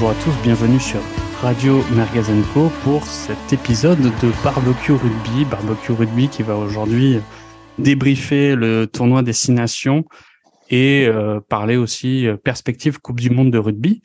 [0.00, 1.00] Bonjour à tous, bienvenue sur
[1.42, 5.44] Radio Mergazenco pour cet épisode de Barbecue Rugby.
[5.44, 7.18] Barbecue Rugby qui va aujourd'hui
[7.78, 10.04] débriefer le tournoi Destination
[10.70, 14.00] et euh, parler aussi euh, perspective Coupe du Monde de rugby.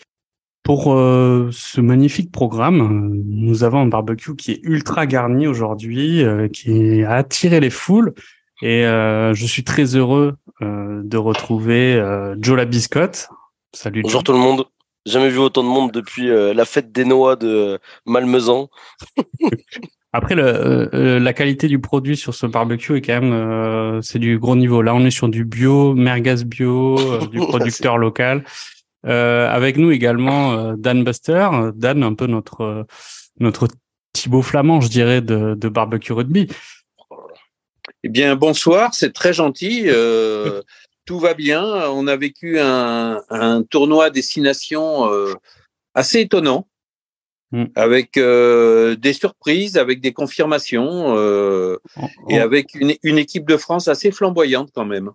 [0.64, 7.04] Pour euh, ce magnifique programme, nous avons un barbecue qui est ultra garni aujourd'hui, qui
[7.04, 8.16] a attiré les foules.
[8.64, 12.04] Et je suis très heureux de retrouver
[12.40, 13.30] Joe la Biscotte.
[13.74, 14.02] Salut.
[14.02, 14.66] Bonjour tout le monde.
[15.06, 18.70] Jamais vu autant de monde depuis la fête des Noix de Malmezan.
[20.16, 24.20] Après, le, euh, la qualité du produit sur ce barbecue est quand même, euh, c'est
[24.20, 24.84] du gros niveau.
[24.84, 28.46] Là, on est sur du bio, merguez bio, euh, du producteur local.
[29.04, 32.86] avec nous également Dan Buster, Dan, un peu notre
[33.40, 33.68] notre
[34.14, 36.48] Thibaut Flamand, je dirais, de, de barbecue rugby.
[38.04, 39.90] Eh bien, bonsoir, c'est très gentil.
[41.06, 41.64] tout va bien.
[41.92, 45.10] On a vécu un, un tournoi destination
[45.94, 46.68] assez étonnant.
[47.54, 47.66] Mm.
[47.76, 51.78] avec euh, des surprises, avec des confirmations euh,
[52.28, 55.12] et avec une, une, équipe de France assez flamboyante quand même.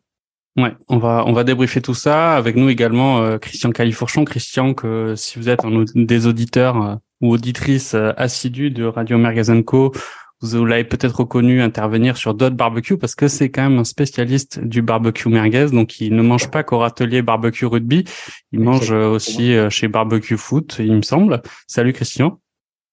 [0.56, 4.24] Ouais, on va on va débriefer tout ça avec nous également euh, Christian Califourchon.
[4.24, 9.92] Christian, que si vous êtes un des auditeurs ou auditrices assidus de Radio Mergazenco,
[10.40, 14.60] vous l'avez peut-être reconnu intervenir sur d'autres barbecues parce que c'est quand même un spécialiste
[14.60, 15.66] du barbecue merguez.
[15.72, 18.04] Donc, il ne mange pas qu'au râtelier barbecue rugby.
[18.52, 21.42] Il mange aussi euh, chez barbecue foot, il me semble.
[21.66, 22.38] Salut Christian.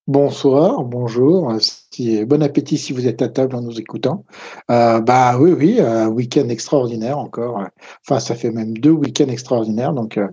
[0.07, 1.51] Bonsoir, bonjour,
[2.27, 4.23] bon appétit si vous êtes à table en nous écoutant.
[4.69, 7.63] Euh, bah oui, oui, un week-end extraordinaire encore.
[8.07, 10.27] Enfin, ça fait même deux week-ends extraordinaires, donc euh,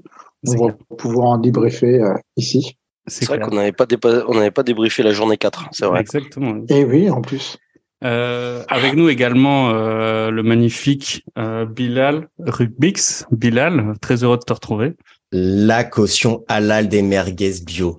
[0.47, 2.03] on va pouvoir en débriefer
[2.37, 2.77] ici.
[3.07, 3.87] C'est vrai qu'on n'avait pas,
[4.29, 6.01] on n'avait pas débriefé la journée 4, c'est vrai.
[6.01, 6.63] Exactement.
[6.69, 7.59] Et oui, en plus.
[8.05, 13.27] Euh, avec nous également euh, le magnifique euh, Bilal Rubix.
[13.31, 14.95] Bilal, très heureux de te retrouver.
[15.31, 17.99] La caution halal des merguez bio.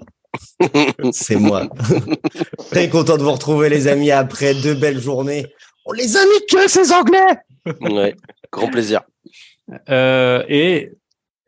[1.11, 1.67] C'est moi.
[2.71, 5.47] très content de vous retrouver les amis après deux belles journées.
[5.85, 7.37] On les a mis que ces Anglais.
[7.81, 8.15] ouais,
[8.51, 9.01] grand plaisir.
[9.89, 10.91] et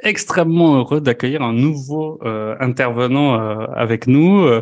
[0.06, 4.62] extrêmement heureux d'accueillir un nouveau euh, intervenant euh, avec nous euh,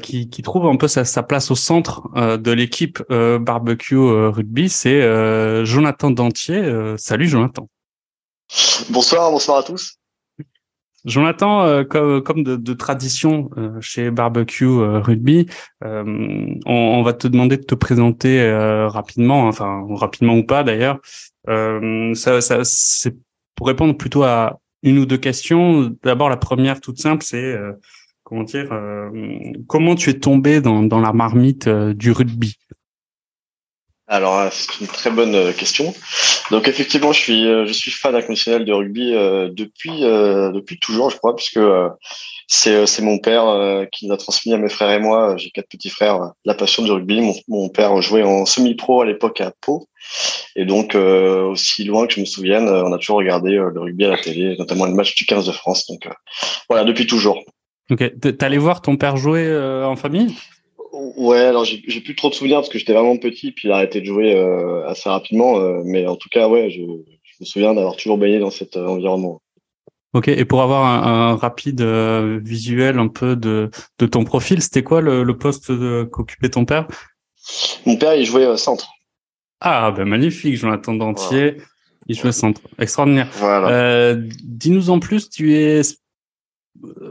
[0.00, 4.68] qui, qui, trouve un peu sa, sa place au centre de l'équipe barbecue rugby.
[4.68, 6.96] C'est Jonathan Dantier.
[6.96, 7.68] salut Jonathan.
[8.90, 9.98] Bonsoir, bonsoir à tous.
[11.04, 13.50] Jonathan, comme, comme de, de, tradition
[13.80, 15.46] chez Barbecue Rugby,
[15.80, 18.52] on, on, va te demander de te présenter
[18.88, 20.98] rapidement, enfin rapidement ou pas d'ailleurs.
[21.46, 23.14] ça, ça c'est
[23.54, 25.94] pour répondre plutôt à une ou deux questions.
[26.02, 27.72] D'abord, la première toute simple, c'est euh,
[28.22, 29.10] comment dire, euh,
[29.66, 32.56] comment tu es tombé dans, dans la marmite euh, du rugby?
[34.08, 35.94] Alors c'est une très bonne question.
[36.50, 41.36] Donc effectivement, je suis je suis fan inconditionnel de rugby depuis depuis toujours, je crois,
[41.36, 41.60] puisque
[42.46, 45.36] c'est c'est mon père qui nous a transmis à mes frères et moi.
[45.36, 47.20] J'ai quatre petits frères la passion du rugby.
[47.48, 49.88] Mon, père jouait en semi-pro à l'époque à Pau
[50.56, 53.70] et donc, euh, aussi loin que je me souvienne, euh, on a toujours regardé euh,
[53.72, 55.86] le rugby à la télé, notamment le match du 15 de France.
[55.86, 56.08] Donc,
[56.68, 57.42] voilà, depuis toujours.
[57.90, 58.36] Ok.
[58.38, 59.54] T'allais voir ton père jouer
[59.84, 60.34] en famille?
[60.92, 63.76] Ouais, alors j'ai plus trop de souvenirs parce que j'étais vraiment petit, puis il a
[63.76, 64.38] arrêté de jouer
[64.86, 65.58] assez rapidement.
[65.84, 69.40] mais en tout cas, ouais, je, me souviens d'avoir toujours baigné dans cet environnement.
[70.14, 75.00] Ok, et pour avoir un, rapide visuel un peu de, de ton profil, c'était quoi
[75.00, 75.70] le, le poste
[76.10, 76.88] qu'occupait ton père?
[77.86, 78.88] Mon père, il jouait centre.
[79.60, 81.56] Ah, ben magnifique, Jonathan Dentier.
[82.06, 82.62] Il joue centre.
[82.78, 83.28] Extraordinaire.
[83.42, 85.82] Euh, dis-nous en plus, tu es euh,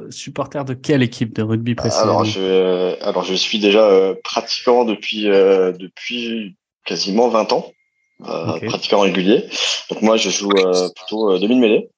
[0.10, 4.86] supporter de quelle équipe de rugby précisément alors je, alors, je suis déjà euh, pratiquant
[4.86, 6.56] depuis, depuis
[6.86, 7.72] quasiment 20 ans,
[8.66, 9.46] pratiquant régulier.
[9.90, 10.50] Donc moi, je joue
[10.96, 11.90] plutôt demi-mêlée,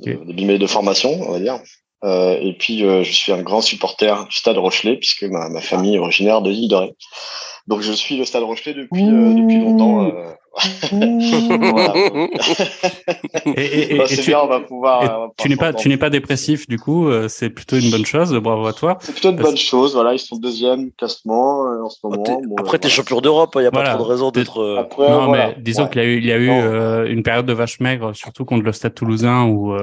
[0.00, 1.58] demi-mêlée de formation, on va dire.
[2.04, 5.98] et puis, je suis un grand supporter du Stade Rochelet, puisque ma, ma famille est
[5.98, 6.94] originaire de l'île de Ré.
[7.66, 10.12] Donc je suis le Stade Rochelet depuis euh, depuis longtemps.
[10.92, 12.28] Euh.
[13.56, 15.30] et, c'est bien, on va pouvoir.
[15.36, 18.32] tu n'es pas tu n'es pas dépressif du coup, euh, c'est plutôt une bonne chose.
[18.34, 18.98] Bravo à toi.
[19.00, 19.94] C'est plutôt une bonne chose.
[19.94, 22.24] Voilà, ils sont deuxième classement en ce moment.
[22.58, 24.86] après, t'es champion d'Europe, il n'y a pas trop de raison d'être.
[24.98, 26.48] non, mais disons qu'il y a eu il y a eu
[27.10, 29.76] une période de vache maigre, surtout contre le Stade Toulousain où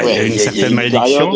[0.00, 1.32] il y a eu une certaine malédiction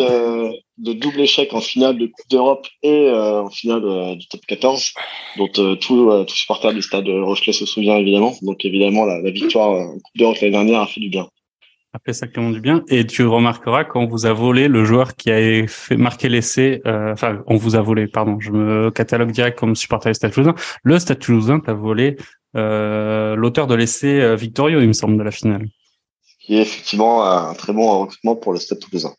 [0.77, 4.41] de double échec en finale de Coupe d'Europe et euh, en finale euh, du top
[4.47, 4.93] 14,
[5.37, 8.33] dont euh, tout, tout supporter du stade Rochelet se souvient évidemment.
[8.41, 11.27] Donc évidemment, la, victoire en Coupe d'Europe l'année dernière a fait du bien.
[11.93, 12.83] A fait sacrément du bien.
[12.89, 17.41] Et tu remarqueras quand vous a volé le joueur qui a fait marquer l'essai, enfin,
[17.47, 20.55] on vous a volé, pardon, je me catalogue direct comme supporter du Stade Toulousain.
[20.83, 22.17] Le Stade Toulousain t'a volé
[22.53, 25.67] l'auteur de l'essai victorieux, il me semble, de la finale.
[26.25, 29.13] Ce qui est effectivement un très bon recrutement pour le Stade Toulousain.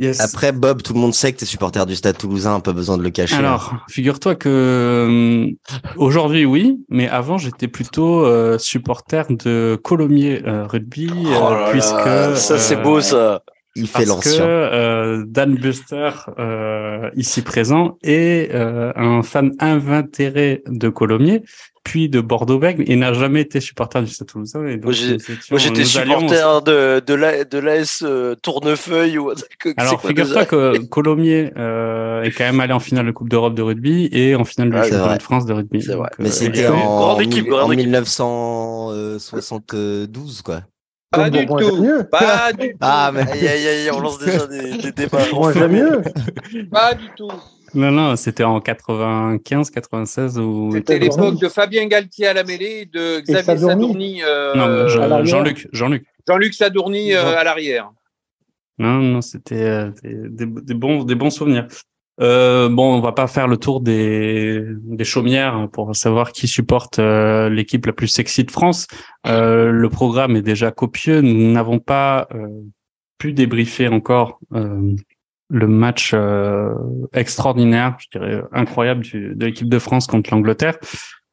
[0.00, 0.18] Yes.
[0.20, 2.96] Après, Bob, tout le monde sait que tu es supporter du Stade Toulousain, pas besoin
[2.96, 3.36] de le cacher.
[3.36, 5.50] Alors, figure-toi que euh,
[5.98, 11.68] aujourd'hui, oui, mais avant, j'étais plutôt euh, supporter de Colomiers euh, Rugby, Oh euh, là,
[11.70, 13.42] puisque ça c'est beau ça.
[13.76, 14.44] Il fait parce que l'ancien.
[14.44, 21.42] euh, Dan Buster, euh, ici présent, est euh, un fan invétéré de Colomiers,
[21.82, 24.66] puis de Bordeaux-Bègles, et n'a jamais été supporter du Stade Toulousain.
[24.66, 24.92] Et donc, Moi,
[25.58, 29.46] j'étais allions- supporter de, de la- de l'AS euh, Tournefeuille ou c'est
[29.78, 33.62] Alors, figure-toi que Colomiers euh, est quand même allé en finale de Coupe d'Europe de
[33.62, 35.80] rugby et en finale du c'est championnat de France de rugby.
[35.82, 36.10] C'est vrai.
[36.10, 37.86] Donc, Mais euh, c'était en, grande équipe, grande en équipe.
[37.86, 40.60] 1972, quoi.
[41.12, 41.56] Pas du tout.
[42.10, 42.76] Pas du tout.
[42.80, 45.18] Ah, mais Aïe aïe aïe, on lance déjà des, des débats.
[45.32, 46.02] Moi, j'aime mieux.
[46.70, 47.28] Pas du tout.
[47.74, 50.70] Non, non, c'était en 95, 96 ou.
[50.72, 51.08] C'était Sadourny.
[51.26, 53.68] l'époque de Fabien Galtier à la mêlée et de Xavier Sadourny.
[53.68, 54.22] Sadourny.
[54.24, 55.24] euh, Jean-.
[55.24, 56.06] Jean-Luc, Jean-Luc.
[56.28, 57.90] Jean-Luc Sadourny euh, Jean- à l'arrière.
[58.78, 60.14] Non, non, c'était euh, des,
[60.46, 61.66] des, des bons, des bons souvenirs.
[62.20, 66.98] Euh, bon, on va pas faire le tour des, des chaumières pour savoir qui supporte
[66.98, 68.86] euh, l'équipe la plus sexy de France.
[69.26, 71.20] Euh, le programme est déjà copieux.
[71.22, 72.46] Nous n'avons pas euh,
[73.16, 74.94] pu débriefer encore euh,
[75.50, 76.72] le match euh,
[77.12, 80.78] extraordinaire, je dirais incroyable du- de l'équipe de France contre l'Angleterre.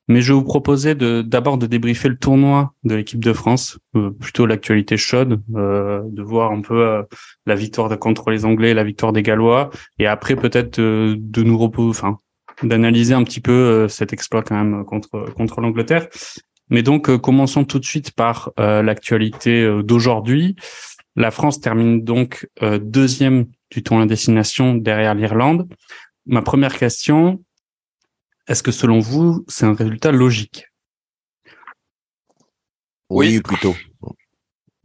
[0.10, 3.78] Mais je vais vous proposer de d'abord de débriefer le tournoi de l'équipe de France,
[3.98, 7.04] euh, plutôt l'actualité chaude, euh, de voir un peu euh,
[7.46, 9.70] la victoire de, contre les Anglais, la victoire des Gallois,
[10.00, 12.16] et après peut-être de nous reposer, enfin,
[12.64, 16.08] d'analyser un petit peu euh, cet exploit quand même contre contre l'Angleterre.
[16.70, 20.56] Mais donc euh, commençons tout de suite par l'actualité d'aujourd'hui.
[21.18, 25.68] La France termine donc euh, deuxième du tournoi destination derrière l'Irlande.
[26.28, 27.44] Ma première question,
[28.48, 30.68] est-ce que selon vous, c'est un résultat logique?
[33.10, 33.42] Oui, Oui.
[33.42, 33.76] plutôt.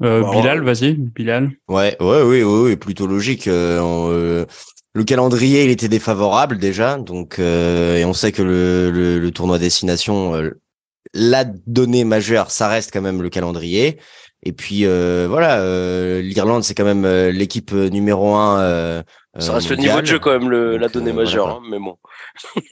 [0.02, 1.52] euh, Bah, Bilal, vas-y, Bilal.
[1.69, 3.46] Ouais, ouais, oui, oui, oui, plutôt logique.
[3.46, 4.46] Euh, on, euh,
[4.94, 9.31] le calendrier, il était défavorable déjà, donc euh, et on sait que le, le, le
[9.32, 10.50] tournoi destination, euh,
[11.12, 13.99] la donnée majeure, ça reste quand même le calendrier.
[14.44, 18.60] Et puis euh, voilà, euh, l'Irlande, c'est quand même euh, l'équipe numéro un.
[18.60, 19.02] euh,
[19.38, 21.60] Ça euh, reste le niveau de jeu quand même, le, la donnée euh, majeure, voilà,
[21.60, 21.96] hein, mais bon.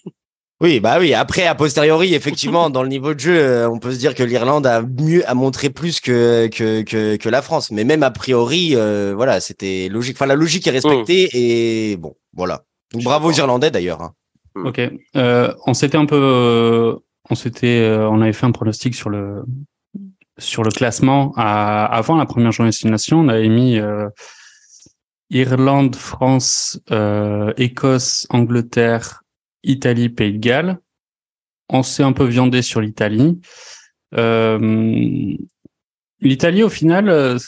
[0.62, 1.14] Oui, bah oui.
[1.14, 4.22] Après, a posteriori, effectivement, dans le niveau de jeu, euh, on peut se dire que
[4.22, 7.70] l'Irlande a mieux, a montré plus que que que, que la France.
[7.70, 10.16] Mais même a priori, euh, voilà, c'était logique.
[10.18, 12.64] Enfin, la logique est respectée et bon, voilà.
[12.92, 14.02] Donc bravo aux Irlandais d'ailleurs.
[14.02, 14.12] hein.
[14.54, 14.66] Mm.
[14.66, 14.80] Ok.
[15.16, 16.94] Euh, on s'était un peu, euh,
[17.30, 19.42] on s'était, euh, on avait fait un pronostic sur le
[20.40, 23.20] sur le classement avant la première journée de destination.
[23.20, 24.08] On avait mis euh,
[25.30, 29.22] Irlande, France, euh, Écosse, Angleterre,
[29.62, 30.78] Italie, Pays de Galles.
[31.68, 33.40] On s'est un peu viandé sur l'Italie.
[34.16, 35.36] Euh,
[36.22, 37.38] L'Italie, au final, euh,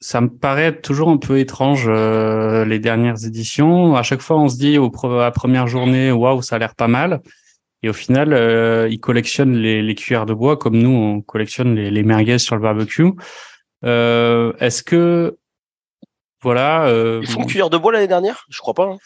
[0.00, 3.94] ça me paraît toujours un peu étrange les dernières éditions.
[3.94, 6.74] À chaque fois, on se dit au à la première journée, waouh, ça a l'air
[6.74, 7.20] pas mal.
[7.82, 11.74] Et au final, euh, ils collectionnent les, les cuillères de bois comme nous, on collectionne
[11.74, 13.06] les, les merguez sur le barbecue.
[13.84, 15.38] Euh, Est-ce que
[16.42, 18.44] voilà, euh, Ils font cuillère de bois l'année dernière?
[18.50, 18.84] Je crois pas.
[18.84, 18.98] hein.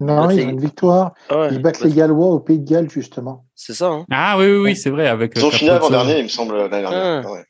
[0.00, 1.12] Non, ils ont une victoire.
[1.28, 3.44] Ah ouais, Ils battent les Gallois au Pays de Galles, justement.
[3.54, 3.86] C'est ça.
[3.86, 4.04] Hein.
[4.10, 5.32] ah oui oui oui, c'est vrai avec.
[5.36, 5.94] Ils ont euh, fini Capozzo.
[5.94, 7.22] avant-dernier, il me semble, l'année dernière.
[7.24, 7.30] Ah.
[7.30, 7.44] Ouais.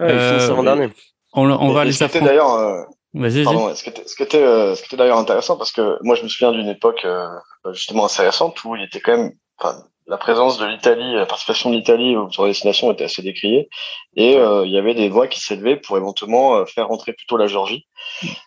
[0.00, 0.88] Ils Euh, avant dernier.
[1.34, 2.26] On, on va les ce qui était affronter.
[2.26, 3.44] d'ailleurs, Vas-y, vas-y.
[3.44, 5.98] pardon, ce qui était, ce qui était, euh, ce qui était d'ailleurs intéressant parce que
[6.02, 7.28] moi je me souviens d'une époque euh,
[7.72, 11.70] justement assez récente où il était quand même, enfin, la présence de l'Italie, la participation
[11.70, 13.68] de l'Italie sur la destination était assez décriée
[14.16, 17.36] et euh, il y avait des voix qui s'élevaient pour éventuellement euh, faire rentrer plutôt
[17.36, 17.86] la Géorgie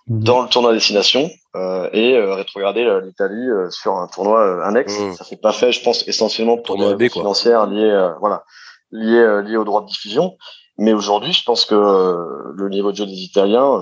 [0.07, 0.23] Mhm.
[0.23, 4.99] dans le tournoi destination euh, et euh, rétrograder l'Italie euh, sur un tournoi euh, annexe.
[4.99, 5.13] Mhm.
[5.13, 8.43] Ça s'est pas fait, je pense, essentiellement pour Tournoi des raisons financières liées, voilà,
[8.91, 10.37] liées, liées aux droits de diffusion.
[10.77, 13.81] Mais aujourd'hui, je pense que le niveau de jeu des Italiens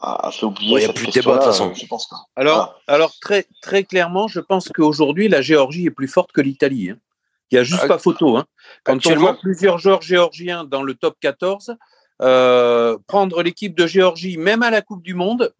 [0.00, 1.72] a, a fait oublier Ouais, y a plus de débat, de toute façon.
[1.74, 2.16] Je pense pas.
[2.36, 6.90] Alors, alors très, très clairement, je pense qu'aujourd'hui, la Géorgie est plus forte que l'Italie.
[6.90, 6.98] hein.
[7.50, 8.36] Il n'y a juste Ah, pas photo.
[8.36, 8.44] Hein.
[8.84, 11.76] Quand on voit plusieurs joueurs géorgiens dans le top 14,
[12.20, 15.54] euh, prendre l'équipe de Géorgie, même à la Coupe du Monde,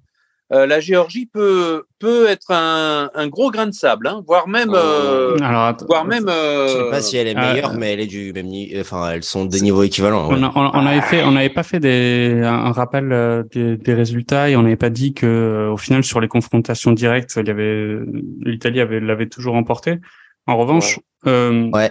[0.52, 4.72] euh, la Géorgie peut, peut être un, un gros grain de sable, hein, voire même,
[4.74, 6.24] euh, Alors, attends, voire même.
[6.26, 8.80] Je sais euh, pas si elle est euh, meilleure, mais elle est du même niveau.
[8.80, 10.28] Enfin, elles sont des niveaux équivalents.
[10.30, 10.36] ouais.
[10.38, 13.76] On, a- on, on avait fait, on n'avait pas fait des, un, rappel euh, des,
[13.76, 17.34] des résultats et on n'avait pas dit que euh, au final sur les confrontations directes,
[17.40, 17.98] il y avait
[18.40, 19.98] l'Italie avait l'avait toujours emporté.
[20.46, 21.90] En revanche, euh, Ouais.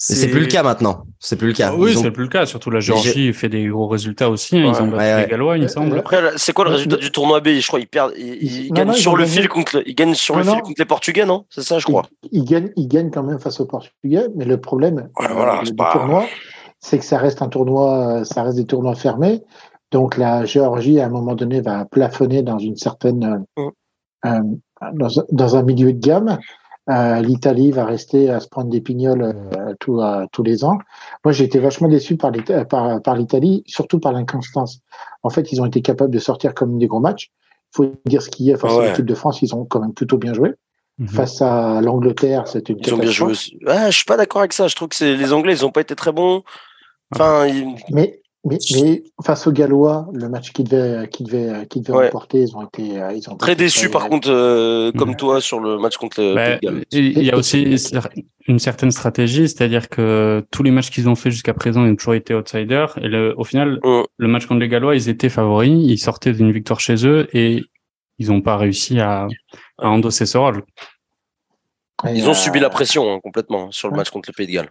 [0.00, 1.02] C'est plus le cas maintenant.
[1.18, 1.70] C'est plus le cas.
[1.72, 2.46] Ah oui, Ils ont- c'est plus le cas.
[2.46, 4.56] Surtout la Géorgie fait des gros résultats aussi.
[4.56, 4.60] hein.
[4.60, 5.22] Ils Ouais, ont battu ouais, ouais.
[5.24, 5.98] les Gallois, il me semble.
[5.98, 7.48] Après, c'est quoi le résultat du tournoi B?
[7.58, 9.94] Je crois qu'ils perdent, ils, ils Non, gagnent non, ils sur le fil contre, ils
[9.96, 11.46] gagnent sur le fil contre les Portugais, non?
[11.50, 12.04] C'est ça, je crois.
[12.30, 15.58] Ils, ils gagnent, ils gagnent quand même face aux Portugais, mais le problème euh, voilà,
[15.60, 16.26] du c'est pas- tournoi,
[16.78, 19.42] c'est que ça reste un tournoi, euh, ça reste des tournois fermés
[19.90, 23.68] Donc la Géorgie, à un moment donné, va plafonner dans une certaine, Mm.
[24.26, 24.40] euh,
[24.92, 26.38] dans, un- dans un milieu de gamme.
[26.90, 30.78] Euh, L'Italie va rester à se prendre des pignoles euh, tous, euh, tous les ans.
[31.24, 34.80] Moi, j'ai été vachement déçu par l'Ita- par, par l'Italie, surtout par l'inconstance.
[35.22, 37.30] En fait, ils ont été capables de sortir comme des gros matchs.
[37.72, 38.86] Il faut dire ce qu'il y a face Ouais.
[38.86, 40.54] à l'équipe de France, ils ont quand même plutôt bien joué.
[40.98, 41.08] Mhm.
[41.08, 43.34] Face à l'Angleterre, c'était une Ils ont bien joué.
[43.66, 44.66] Ah, je suis pas d'accord avec ça.
[44.66, 46.42] Je trouve que c'est les Anglais, ils ont pas été très bons.
[47.14, 51.82] Enfin, ils- Mais, mais, mais face aux Gallois, le match qu'ils devaient, qu'ils devaient, qu'ils
[51.82, 52.04] devaient Ouais.
[52.06, 55.60] remporter, ils ont été, euh, ils ont très déçus par contre, euh, comme toi sur
[55.60, 56.84] le match contre le Bah, Pays de Galles.
[56.92, 57.76] il y a aussi
[58.46, 61.96] une certaine stratégie, c'est-à-dire que tous les matchs qu'ils ont fait jusqu'à présent, ils ont
[61.96, 62.98] toujours été outsiders.
[63.02, 63.78] Et le, au final,
[64.16, 67.62] le match contre les Gallois, ils étaient favoris, ils sortaient d'une victoire chez eux et
[68.18, 69.28] ils n'ont pas réussi à,
[69.78, 70.62] à endosser ce rôle.
[72.06, 73.98] Et, Ils ont euh, subi la pression hein, complètement sur le ouais.
[73.98, 74.70] match contre le Pays de Galles.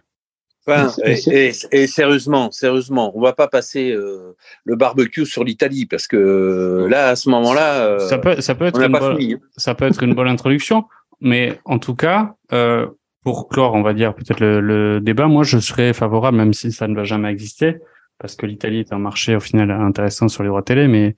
[0.68, 5.86] Enfin, et, et- et sérieusement, sérieusement, on va pas passer euh, le barbecue sur l'Italie
[5.86, 9.18] parce que euh, là, à ce moment-là, euh, ça peut, ça peut être une bonne,
[9.18, 9.34] fini.
[9.34, 9.38] hein.
[9.56, 10.84] ça peut être une bonne introduction,
[11.20, 12.86] mais en tout cas, euh,
[13.24, 16.70] pour clore, on va dire peut-être le, le débat, moi je serais favorable, même si
[16.72, 17.76] ça ne va jamais exister,
[18.18, 21.14] parce que l'Italie est un marché au final intéressant sur les droits télé, mais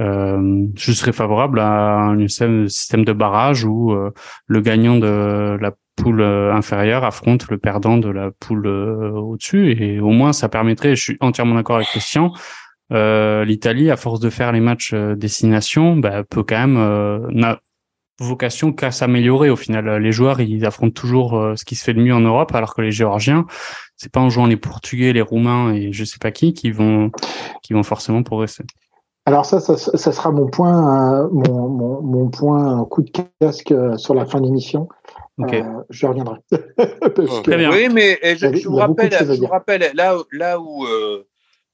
[0.00, 4.10] euh, je serais favorable à un système, système de barrage où euh,
[4.48, 9.72] le gagnant de la poule euh, inférieure affronte le perdant de la poule euh, au-dessus,
[9.72, 12.32] et au moins ça permettrait, je suis entièrement d'accord avec Christian,
[12.92, 17.60] euh, l'Italie, à force de faire les matchs destination, bah, peut quand même euh, n'a
[18.20, 19.96] vocation qu'à s'améliorer au final.
[19.96, 22.80] Les joueurs, ils affrontent toujours ce qui se fait de mieux en Europe, alors que
[22.80, 23.44] les Géorgiens,
[23.96, 27.10] c'est pas en jouant les Portugais, les Roumains et je sais pas qui qui vont
[27.64, 28.62] qui vont forcément progresser.
[29.26, 33.10] Alors ça, ça, sera mon point, mon, mon, mon point coup de
[33.40, 34.48] casque sur la fin de
[35.40, 36.36] Euh, je reviendrai.
[36.76, 37.70] Parce que- Très bien.
[37.72, 41.24] Oui, mais je, vous rappelle, je vous rappelle là, là où euh,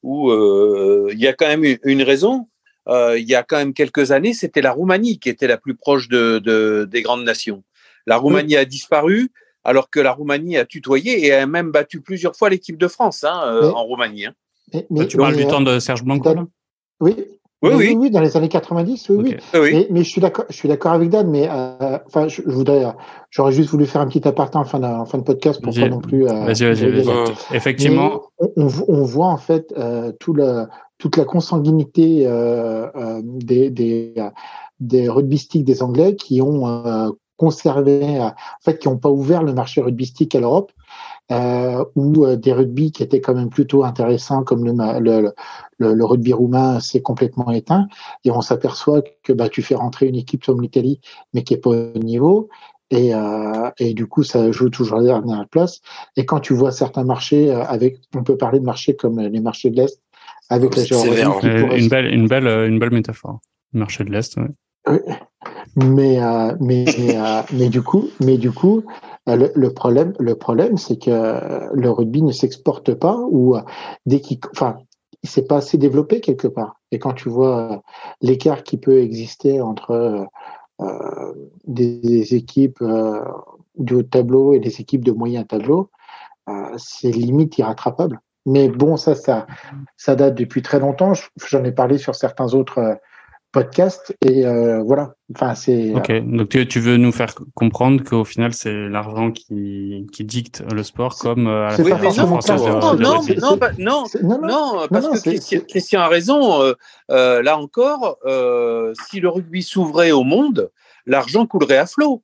[0.02, 2.48] où euh, il y a quand même une, raison.
[2.88, 5.74] Euh, il y a quand même quelques années, c'était la Roumanie qui était la plus
[5.76, 7.62] proche de, de- des grandes nations.
[8.06, 9.28] La Roumanie a disparu,
[9.62, 13.24] alors que la Roumanie a tutoyé et a même battu plusieurs fois l'équipe de France
[13.24, 14.26] hein, euh, Mais- en Roumanie.
[14.26, 14.34] hein.
[14.72, 16.46] Mais, mais- tu parles mais, du temps de Serge Blanco là?
[17.62, 17.70] Oui.
[17.74, 18.10] Oui, oui, oui.
[18.10, 19.36] dans les années 90, oui, oui.
[19.54, 19.70] Oui.
[19.74, 22.50] Mais, mais je suis d'accord, je suis d'accord avec Dan, mais euh, enfin, je, je
[22.50, 22.90] voudrais, euh,
[23.30, 25.74] j'aurais juste voulu faire un petit aparté en fin de, en fin de podcast pour
[25.74, 26.26] pas non plus.
[26.26, 27.08] euh, Vas-y, vas-y, vas-y.
[27.08, 28.22] Euh, Effectivement,
[28.56, 28.66] on,
[29.04, 30.64] voit en fait euh, tout le,
[30.96, 34.14] toute la consanguinité euh, euh, des, des,
[34.80, 38.32] des rugbystiques des Anglais qui ont euh, conservé, euh, en
[38.64, 40.72] fait, qui n'ont pas ouvert le marché rugbystique à l'Europe,
[41.30, 45.32] euh, ou euh, des rugby qui étaient quand même plutôt intéressants, comme le, ma- le,
[45.78, 47.86] le, le rugby roumain s'est complètement éteint,
[48.24, 51.00] et on s'aperçoit que bah, tu fais rentrer une équipe comme l'Italie,
[51.32, 52.48] mais qui est pas au niveau.
[52.92, 55.80] Et, euh, et du coup, ça joue toujours à la dernière place.
[56.16, 59.40] Et quand tu vois certains marchés, euh, avec, on peut parler de marchés comme les
[59.40, 60.02] marchés de l'Est,
[60.48, 63.38] avec la Géorgie, euh, pourrait une belle une belle euh, une belle métaphore.
[63.72, 64.36] Marché de l'Est.
[64.36, 65.00] ouais.
[65.76, 68.82] Mais, euh, mais, mais, euh, mais du coup, mais du coup,
[69.28, 73.56] euh, le, problème, le problème, c'est que le rugby ne s'exporte pas ou
[74.06, 74.78] dès qu'il, enfin,
[75.22, 76.80] il s'est pas assez développé quelque part.
[76.90, 77.82] Et quand tu vois
[78.20, 80.26] l'écart qui peut exister entre
[81.66, 82.82] des équipes
[83.76, 85.90] du haut tableau et des équipes de moyen tableau,
[86.78, 88.20] c'est limite irrattrapable.
[88.46, 89.46] Mais bon, ça, ça,
[89.98, 91.12] ça date depuis très longtemps.
[91.12, 92.98] Je- J'en ai parlé sur certains autres
[93.52, 95.14] podcasts et euh, voilà.
[95.34, 96.12] Enfin, c'est Ok.
[96.24, 100.82] Donc tu, tu veux nous faire comprendre qu'au final c'est l'argent qui qui dicte le
[100.82, 102.66] sport comme euh, à la Oui, non, française ça.
[102.74, 103.40] de, non, de non, rugby.
[103.40, 106.62] non, bah, non, non, non, Non, parce non, que Christian, Christian a raison.
[106.62, 106.74] euh,
[107.10, 110.70] euh, là encore, euh, si le rugby s'ouvrait au monde,
[111.06, 112.22] l'argent coulerait à flot.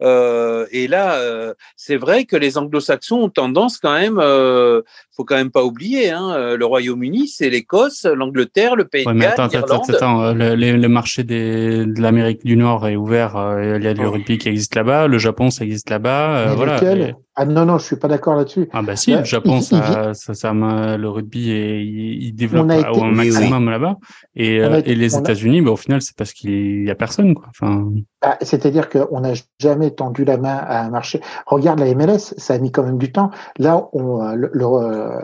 [0.00, 4.82] Euh, et là, euh, c'est vrai que les Anglo-Saxons ont tendance quand même, euh,
[5.18, 9.12] faut quand même pas oublier, hein, euh, le Royaume-Uni, c'est l'Écosse, l'Angleterre, le Pays Ouais,
[9.12, 9.90] de mais Galles, attends, attends, l'Irlande.
[9.90, 13.36] attends, attends, le, marché des, de l'Amérique du Nord est ouvert.
[13.36, 14.12] euh, Il y a du Oh.
[14.12, 15.08] rugby qui existe là-bas.
[15.08, 16.36] Le Japon, ça existe là-bas.
[16.50, 16.80] euh, voilà.
[16.96, 18.68] Et- Ah non, non, je suis pas d'accord là-dessus.
[18.72, 22.68] Ah bah si, Là, le Japon, il- ça, ça, le rugby, est, il, il développe
[22.72, 23.96] été- au maximum là-bas.
[24.34, 26.90] Et, euh, été- et les on a- États-Unis, bah, au final, c'est parce qu'il y
[26.90, 27.46] a personne, quoi.
[27.50, 31.20] Enfin, Ah, C'est-à-dire qu'on n'a jamais tendu la main à un marché.
[31.46, 33.30] Regarde la MLS, ça a mis quand même du temps.
[33.60, 34.64] Là, on, le- le-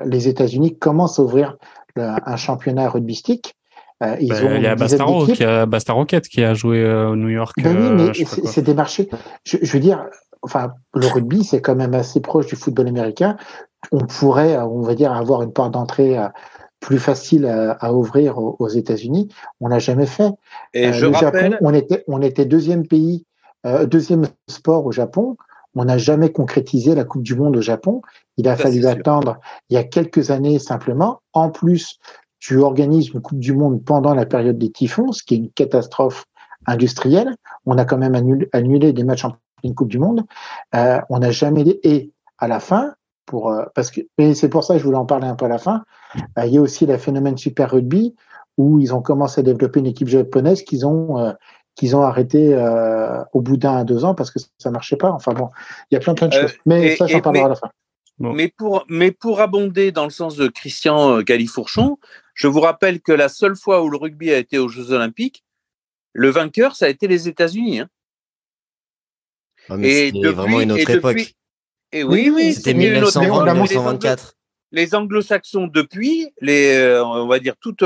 [0.05, 1.57] les États-Unis commencent à ouvrir
[1.97, 3.55] le- un championnat rugbystique.
[4.03, 7.11] Euh, ils ont il y a Bastaro, qui a Basta Rocket qui a joué euh,
[7.11, 7.55] au New York.
[7.63, 9.09] Ben oui, euh, mais c'est des marchés.
[9.45, 10.05] Je, je veux dire,
[10.43, 13.37] enfin, le rugby, c'est quand même assez proche du football américain.
[13.93, 16.27] On pourrait, euh, on va dire, avoir une part d'entrée euh,
[16.81, 19.29] plus facile à, à ouvrir aux, aux États-Unis.
[19.61, 20.33] On n'a jamais fait.
[20.75, 23.25] Et Euh, je le rappelle, Japon, on était, on était deuxième pays,
[23.65, 25.37] euh, deuxième sport au Japon.
[25.75, 28.03] On n'a jamais concrétisé la Coupe du Monde au Japon.
[28.37, 29.39] Il a Ça, fallu attendre
[29.69, 31.21] il y a quelques années simplement.
[31.33, 31.99] En plus,
[32.39, 35.51] tu organises une Coupe du Monde pendant la période des typhons, ce qui est une
[35.51, 36.25] catastrophe
[36.67, 37.35] industrielle.
[37.67, 38.15] On a quand même
[38.53, 40.25] annulé, des matchs en une Coupe du Monde.
[40.75, 42.95] Euh, on n'a jamais et à la fin,
[43.27, 45.47] pour euh, parce que et c'est pour ça que je voulais en parler un peu
[45.47, 45.85] à la fin.
[46.39, 48.15] Euh, il y a aussi le phénomène Super Rugby
[48.59, 51.35] où ils ont commencé à développer une équipe japonaise qu'ils ont
[51.75, 52.57] qu'ils ont arrêté
[53.33, 55.11] au bout d'un à deux ans parce que ça marchait pas.
[55.11, 55.51] Enfin bon,
[55.91, 56.55] il y a plein plein de choses.
[56.67, 57.71] Mais ça, j'en parlerai à la fin.
[58.19, 61.99] Mais, pour, mais pour abonder dans le sens de Christian Galifourchon,
[62.35, 65.45] je vous rappelle que la seule fois où le rugby a été aux Jeux Olympiques,
[66.13, 67.81] le vainqueur, ça a été les États-unis.
[67.81, 67.89] Hein.
[69.69, 71.35] Ah, et vraiment une autre époque.
[71.91, 74.37] et oui, oui, c'était 1924.
[74.75, 77.85] Les anglo-saxons, depuis, euh, on va dire toute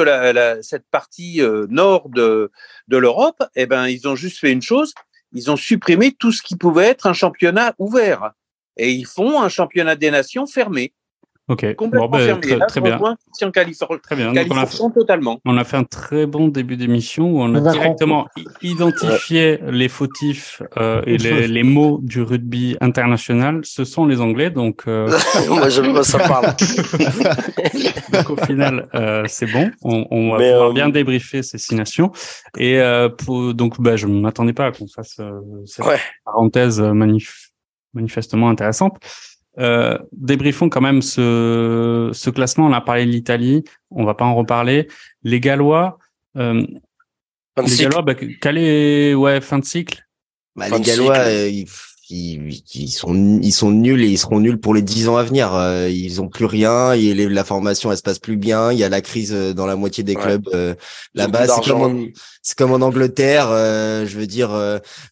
[0.63, 2.51] cette partie euh, nord de,
[2.89, 4.95] de l'Europe, eh ben, ils ont juste fait une chose,
[5.33, 8.31] ils ont supprimé tout ce qui pouvait être un championnat ouvert.
[8.79, 10.95] Et ils font un championnat des nations fermé.
[11.49, 11.75] Ok.
[11.77, 12.99] Complètement bon, ben, très, très bien.
[12.99, 14.33] Très bien.
[14.33, 15.41] on, a fait, totalement.
[15.47, 18.27] on a fait un très bon début d'émission où on a directement
[18.63, 23.61] identifié les fautifs euh, et les, les, mots du rugby international.
[23.65, 24.83] Ce sont les Anglais, donc.
[24.87, 25.11] Euh...
[25.49, 26.47] Moi, j'aime pas ça parle.
[28.13, 29.71] donc au final, euh, c'est bon.
[29.83, 32.13] On, on va pouvoir euh, bien débriefer ces six nations.
[32.59, 35.99] Et euh, pour, donc, bah, je m'attendais pas à qu'on fasse euh, cette ouais.
[36.25, 37.49] parenthèse manif
[37.95, 38.99] manifestement intéressante.
[39.59, 42.67] Euh, débriefons quand même ce, ce classement.
[42.67, 44.89] On a parlé de l'Italie, on va pas en reparler.
[45.23, 45.99] Les Gallois,
[46.37, 46.65] euh,
[47.67, 50.07] les Gallois, bah, calé, ouais, fin de cycle?
[50.55, 51.65] Bah, les Gallois, euh,
[52.11, 55.23] ils, ils, sont ils sont nuls et ils seront nuls pour les dix ans à
[55.23, 55.55] venir.
[55.55, 56.93] Euh, ils ont plus rien.
[56.93, 58.73] Et la formation, elle se passe plus bien.
[58.73, 60.75] Il y a la crise euh, dans la moitié des clubs euh,
[61.15, 61.47] là-bas.
[61.47, 62.09] C'est comme,
[62.57, 63.49] comme en Angleterre.
[63.51, 64.51] je veux dire,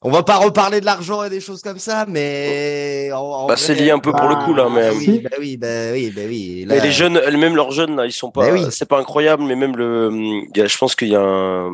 [0.02, 3.90] on va pas reparler de l'argent et des choses comme ça, mais bah, c'est lié
[3.90, 4.68] un peu pour le coup là.
[4.72, 6.64] Mais oui, bah oui, bah oui, bah oui.
[6.66, 6.76] Là...
[6.76, 8.50] Mais les jeunes, même leurs jeunes là, ils sont pas.
[8.50, 11.20] Bah c'est pas incroyable, mais même le, il y a, je pense qu'il y a
[11.20, 11.70] un,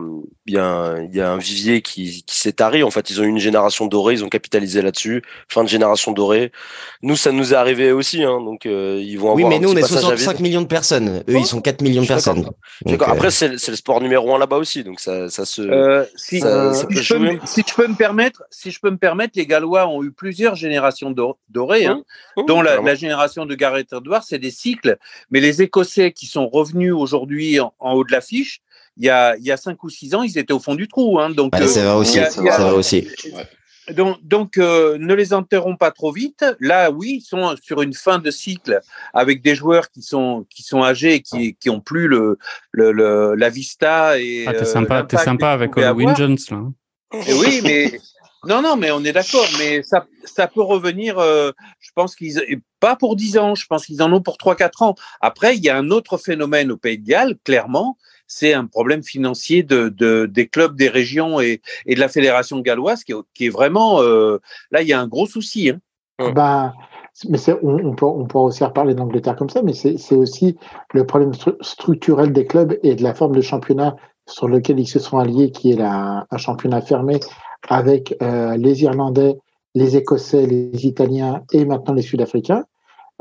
[0.46, 2.82] il y a un, il y a un vivier qui, qui s'est taré.
[2.82, 5.11] En fait, ils ont eu une génération dorée, ils ont capitalisé là-dessus
[5.48, 6.52] fin de génération dorée.
[7.02, 9.36] Nous, ça nous est arrivé aussi, hein, donc euh, ils vont avoir.
[9.36, 11.22] Oui, mais nous, on est 65 millions de personnes.
[11.28, 12.48] Eux, ils sont 4 millions de personnes.
[13.00, 15.62] Après, euh, c'est le sport numéro un là-bas aussi, donc ça, ça se.
[15.62, 16.72] Euh, si, je peux,
[17.44, 20.54] si, je peux, me permettre, si je peux me permettre, les Gallois ont eu plusieurs
[20.54, 21.14] générations
[21.48, 22.02] dorées, hein,
[22.36, 22.42] mmh.
[22.42, 24.98] Mmh, dont la, génération de Gareth Edwards, c'est des cycles.
[25.30, 28.60] Mais les Écossais qui sont revenus aujourd'hui en, haut de l'affiche,
[28.96, 30.86] il y a, il y a cinq ou six ans, ils étaient au fond du
[30.88, 31.18] trou.
[31.18, 32.20] Hein, donc, ouais, c'est vrai aussi.
[32.20, 33.08] vrai aussi.
[33.90, 36.44] Donc, donc euh, ne les enterrons pas trop vite.
[36.60, 38.80] Là, oui, ils sont sur une fin de cycle
[39.12, 42.38] avec des joueurs qui sont qui sont âgés et qui qui ont plus le,
[42.70, 44.44] le, le la vista et.
[44.46, 46.56] Ah, t'es sympa, t'es sympa avec Win Jones là.
[46.58, 46.72] Hein.
[47.26, 48.00] Et oui, mais
[48.46, 49.48] non, non, mais on est d'accord.
[49.58, 51.18] Mais ça ça peut revenir.
[51.18, 52.40] Euh, je pense qu'ils
[52.78, 53.54] pas pour 10 ans.
[53.56, 54.94] Je pense qu'ils en ont pour 3-4 ans.
[55.20, 57.98] Après, il y a un autre phénomène au Pays de Galles, clairement,
[58.34, 62.60] c'est un problème financier de, de, des clubs, des régions et, et, de la fédération
[62.60, 64.38] galloise qui est, qui est vraiment euh,
[64.70, 65.68] là, il y a un gros souci.
[65.68, 66.32] Hein.
[66.34, 66.72] Bah,
[67.28, 70.56] mais on, on, peut, on pourra aussi reparler d'Angleterre comme ça, mais c'est aussi
[70.94, 74.98] le problème structurel des clubs et de la forme de championnat sur lequel ils se
[74.98, 77.20] sont alliés, qui est la, un championnat fermé
[77.68, 79.36] avec euh, les Irlandais,
[79.74, 82.64] les Écossais, les Italiens et maintenant les Sud-Africains.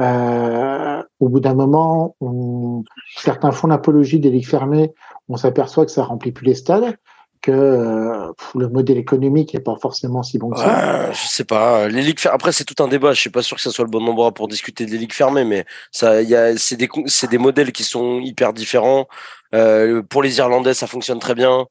[0.02, 2.84] Euh, au bout d'un moment, on,
[3.18, 4.94] certains font l'apologie des ligues fermées,
[5.30, 6.96] on s'aperçoit que ça remplit plus les stades,
[7.42, 11.12] que euh, le modèle économique n'est pas forcément si bon que ça.
[11.12, 11.88] je sais pas.
[11.88, 13.14] Les ligues Après, c'est tout un débat.
[13.14, 15.46] Je suis pas sûr que ce soit le bon endroit pour discuter des ligues fermées,
[15.46, 16.20] mais ça,
[16.58, 16.90] c'est des,
[17.30, 19.08] des modèles qui sont hyper différents.
[19.54, 21.66] Euh, pour les Irlandais, ça fonctionne très bien.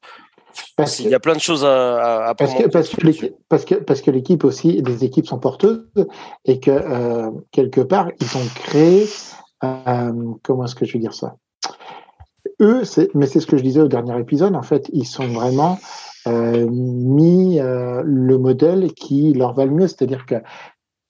[0.75, 3.75] Parce il y a plein de choses à, à parce, que, parce, que parce, que,
[3.75, 5.85] parce que l'équipe aussi, les équipes sont porteuses
[6.45, 9.07] et que euh, quelque part ils ont créé.
[9.63, 11.35] Euh, comment est-ce que je vais dire ça?
[12.59, 12.83] Eux,
[13.13, 14.55] mais c'est ce que je disais au dernier épisode.
[14.55, 15.79] En fait, ils sont vraiment
[16.27, 20.35] euh, mis le modèle qui leur va le mieux, c'est-à-dire que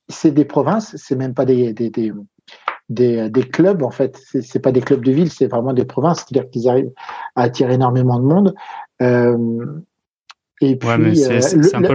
[0.09, 2.11] c'est des provinces, c'est même pas des, des, des
[2.93, 4.21] des, des, clubs, en fait.
[4.41, 6.25] C'est pas des clubs de ville, c'est vraiment des provinces.
[6.25, 6.91] C'est-à-dire qu'ils arrivent
[7.35, 8.55] à attirer énormément de monde.
[9.01, 9.65] Euh,
[10.63, 11.39] et puis euh,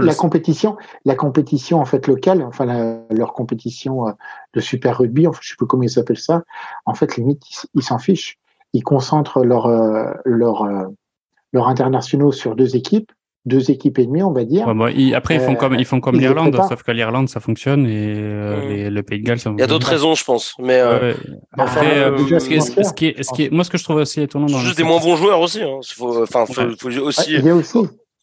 [0.01, 4.13] la, compétition, la compétition en fait locale, enfin leur compétition euh,
[4.55, 6.43] de super rugby, enfin, je sais plus comment ils s'appellent ça.
[6.85, 8.39] En fait, limite ils s'en fichent.
[8.73, 9.69] Ils concentrent leur
[10.25, 10.67] leur
[11.53, 13.13] leurs internationaux sur deux équipes
[13.47, 14.69] deux équipes et demie, on va dire.
[15.15, 18.89] après, ils font comme, ils font comme l'Irlande, sauf que l'Irlande, ça fonctionne et mmh.
[18.89, 20.55] le Pays de Galles, ça Il y a d'autres raisons, je pense.
[20.59, 20.81] Mais
[21.57, 24.59] après, ce qui est, ce qui est, moi, ce que je trouve aussi étonnant dans
[24.59, 25.63] juste des moins bons joueurs aussi.
[25.63, 25.81] Hein.
[25.95, 27.35] Faut, enfin, faut, faut, aussi.
[27.35, 27.79] Il y a aussi.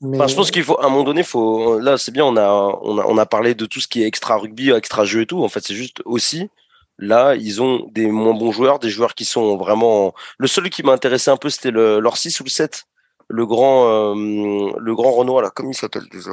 [0.05, 2.49] Enfin, je pense qu'il faut, à un moment donné, faut, là, c'est bien, on a,
[2.83, 5.25] on a, on a parlé de tout ce qui est extra rugby, extra jeu et
[5.25, 5.41] tout.
[5.41, 6.49] En fait, c'est juste aussi
[6.99, 10.13] Là, ils ont des moins bons joueurs, des joueurs qui sont vraiment.
[10.37, 12.85] Le seul qui m'a intéressé un peu, c'était le, leur 6 ou le 7.
[13.29, 15.51] Le grand, euh, le grand Renoir, là.
[15.53, 16.31] Comment il s'appelle déjà?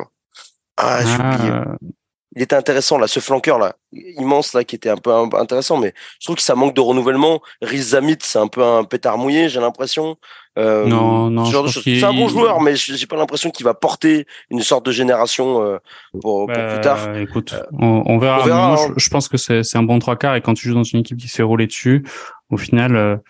[0.77, 1.91] Ah, j'ai ah, oublié
[2.37, 5.93] il était intéressant là, ce flanqueur là, immense là, qui était un peu intéressant, mais
[6.21, 7.41] je trouve que ça manque de renouvellement.
[7.61, 10.17] Riz Zamit, c'est un peu un pétard mouillé, j'ai l'impression.
[10.59, 14.61] Euh, non, non, c'est un bon joueur, mais j'ai pas l'impression qu'il va porter une
[14.61, 15.79] sorte de génération euh,
[16.21, 16.99] pour, pour, plus tard.
[17.07, 18.47] Bah, écoute, on, verra.
[18.47, 18.95] Moi, je, hein.
[18.97, 21.17] je, pense que c'est un bon trois quarts et quand tu joues dans une équipe
[21.17, 22.05] qui se fait rouler dessus,
[22.51, 23.21] au final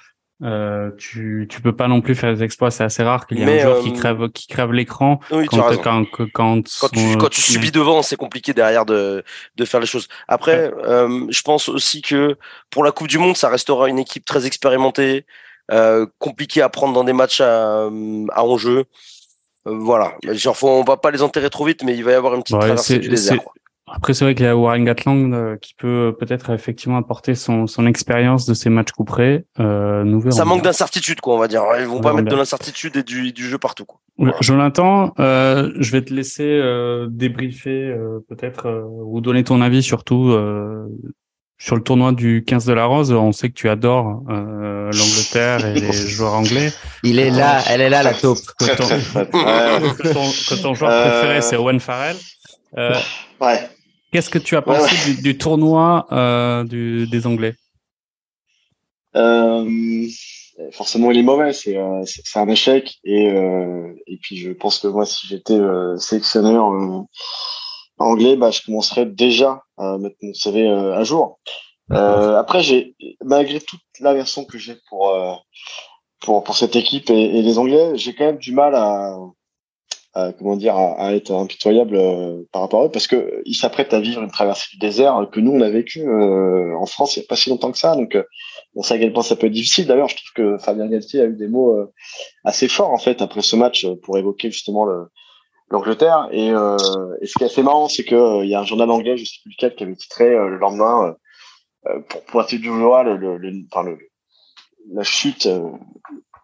[0.42, 2.70] euh, tu tu peux pas non plus faire des exploits.
[2.70, 5.76] C'est assez rare qu'il y ait un joueur qui euh, crève qui crève l'écran quand,
[5.82, 9.22] quand, quand, quand, tu quand tu subis devant c'est compliqué derrière de
[9.56, 10.08] de faire les choses.
[10.28, 12.38] Après euh, je pense aussi que
[12.70, 15.26] pour la Coupe du Monde ça restera une équipe très expérimentée
[15.72, 18.84] euh, compliquée à prendre dans des matchs à, à enjeu.
[19.66, 20.14] Voilà.
[20.24, 22.58] Genre on va pas les enterrer trop vite mais il va y avoir une petite
[22.58, 23.40] traversée du désert
[23.92, 27.66] après, c'est vrai qu'il y a Warren Gatland euh, qui peut peut-être effectivement apporter son,
[27.66, 29.44] son expérience de ces matchs couperés.
[29.58, 31.62] Euh, Ça manque d'incertitude, quoi, on va dire.
[31.78, 33.84] Ils vont pas mettre de l'incertitude et du, du, jeu partout.
[33.84, 34.00] Quoi.
[34.40, 39.82] Jonathan, euh, je vais te laisser euh, débriefer euh, peut-être euh, ou donner ton avis
[39.82, 40.36] surtout
[41.58, 43.12] sur le tournoi du 15 de la Rose.
[43.12, 46.72] On sait que tu adores l'Angleterre et les joueurs anglais.
[47.02, 48.38] Il est là, elle est là la taupe.
[48.58, 52.16] Que ton, ton joueur préféré c'est Owen Farrell.
[52.76, 53.68] ouais.
[54.10, 57.54] Qu'est-ce que tu as pensé du, tournoi euh, du, des Anglais?
[59.14, 60.06] Euh,
[60.72, 61.52] Forcément, il est mauvais.
[61.52, 62.98] C'est euh, un échec.
[63.04, 65.58] Et, et puis, je pense que moi, si j'étais
[65.96, 66.70] sélectionneur
[67.98, 71.38] anglais, bah, je commencerais déjà à mettre mon CV à jour.
[71.90, 72.94] après, j'ai
[73.24, 75.14] malgré toute la version que j'ai pour,
[76.20, 79.16] pour pour cette équipe et, et les Anglais, j'ai quand même du mal à
[80.14, 83.94] à, comment dire, à, être impitoyable euh, par rapport à eux, parce que ils s'apprêtent
[83.94, 87.20] à vivre une traversée du désert que nous on a vécu euh, en France il
[87.20, 87.94] n'y a pas si longtemps que ça.
[87.94, 88.24] Donc euh,
[88.74, 89.86] on sait à quel point ça peut être difficile.
[89.86, 91.76] D'ailleurs, je trouve que Fabien Galtier a eu des mots
[92.44, 95.06] assez forts en fait après ce match pour évoquer justement le,
[95.70, 96.28] l'Angleterre.
[96.32, 99.16] Et, et, ce qui est assez marrant, c'est que il y a un journal anglais,
[99.16, 101.16] je sais plus lequel, qui avait titré le lendemain
[102.08, 103.98] pour pointer du doigt le, le, le, enfin, le,
[104.92, 105.48] la chute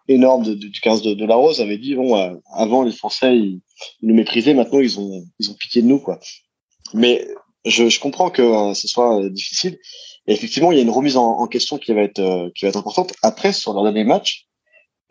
[0.07, 3.35] énorme de, du 15 de, de, la Rose avait dit bon euh, avant les Français
[3.37, 3.61] ils,
[4.01, 6.19] nous méprisaient maintenant ils ont ils ont pitié de nous quoi
[6.93, 7.27] mais
[7.65, 9.77] je, je comprends que euh, ce soit euh, difficile
[10.27, 12.69] et effectivement il y a une remise en, en, question qui va être qui va
[12.69, 14.45] être importante après sur leur dernier match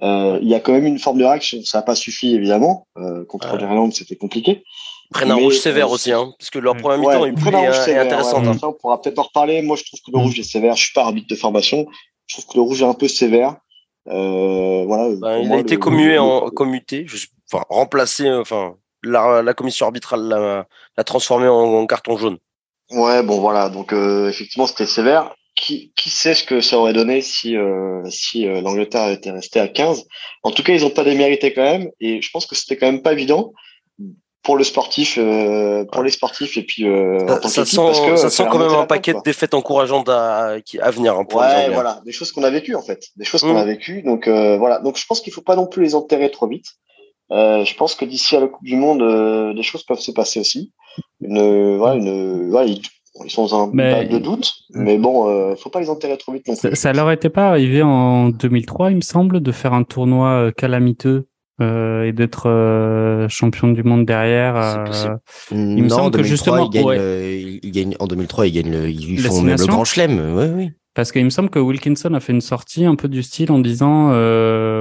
[0.01, 2.87] il y a quand même une forme de réaction ça n'a pas suffi évidemment
[3.29, 4.63] contre l'Irlande c'était compliqué
[5.11, 8.45] ils prennent un rouge sévère aussi, hein, parce que leur première mi-temps est, est, intéressante.
[8.45, 8.59] Hein.
[8.61, 9.63] On pourra peut-être en reparler.
[9.63, 10.75] Moi, je trouve que le rouge est sévère.
[10.75, 11.87] Je suis pas arbitre de formation.
[12.27, 13.57] Je trouve que le rouge est un peu sévère.
[14.09, 15.15] Euh, voilà.
[15.17, 17.07] Ben, il a été commué en commuté,
[17.51, 20.67] enfin remplacé, enfin la, la commission arbitrale
[20.97, 22.39] l'a transformé en, carton jaune.
[22.91, 25.35] Ouais, bon voilà, donc euh, effectivement c'était sévère.
[25.59, 29.59] Qui, qui sait ce que ça aurait donné si euh, si euh, l'Angleterre était restée
[29.59, 30.05] à 15
[30.43, 32.93] En tout cas, ils ont pas démérité quand même, et je pense que c'était quand
[32.93, 33.55] même pas évident
[34.47, 38.31] pour le sportif, euh, pour les sportifs et puis euh, ça, sent, parce que ça
[38.31, 41.19] sent quand même un paquet de défaites encourageantes à, à venir.
[41.19, 43.57] Hein, pour ouais, voilà, des choses qu'on a vécues en fait, des choses qu'on mm.
[43.57, 44.03] a vécues.
[44.03, 46.67] Donc euh, voilà, donc je pense qu'il faut pas non plus les enterrer trop vite.
[47.33, 50.13] Euh, je pense que d'ici à la Coupe du Monde, euh, des choses peuvent se
[50.13, 50.73] passer aussi.
[51.21, 52.83] Une, voilà, une, voilà, ils,
[53.25, 54.05] ils sont dans un mais...
[54.05, 56.69] de doute, mais bon, euh, faut pas les enterrer trop vite non plus.
[56.71, 60.53] Ça, ça leur était pas arrivé en 2003, il me semble, de faire un tournoi
[60.57, 61.27] calamiteux?
[61.59, 64.57] Euh, et d'être euh, champion du monde derrière.
[64.57, 65.17] Euh,
[65.51, 69.19] il me semble que justement, il gagne, il gagne, en 2003, il gagne le, ils
[69.21, 70.35] font même le grand chelem.
[70.37, 70.71] Ouais, oui.
[70.93, 73.59] Parce qu'il me semble que Wilkinson a fait une sortie un peu du style en
[73.59, 74.09] disant,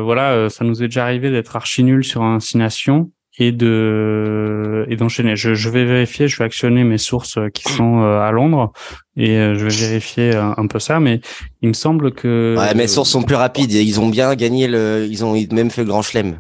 [0.03, 4.97] voilà, ça nous est déjà arrivé d'être archi nul sur un Nations et de et
[4.97, 5.37] d'enchaîner.
[5.37, 8.73] Je, je, vais vérifier, je vais actionner mes sources qui sont à Londres
[9.15, 10.99] et je vais vérifier un, peu ça.
[10.99, 11.21] Mais
[11.61, 13.71] il me semble que ouais, mes sources sont plus rapides.
[13.71, 16.39] Ils ont bien gagné le, ils ont même fait le grand chelem.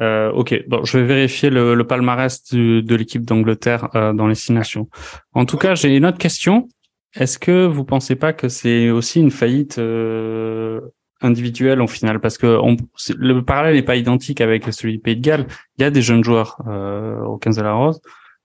[0.00, 4.34] Euh, ok, bon, je vais vérifier le, le palmarès de l'équipe d'Angleterre euh, dans les
[4.34, 4.88] six nations.
[5.32, 6.68] En tout cas, j'ai une autre question.
[7.14, 10.80] Est-ce que vous pensez pas que c'est aussi une faillite euh,
[11.22, 12.76] individuelle en final Parce que on,
[13.16, 15.46] le parallèle n'est pas identique avec celui du Pays de Galles.
[15.78, 18.00] Il y a des jeunes joueurs euh, au 15 de la Rose.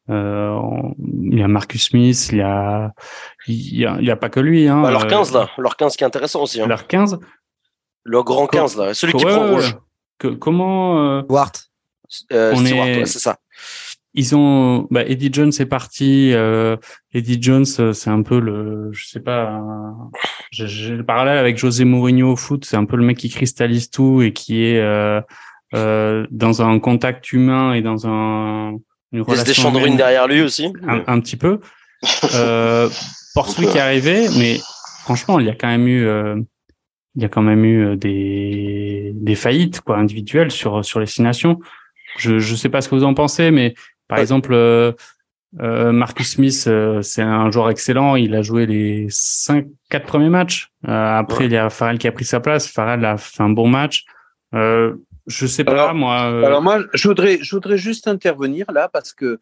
[0.10, 0.58] Euh,
[1.32, 2.92] il y a Marcus Smith, il y a,
[3.48, 4.68] il y a, il y a pas que lui.
[4.68, 6.62] Hein, bah, leur 15 là, leur 15 qui est intéressant aussi.
[6.62, 6.68] Hein.
[6.68, 7.20] Leur 15.
[8.04, 9.76] Le grand 15 là, celui qui prend rouge
[10.28, 11.56] comment euh, Ward.
[12.32, 13.06] Euh, on est...
[13.06, 13.38] c'est ça.
[14.14, 16.32] Ils ont, bah, Eddie Jones est parti.
[16.34, 16.76] Euh,
[17.14, 19.62] Eddie Jones, euh, c'est un peu le, je sais pas,
[20.52, 22.66] j'ai le parallèle avec José Mourinho au foot.
[22.66, 25.22] C'est un peu le mec qui cristallise tout et qui est euh,
[25.74, 28.72] euh, dans un contact humain et dans un
[29.14, 29.72] une Il relation.
[29.72, 30.72] des derrière lui aussi.
[30.86, 31.60] Un, un petit peu.
[32.34, 32.90] Euh,
[33.34, 34.60] Portsmouth est arrivé, mais
[35.04, 36.06] franchement, il y a quand même eu,
[37.16, 41.22] il y a quand même eu des, des faillites quoi individuelles sur sur les six
[41.22, 41.60] nations.
[42.18, 43.74] Je je sais pas ce que vous en pensez, mais
[44.08, 44.54] par exemple.
[45.60, 48.16] Euh, Marcus Smith, euh, c'est un joueur excellent.
[48.16, 50.72] Il a joué les cinq, quatre premiers matchs.
[50.88, 52.68] Euh, après, il y a Farrell qui a pris sa place.
[52.68, 54.06] Farrell a fait un bon match.
[54.56, 54.96] Euh,
[55.28, 56.20] je sais pas moi.
[56.20, 59.40] Alors moi, je voudrais, je voudrais juste intervenir là parce que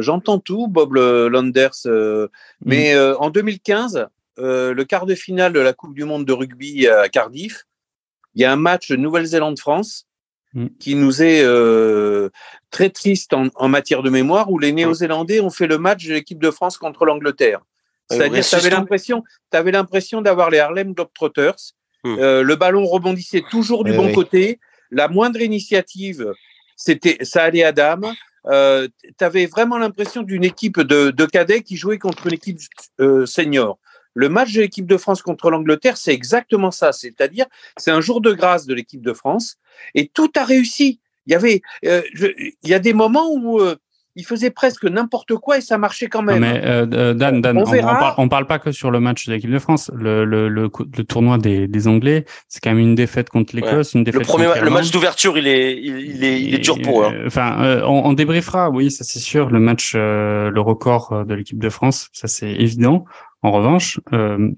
[0.00, 1.70] j'entends tout, Bob Landers.
[1.86, 2.28] Mm.
[2.64, 7.08] Mais en 2015, le quart de finale de la Coupe du Monde de rugby à
[7.08, 7.64] Cardiff,
[8.34, 10.06] il y a un match Nouvelle-Zélande-France
[10.54, 10.66] Mm.
[10.78, 12.30] qui nous est euh,
[12.70, 14.76] très triste en, matière de mémoire, où les mm.
[14.76, 17.60] Néo-Zélandais ont fait le match de l'équipe de France contre l'Angleterre.
[18.08, 21.74] C'est-à-dire, tu avais l'impression, avais l'impression d'avoir les Harlem Globetrotters.
[22.04, 22.16] Mm.
[22.18, 24.60] Euh, le ballon rebondissait toujours du bon côté.
[24.90, 26.32] La moindre initiative,
[26.76, 28.12] c'était, ça allait à dame.
[28.46, 28.86] Euh,
[29.18, 32.60] tu avais vraiment l'impression d'une équipe de, de, cadets qui jouait contre une équipe
[33.00, 33.78] euh, senior.
[34.14, 36.92] Le match de l'équipe de France contre l'Angleterre, c'est exactement ça.
[36.92, 37.46] C'est-à-dire,
[37.76, 39.58] c'est un jour de grâce de l'équipe de France
[39.94, 41.00] et tout a réussi.
[41.26, 42.02] Il y avait, euh,
[42.62, 43.76] il y a des moments où euh,
[44.14, 46.40] il faisait presque n'importe quoi et ça marchait quand même.
[46.40, 47.62] Mais euh, Dan, Dan, on,
[48.18, 49.90] on, parle, pas que sur le match de l'équipe de France.
[49.94, 54.04] Le, le, le, tournoi des, des Anglais, c'est quand même une défaite contre l'Écosse, une
[54.04, 54.20] défaite.
[54.20, 57.06] Le premier, le match d'ouverture, il est, il, est, il est dur pour eux.
[57.06, 57.24] Hein.
[57.26, 59.48] Enfin, on, on, débriefera, oui, ça c'est sûr.
[59.48, 63.06] Le match, le record de l'équipe de France, ça c'est évident.
[63.44, 64.50] En revanche, euh,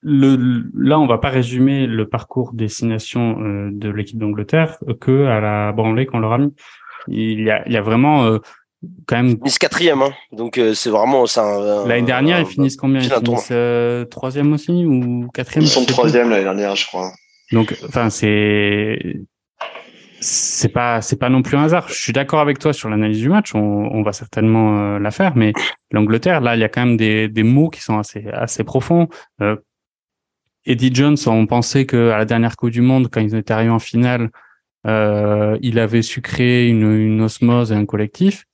[0.00, 5.40] le, là, on va pas résumer le parcours destination euh, de l'équipe d'Angleterre que à
[5.40, 6.54] la branlée qu'on leur a mis.
[7.08, 8.38] Il y a, il y a vraiment euh,
[9.06, 9.26] quand même.
[9.28, 10.12] Ils finissent quatrième, hein.
[10.32, 11.84] donc euh, c'est vraiment ça.
[11.86, 13.00] L'année dernière, ils finissent combien?
[13.00, 15.64] Ils finissent euh, troisième aussi ou quatrième?
[15.64, 17.12] Ils sont troisième l'année dernière, je crois.
[17.52, 19.20] Donc, enfin, c'est
[20.20, 21.88] c'est pas c'est pas non plus un hasard.
[21.88, 23.54] Je suis d'accord avec toi sur l'analyse du match.
[23.54, 25.52] On, on va certainement euh, la faire, mais
[25.90, 29.08] l'Angleterre, là, il y a quand même des, des mots qui sont assez assez profonds.
[29.40, 29.56] Euh,
[30.64, 33.70] Eddie Jones, on pensait que à la dernière Coupe du Monde, quand ils étaient arrivés
[33.70, 34.30] en finale,
[34.86, 38.44] euh, il avait su créer une, une osmose et un collectif.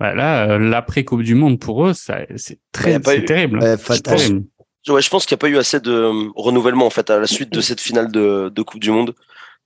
[0.00, 2.26] Bah, là, euh, l'après Coupe du Monde pour eux, c'est
[2.72, 3.60] très c'est terrible.
[3.60, 7.28] Ouais, je pense qu'il n'y a pas eu assez de renouvellement en fait à la
[7.28, 9.14] suite de cette finale de, de Coupe du Monde.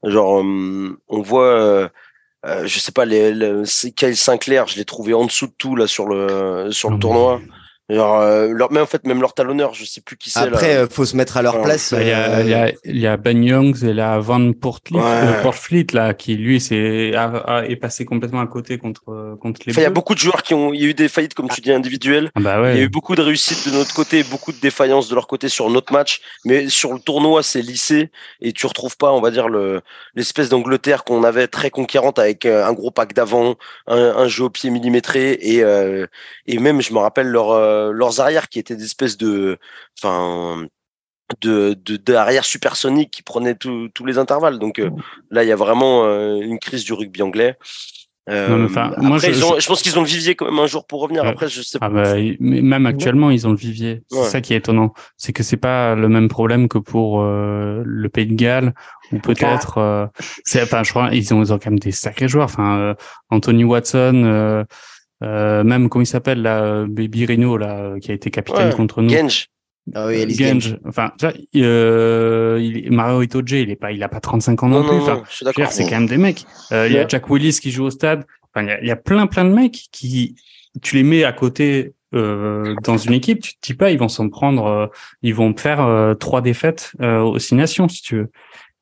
[0.02, 1.88] Genre, euh, on voit, euh,
[2.44, 3.62] euh, je sais pas, les, les
[3.96, 7.40] Kyle Sinclair, je l'ai trouvé en dessous de tout là sur le sur le tournoi.
[7.88, 10.40] Alors, euh, leur, mais en fait, même leur talonneur, je sais plus qui c'est.
[10.40, 10.80] Après, là.
[10.80, 11.94] Euh, faut se mettre à leur place.
[11.96, 14.98] Il y, a, il, y a, il y a Ben Youngs et la Van Portfleet,
[14.98, 15.42] ouais.
[15.42, 19.72] Portfleet là, qui lui, c'est est passé complètement à côté contre contre les.
[19.72, 21.34] Enfin, il y a beaucoup de joueurs qui ont, il y a eu des faillites
[21.34, 22.30] comme tu dis individuelles.
[22.34, 22.74] Ah bah ouais.
[22.74, 25.28] Il y a eu beaucoup de réussites de notre côté, beaucoup de défaillances de leur
[25.28, 29.20] côté sur notre match, mais sur le tournoi, c'est lissé et tu retrouves pas, on
[29.20, 29.80] va dire le
[30.16, 33.54] l'espèce d'Angleterre qu'on avait très conquérante avec euh, un gros pack d'avant,
[33.86, 36.06] un, un, jeu au pied millimétré et euh,
[36.48, 37.50] et même, je me rappelle leur
[37.92, 39.58] leurs arrières qui étaient des espèces de,
[39.98, 40.66] enfin,
[41.40, 44.58] de, de, d'arrière supersonique qui prenaient tous les intervalles.
[44.58, 44.90] Donc euh,
[45.30, 47.56] là, il y a vraiment euh, une crise du rugby anglais.
[48.28, 50.66] Euh, non, enfin, moi, je, ont, je, pense qu'ils ont le vivier quand même un
[50.66, 51.24] jour pour revenir.
[51.24, 54.02] Après, je sais ah Bah, même actuellement, ils ont le vivier.
[54.10, 54.94] C'est ça qui est étonnant.
[55.16, 58.74] C'est que c'est pas le même problème que pour euh, le Pays de Galles
[59.12, 59.78] ou peut-être.
[59.78, 60.06] Euh,
[60.44, 62.46] c'est, enfin, je crois, ils ont, ils ont quand même des sacrés joueurs.
[62.46, 62.96] Enfin,
[63.30, 64.64] Anthony Watson.
[65.22, 69.10] Euh, même comment il s'appelle là, Baby Reno là, qui a été capitaine contre nous.
[69.10, 69.48] Genge.
[69.94, 70.78] Ah oui, Genge.
[70.84, 74.68] Enfin, tu vois, euh, il, Mario Itoje, il est pas, il a pas 35 ans
[74.68, 74.96] non, non plus.
[74.98, 75.70] Enfin, je suis d'accord.
[75.70, 76.44] C'est quand même des mecs.
[76.72, 78.24] Euh, il y a Jack Willis qui joue au stade.
[78.52, 80.34] Enfin, il y a, y a, plein, plein de mecs qui,
[80.82, 84.08] tu les mets à côté euh, dans une équipe, tu te dis pas, ils vont
[84.08, 84.86] s'en prendre, euh,
[85.22, 88.30] ils vont faire euh, trois défaites aux six nations, si tu veux.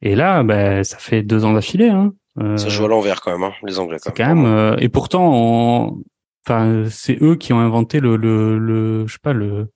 [0.02, 1.88] Et là, ben, ça fait deux ans d'affilée.
[1.88, 2.12] Hein.
[2.56, 3.96] ça joue à l'envers quand même, hein, les Anglais.
[4.02, 4.42] Quand même.
[4.44, 6.02] Quand même et pourtant, on,
[6.46, 9.68] enfin c'est eux qui ont inventé le le, le je sais pas le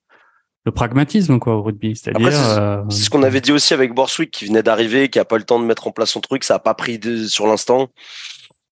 [0.68, 1.96] le pragmatisme quoi au rugby.
[1.96, 5.24] C'est-à-dire euh, c'est ce qu'on avait dit aussi avec Borswick qui venait d'arriver qui a
[5.24, 6.44] pas le temps de mettre en place son truc.
[6.44, 7.88] Ça a pas pris de, sur l'instant.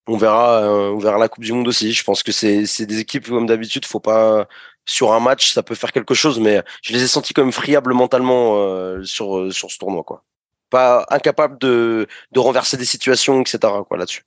[0.07, 1.93] On verra euh, on verra la coupe du monde aussi.
[1.93, 4.47] Je pense que c'est c'est des équipes comme d'habitude faut pas
[4.85, 7.93] sur un match ça peut faire quelque chose mais je les ai sentis comme friables
[7.93, 10.23] mentalement euh, sur sur ce tournoi quoi.
[10.71, 14.25] Pas incapable de de renverser des situations etc quoi là-dessus.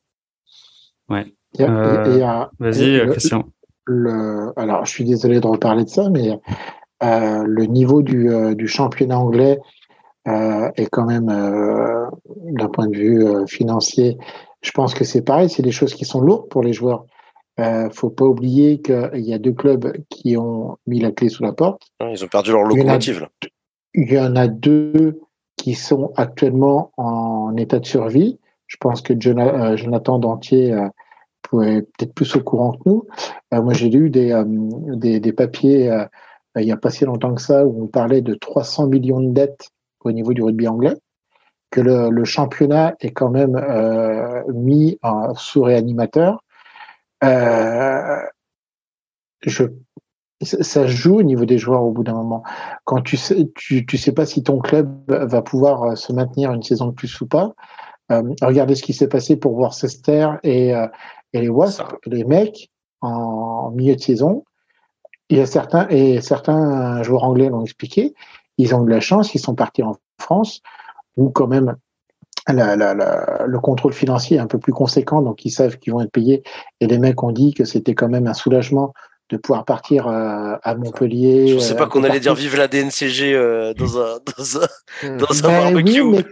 [1.08, 1.34] Ouais.
[2.60, 3.46] Vas-y Christian
[3.86, 6.40] le, alors je suis désolé de reparler de ça, mais
[7.04, 9.60] euh, le niveau du, euh, du championnat anglais
[10.28, 14.18] euh, est quand même, euh, d'un point de vue financier,
[14.62, 17.06] je pense que c'est pareil, c'est des choses qui sont lourdes pour les joueurs.
[17.60, 21.44] Euh, faut pas oublier qu'il y a deux clubs qui ont mis la clé sous
[21.44, 21.82] la porte.
[22.02, 23.28] Ils ont perdu leur locomotive.
[23.94, 25.20] Il y en a deux
[25.58, 28.40] qui sont actuellement en état de survie.
[28.68, 30.74] Je pense que Jonathan Dantier
[31.52, 33.06] peut-être plus au courant que nous.
[33.54, 34.44] Euh, moi, j'ai lu des, euh,
[34.96, 35.92] des, papiers
[36.56, 39.32] il n'y a pas si longtemps que ça où on parlait de 300 millions de
[39.32, 39.70] dettes
[40.02, 40.96] au niveau du rugby anglais,
[41.72, 46.44] que le, championnat est quand même euh, mis en, sous réanimateur.
[47.24, 48.18] Euh,
[49.42, 49.66] je,
[50.42, 52.44] ça joue au niveau des joueurs au bout d'un moment.
[52.86, 56.52] Quand tu sais, tu, tu sais pas si ton club va pouvoir euh, se maintenir
[56.54, 57.54] une saison de plus ou pas.
[58.12, 60.88] Euh, regardez ce qui s'est passé pour Worcester et, euh,
[61.34, 62.70] et les Wasps, les mecs
[63.02, 64.44] en milieu de saison.
[65.30, 68.14] Il y a certains et certains joueurs anglais l'ont expliqué.
[68.58, 70.62] Ils ont eu de la chance, ils sont partis en France
[71.18, 71.76] où quand même
[72.48, 75.94] la, la, la, le contrôle financier est un peu plus conséquent, donc ils savent qu'ils
[75.94, 76.44] vont être payés.
[76.80, 78.94] Et les mecs ont dit que c'était quand même un soulagement
[79.30, 81.50] de pouvoir partir euh, à Montpellier.
[81.50, 84.58] Je ne sais pas euh, qu'on allait dire vive la DNCG euh, dans un, dans
[84.58, 86.04] un, dans un ben barbecue.
[86.04, 86.26] mais,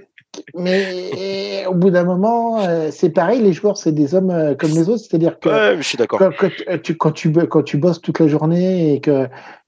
[0.55, 2.59] mais au bout d'un moment,
[2.91, 5.03] c'est pareil, les joueurs, c'est des hommes comme les autres.
[5.07, 6.19] C'est-à-dire que ouais, je suis d'accord.
[6.19, 6.49] Quand,
[6.83, 9.27] tu, quand, tu, quand tu bosses toute la journée et que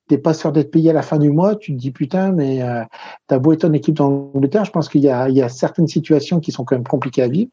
[0.10, 2.62] t'es pas sûr d'être payé à la fin du mois, tu te dis putain, mais
[2.62, 2.84] euh,
[3.28, 5.88] t'as beau être en équipe d'Angleterre, je pense qu'il y a, il y a certaines
[5.88, 7.52] situations qui sont quand même compliquées à vivre.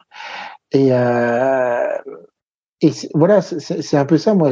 [0.72, 1.86] Et, euh,
[2.80, 4.34] et voilà, c'est un peu ça.
[4.34, 4.50] Moi,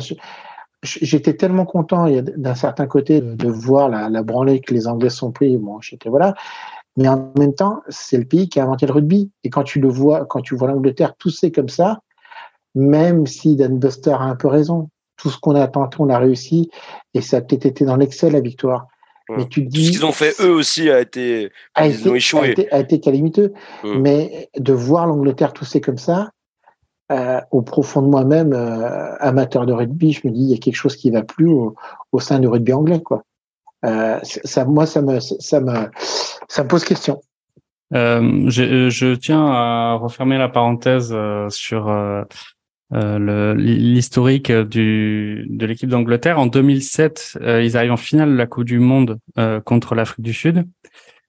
[0.82, 5.32] j'étais tellement content d'un certain côté de, voir la, la, branlée que les Anglais sont
[5.32, 5.56] pris.
[5.56, 6.34] Bon, j'étais voilà.
[6.96, 9.30] Mais en même temps, c'est le pays qui a inventé le rugby.
[9.42, 12.00] Et quand tu le vois, quand tu vois l'Angleterre tousser comme ça,
[12.74, 16.18] même si Dan Buster a un peu raison, tout ce qu'on a tenté, on a
[16.18, 16.70] réussi,
[17.14, 18.86] et ça a peut-être été dans l'excès la victoire.
[19.30, 22.46] Mais tu dis, tout ce qu'ils ont fait eux aussi a été, a été, a
[22.46, 23.54] été, a été calamiteux.
[23.82, 23.98] Mmh.
[24.00, 26.30] Mais de voir l'Angleterre tousser comme ça,
[27.10, 30.58] euh, au profond de moi-même, euh, amateur de rugby, je me dis il y a
[30.58, 31.74] quelque chose qui va plus au,
[32.12, 33.22] au sein du rugby anglais, quoi.
[33.84, 35.90] Euh, ça, moi, ça me, ça me,
[36.48, 37.20] ça me pose question.
[37.94, 42.22] Euh, je, je, tiens à refermer la parenthèse euh, sur euh,
[42.92, 46.38] euh, l'historique du de l'équipe d'Angleterre.
[46.38, 49.18] En 2007, euh, ils arrivent en finale de la Coupe du Monde
[49.64, 50.64] contre l'Afrique du Sud.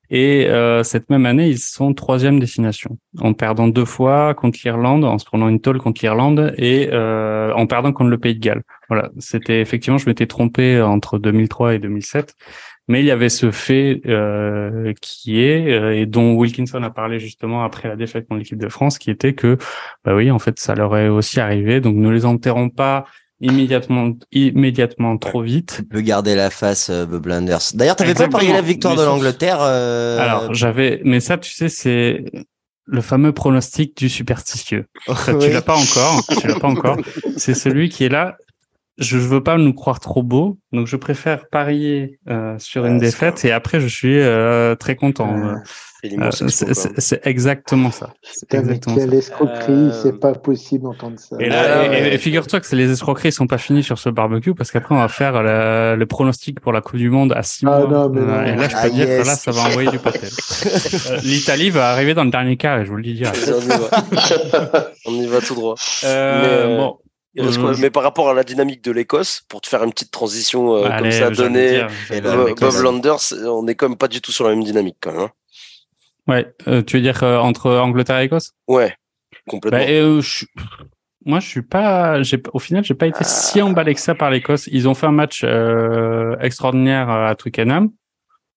[0.10, 0.48] Et
[0.84, 5.26] cette même année, ils sont troisième destination, en perdant deux fois contre l'Irlande, en se
[5.26, 8.64] prenant une tôle contre l'Irlande et en perdant contre le Pays de Galles.
[8.90, 12.36] Voilà, c'était effectivement, je m'étais trompé entre 2003 et 2007.
[12.88, 17.20] Mais il y avait ce fait euh, qui est euh, et dont Wilkinson a parlé
[17.20, 19.58] justement après la défaite contre l'équipe de France, qui était que
[20.04, 21.82] bah oui, en fait, ça leur est aussi arrivé.
[21.82, 23.06] Donc ne les enterrons pas
[23.42, 25.78] immédiatement immédiatement trop vite.
[25.78, 27.60] Tu peux garder la face, euh, Bob Landers.
[27.74, 29.58] D'ailleurs, t'avais pas parié la victoire de l'Angleterre.
[29.62, 30.20] Euh...
[30.20, 32.24] Alors j'avais, mais ça, tu sais, c'est
[32.86, 34.86] le fameux pronostic du superstitieux.
[35.06, 36.24] Tu l'as pas encore.
[36.40, 36.98] tu l'as pas encore.
[37.38, 38.38] C'est celui qui est là
[38.98, 43.44] je veux pas nous croire trop beau, donc je préfère parier euh, sur une défaite
[43.44, 45.56] et après je suis euh, très content.
[46.14, 46.30] Euh,
[46.98, 48.14] c'est exactement ça.
[48.52, 51.38] Exactement quelle escroquerie, c'est pas possible d'entendre ça.
[51.40, 55.00] Et, là, figure-toi que les escroqueries sont pas finies sur ce barbecue parce qu'après on
[55.00, 58.12] va faire le pronostic pour la Coupe du Monde à 6 ah, mois.
[58.46, 60.28] et là je peux ah, dire que là ça va envoyer du pâté.
[61.24, 63.52] L'Italie va arriver dans le dernier quart, je vous le dis direct.
[65.06, 65.76] on y va tout droit.
[66.04, 66.98] Mais, bon.
[67.80, 70.90] Mais par rapport à la dynamique de l'Écosse, pour te faire une petite transition euh,
[70.98, 71.86] comme ça donné,
[72.22, 75.22] Bob Landers, on est quand même pas du tout sur la même dynamique quand même.
[75.22, 75.32] Hein.
[76.28, 78.54] Ouais, euh, tu veux dire euh, entre Angleterre et Écosse?
[78.68, 78.96] Ouais,
[79.48, 79.80] complètement.
[79.80, 80.22] Bah,
[81.28, 82.20] moi, je suis pas.
[82.54, 83.66] Au final, j'ai pas été si ah.
[83.66, 84.68] emballé que ça par l'Écosse.
[84.72, 85.44] Ils ont fait un match
[86.42, 87.90] extraordinaire à Twickenham.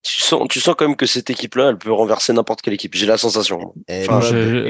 [0.03, 2.95] Tu sens, tu sens quand même que cette équipe-là, elle peut renverser n'importe quelle équipe.
[2.95, 3.73] J'ai la sensation.
[3.89, 4.21] Enfin,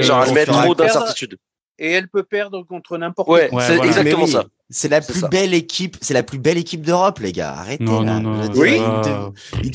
[0.01, 1.37] genre, elle met trop d'incertitude
[1.79, 4.45] et elle peut perdre contre n'importe ouais, c'est exactement ça.
[4.69, 7.55] C'est la plus belle équipe, c'est la plus belle équipe d'Europe, les gars.
[7.57, 8.79] Arrêtez non, Non, non, oui.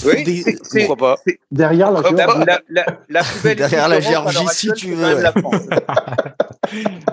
[0.05, 0.45] oui.
[0.71, 1.17] Pourquoi pas
[1.51, 5.17] Derrière la, la, la, la, plus belle Derrière la Géorgie, si tu veux.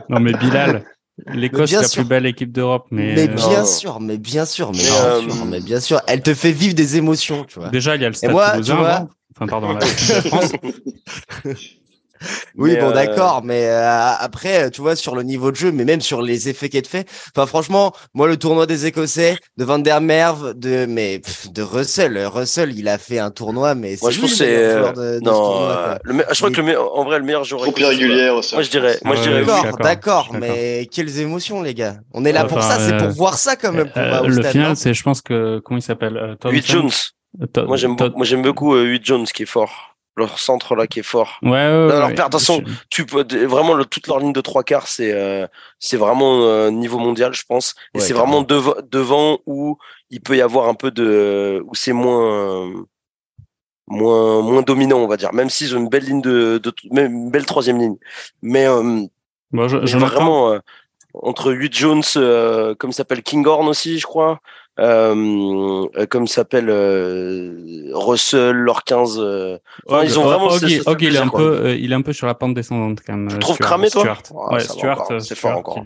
[0.10, 0.84] non, mais Bilal.
[1.28, 4.80] L'Écosse c'est la plus belle équipe d'Europe, mais, mais bien sûr, mais bien sûr, mais,
[4.80, 7.70] bien sûr, euh, mais bien sûr, elle te fait vivre des émotions, tu vois.
[7.70, 10.52] Déjà, il y a le Stade Toulousain, enfin pardon, la France.
[12.57, 15.86] oui, bon, euh, d'accord, mais euh, après, tu vois, sur le niveau de jeu, mais
[15.86, 17.07] même sur les effets qu'elle fait.
[17.36, 22.17] Enfin, franchement, moi, le tournoi des Écossais, de Van der Merve, de mais de Russell,
[22.26, 24.82] Russell, il a fait un tournoi, mais moi, je trouve c'est
[25.22, 25.67] non,
[26.05, 27.61] je crois que le en vrai, le meilleur joueur.
[27.61, 28.34] Trop régulière.
[28.34, 29.45] Moi, je dirais, moi, je dirais.
[29.45, 31.97] D'accord, d'accord, mais quelles émotions, les gars.
[32.13, 33.91] On est là pour ça, c'est pour euh, voir ça quand même.
[33.95, 36.38] le final, c'est, je pense que comment il s'appelle.
[36.43, 36.89] 8 Jones.
[37.65, 41.03] Moi, j'aime, moi, j'aime beaucoup 8 Jones qui est fort leur centre là qui est
[41.03, 41.39] fort.
[41.41, 44.88] Ouais, ouais, leur ouais, façon, tu peux vraiment le, toute leur ligne de trois quarts,
[44.88, 45.47] c'est euh,
[45.80, 47.76] c'est vraiment euh, niveau mondial, je pense.
[47.93, 49.78] Et c'est vraiment devant devant où
[50.09, 52.72] il peut y avoir un peu de où c'est moins
[53.88, 55.34] moins moins dominant, on va dire.
[55.34, 57.97] Même s'ils ont une belle ligne de, de même une belle troisième ligne,
[58.41, 59.01] mais, euh,
[59.53, 60.57] je, vraiment
[61.14, 64.39] entre Hugh Jones, euh, comme s'appelle Kinghorn aussi, je crois.
[64.80, 66.70] Euh, comme s'appelle
[67.93, 69.18] Russell, leur 15.
[70.03, 70.47] ils ont vraiment.
[70.47, 73.28] Ok, il est un peu, il est un peu sur la pente descendante quand même.
[73.28, 74.18] Tu trouves cramé toi?
[74.51, 75.82] Ouais, Stuart, c'est fort encore.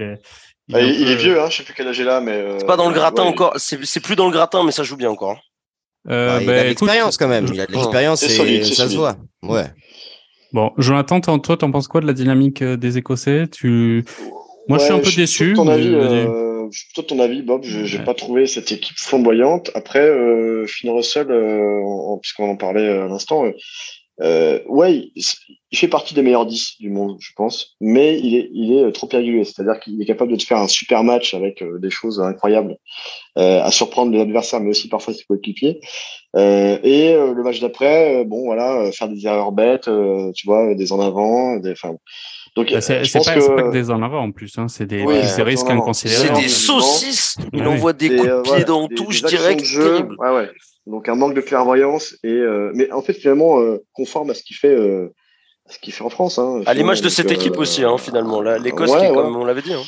[0.67, 2.59] Il est, il, est, vieux, hein, je sais plus quel âge il a, mais.
[2.59, 3.53] C'est pas dans le gratin encore.
[3.57, 5.39] C'est plus dans le gratin, mais ça joue bien encore.
[6.07, 7.47] Euh, bah, il a de bah, l'expérience quand même.
[7.51, 9.17] Il a de l'expérience et ça se voit.
[9.43, 9.65] Ouais.
[10.53, 13.47] Bon, Jonathan, toi, t'en penses quoi de la dynamique euh, des Écossais?
[13.51, 14.05] Tu,
[14.67, 15.53] moi, je suis un peu déçu.
[15.53, 17.63] Ton avis, euh, je suis plutôt ton avis, Bob.
[17.63, 19.71] Je n'ai pas trouvé cette équipe flamboyante.
[19.75, 21.81] Après, euh, Finn Russell, euh,
[22.21, 23.45] puisqu'on en parlait à l'instant,
[24.21, 28.49] euh, ouais, il, fait partie des meilleurs 10 du monde, je pense, mais il est,
[28.53, 29.43] il est trop irrégulier.
[29.43, 32.77] C'est-à-dire qu'il est capable de te faire un super match avec euh, des choses incroyables,
[33.37, 35.81] euh, à surprendre les adversaires, mais aussi parfois ses coéquipiers.
[36.37, 39.89] Euh, et euh, le match d'après, bon, voilà, faire des erreurs bêtes,
[40.33, 41.95] tu vois, des en avant, des, enfin.
[42.55, 43.55] Donc, bah, c'est pas, que...
[43.55, 43.71] pas, que...
[43.71, 46.27] des en avant en plus, hein, c'est des, oui, des risques inconsidérés.
[46.27, 47.35] C'est des saucisses.
[47.51, 49.61] Il envoie des coups de pied dans touche direct.
[50.19, 50.49] Ouais, ouais.
[50.87, 54.43] Donc un manque de clairvoyance et euh, mais en fait finalement euh, conforme à ce
[54.43, 55.13] qu'il fait euh,
[55.67, 56.37] ce qu'il fait en France.
[56.37, 59.73] Hein, à l'image de cette équipe aussi hein, finalement l'Écosse qui comme on l'avait dit.
[59.73, 59.81] Hein.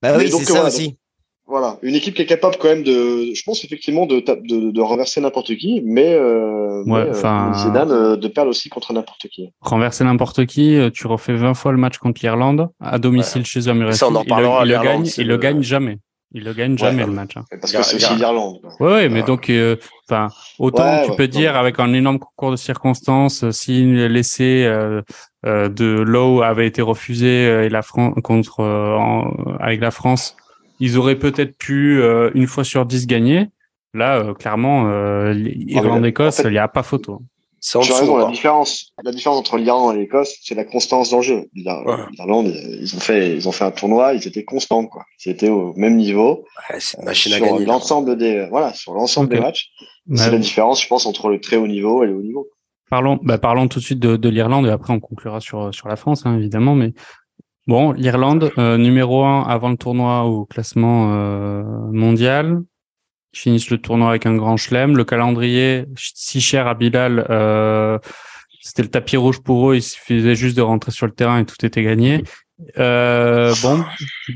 [0.00, 0.96] Bah oui c'est ça aussi.
[1.50, 4.80] Voilà une équipe qui est capable quand même de je pense effectivement de de, de
[4.80, 9.50] renverser n'importe qui mais, euh, ouais, mais de perdre aussi contre n'importe qui.
[9.60, 13.92] Renverser n'importe qui tu refais 20 fois le match contre l'Irlande à domicile chez eux
[13.92, 14.64] Ça on en reparlera.
[14.64, 15.98] Il, le, gagne il le gagne jamais.
[16.32, 17.36] Il le gagne jamais le match.
[17.36, 17.44] Hein.
[17.60, 18.58] Parce que c'est aussi l'Irlande.
[18.78, 19.76] Ouais, mais donc, euh,
[20.08, 20.28] enfin,
[20.60, 25.02] autant tu peux dire avec un énorme concours de circonstances, euh, si l'essai euh,
[25.44, 28.62] euh, de Lowe avait été refusé et la France contre
[29.58, 30.36] avec la France,
[30.80, 32.02] ils auraient peut-être pu
[32.34, 33.46] une fois sur dix gagner.
[33.94, 34.90] Là, clairement,
[35.32, 37.22] Irlande-Écosse, il n'y a pas photo.
[37.62, 41.20] C'est en raison, la différence, la différence entre l'Irlande et l'Écosse, c'est la constance dans
[41.20, 41.44] jeu.
[41.54, 45.04] L'Irlande, ils ont fait, ils ont fait un tournoi, ils étaient constants, quoi.
[45.24, 46.46] Ils étaient au même niveau.
[46.72, 46.98] Ouais, sur
[47.66, 49.68] L'ensemble des, voilà, sur l'ensemble des matchs.
[50.14, 52.48] C'est la différence, je pense, entre le très haut niveau et le haut niveau.
[52.88, 55.86] Parlons, bah, parlons tout de suite de, de l'Irlande et après on conclura sur, sur
[55.86, 56.92] la France, hein, évidemment, mais
[57.70, 61.62] bon, l'Irlande, euh, numéro un avant le tournoi au classement euh,
[61.92, 62.58] mondial,
[63.32, 64.96] ils finissent le tournoi avec un grand chelem.
[64.96, 67.96] Le calendrier, si cher à Bilal, euh,
[68.60, 69.76] c'était le tapis rouge pour eux.
[69.76, 72.24] Il suffisait juste de rentrer sur le terrain et tout était gagné.
[72.76, 73.84] Euh, bon,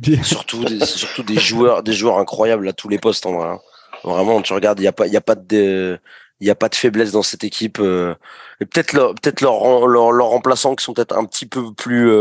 [0.22, 3.48] surtout des, surtout des joueurs, des joueurs incroyables à tous les postes en vrai.
[3.48, 3.58] Hein.
[4.04, 5.98] Vraiment, tu regardes, il y a pas, a pas de,
[6.38, 7.80] il y a pas de faiblesse dans cette équipe.
[7.80, 12.12] Et peut-être leur, peut-être leurs leur, leur remplaçants qui sont peut-être un petit peu plus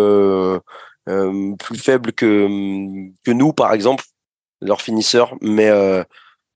[1.05, 2.47] plus faibles que
[3.23, 4.03] que nous par exemple,
[4.61, 5.35] leurs finisseurs.
[5.41, 6.03] Mais euh,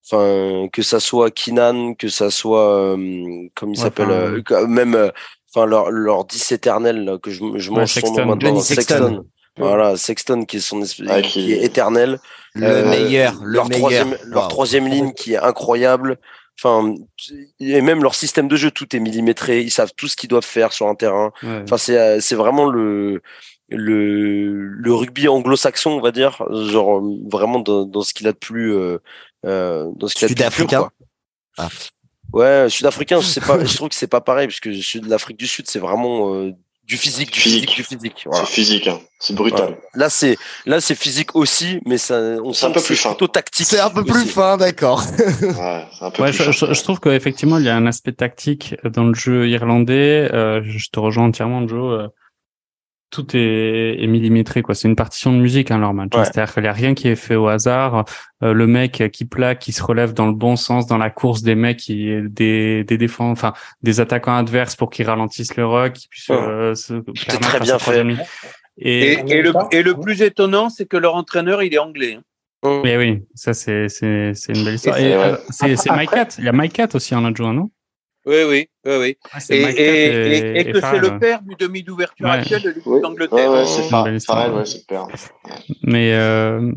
[0.10, 5.10] enfin que ça soit Kinan, que ça soit euh, comme il s'appelle, euh, même euh,
[5.54, 9.26] enfin leur leur 10 éternel que je, je mange son nom maintenant, Sexton.
[9.60, 10.82] Voilà, Sexton qui est son
[11.24, 11.52] qui...
[11.52, 12.20] est éternel.
[12.54, 13.80] Le meilleur, le leur meilleur.
[13.80, 16.20] Troisième, Leur troisième ligne qui est incroyable.
[16.60, 16.94] Enfin,
[17.60, 19.62] et même leur système de jeu, tout est millimétré.
[19.62, 21.32] Ils savent tout ce qu'ils doivent faire sur un terrain.
[21.44, 23.24] Enfin, c'est c'est vraiment le
[23.70, 28.38] le le rugby anglo-saxon, on va dire, genre vraiment dans, dans ce qu'il a de
[28.38, 29.00] plus euh,
[29.96, 30.90] dans ce Sud-africain.
[31.58, 31.70] Ah.
[32.34, 35.38] Ouais, sud-africain, je sais pas, je trouve que c'est pas pareil parce que de l'Afrique
[35.38, 36.52] du Sud, c'est vraiment euh,
[36.84, 38.28] du physique, du physique, du physique.
[38.32, 39.00] C'est physique, hein.
[39.20, 39.78] c'est brutal.
[39.94, 43.66] Là, c'est là, c'est physique aussi, mais ça, on sent un peu plus plutôt tactique.
[43.66, 45.04] C'est un peu plus fin, d'accord.
[46.20, 50.30] ouais, je, je, trouve qu'effectivement, il y a un aspect tactique dans le jeu irlandais.
[50.34, 52.10] Euh, je te rejoins entièrement, Joe.
[53.08, 54.76] Euh, tout est, est, millimétré quoi.
[54.76, 56.12] C'est une partition de musique hein, leur match.
[56.14, 58.06] C'est-à-dire qu'il n'y a rien qui est fait au hasard.
[58.44, 61.42] Euh, le mec qui plaque, qui se relève dans le bon sens dans la course
[61.42, 65.94] des mecs qui des des défenses, enfin des attaquants adverses pour qu'ils ralentissent le rock,
[65.94, 66.94] qui puissent euh, se
[67.40, 68.06] très bien fait.
[68.80, 72.20] Et, et, le, et le plus étonnant, c'est que leur entraîneur, il est anglais.
[72.64, 72.82] Hein.
[72.84, 74.98] Mais oui, ça c'est c'est c'est une belle histoire.
[75.50, 76.28] C'est Mike Cat.
[76.38, 77.72] Il y a Mike Cat aussi en adjoint, non?
[78.28, 79.18] Oui, oui, oui, oui.
[79.32, 83.52] Ah, et, et, et, que c'est le père du demi d'ouverture actuel de l'équipe d'Angleterre?
[83.52, 84.14] Ouais, c'est pareil,
[84.52, 85.08] ouais, c'est le père.
[85.84, 86.72] Mais euh,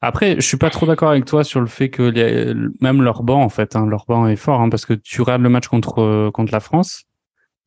[0.00, 3.22] après, je suis pas trop d'accord avec toi sur le fait que les, même leur
[3.22, 5.68] banc, en fait, hein, leur banc est fort, hein, parce que tu regardes le match
[5.68, 7.04] contre contre la France.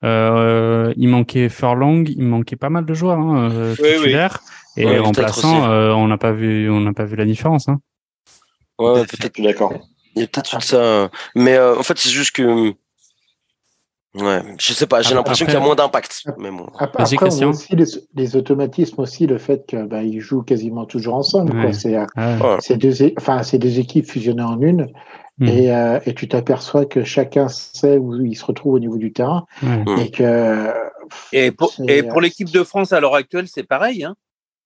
[0.03, 4.41] Euh, il manquait Furlong, il manquait pas mal de joueurs hein, euh, titulaires
[4.75, 7.67] et les remplaçants, euh, on n'a pas vu, on n'a pas vu la différence.
[7.67, 7.79] Hein.
[8.77, 9.73] Ouais, peut-être d'accord.
[10.15, 12.73] Il y a peut-être ça, mais euh, en fait c'est juste que
[14.19, 16.23] Ouais, je sais pas, j'ai l'impression qu'il y a moins d'impact.
[16.37, 16.67] Mais bon.
[16.77, 17.75] Après, on a aussi
[18.15, 21.73] les, automatismes aussi, le fait qu'ils bah, jouent quasiment toujours ensemble.
[21.73, 24.87] C'est ah deux, enfin, deux équipes fusionnées en une.
[25.39, 25.47] Hmm.
[25.47, 29.13] Et, euh, et, tu t'aperçois que chacun sait où il se retrouve au niveau du
[29.13, 29.45] terrain.
[29.99, 30.71] Et que.
[31.31, 34.03] Et pour, et pour l'équipe de France à l'heure actuelle, c'est pareil.
[34.03, 34.15] Hein.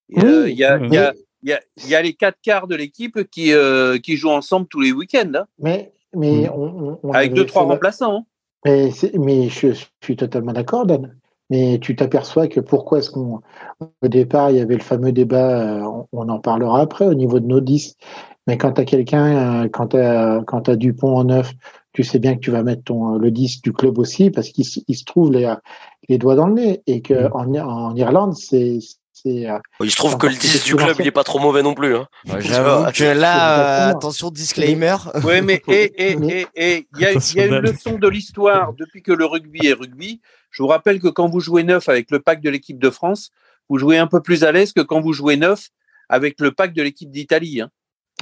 [0.09, 3.97] Il y, a, y, a, il y a, les quatre quarts de l'équipe qui, euh,
[3.99, 5.31] qui jouent ensemble tous les week-ends.
[5.35, 5.45] Hein.
[5.59, 6.97] Mais, mais hmm.
[7.03, 8.25] on, Avec deux, trois remplaçants.
[8.65, 9.69] Mais, mais je,
[10.01, 11.15] suis totalement d'accord, Dan.
[11.49, 13.41] Mais tu t'aperçois que pourquoi est-ce qu'on.
[13.79, 17.39] Au départ, il y avait le fameux débat, euh, on, en parlera après, au niveau
[17.39, 17.97] de nos 10.
[18.47, 21.53] Mais quand tu as quelqu'un, euh, quand tu as, Dupont en neuf,
[21.93, 24.65] tu sais bien que tu vas mettre ton, le 10 du club aussi, parce qu'il
[24.65, 25.53] se trouve les,
[26.07, 26.81] les doigts dans le nez.
[26.87, 27.57] Et qu'en hmm.
[27.57, 28.79] en Irlande, c'est
[29.25, 31.73] euh, il se trouve que le 10 du club, il est pas trop mauvais non
[31.73, 31.95] plus.
[31.95, 32.07] Hein.
[32.39, 34.95] J'avoue que là, euh, attention, disclaimer.
[35.23, 39.67] Oui, mais il y a, y a une leçon de l'histoire depuis que le rugby
[39.67, 40.21] est rugby.
[40.49, 43.31] Je vous rappelle que quand vous jouez neuf avec le pack de l'équipe de France,
[43.69, 45.69] vous jouez un peu plus à l'aise que quand vous jouez neuf
[46.09, 47.61] avec le pack de l'équipe d'Italie.
[47.61, 47.69] Hein.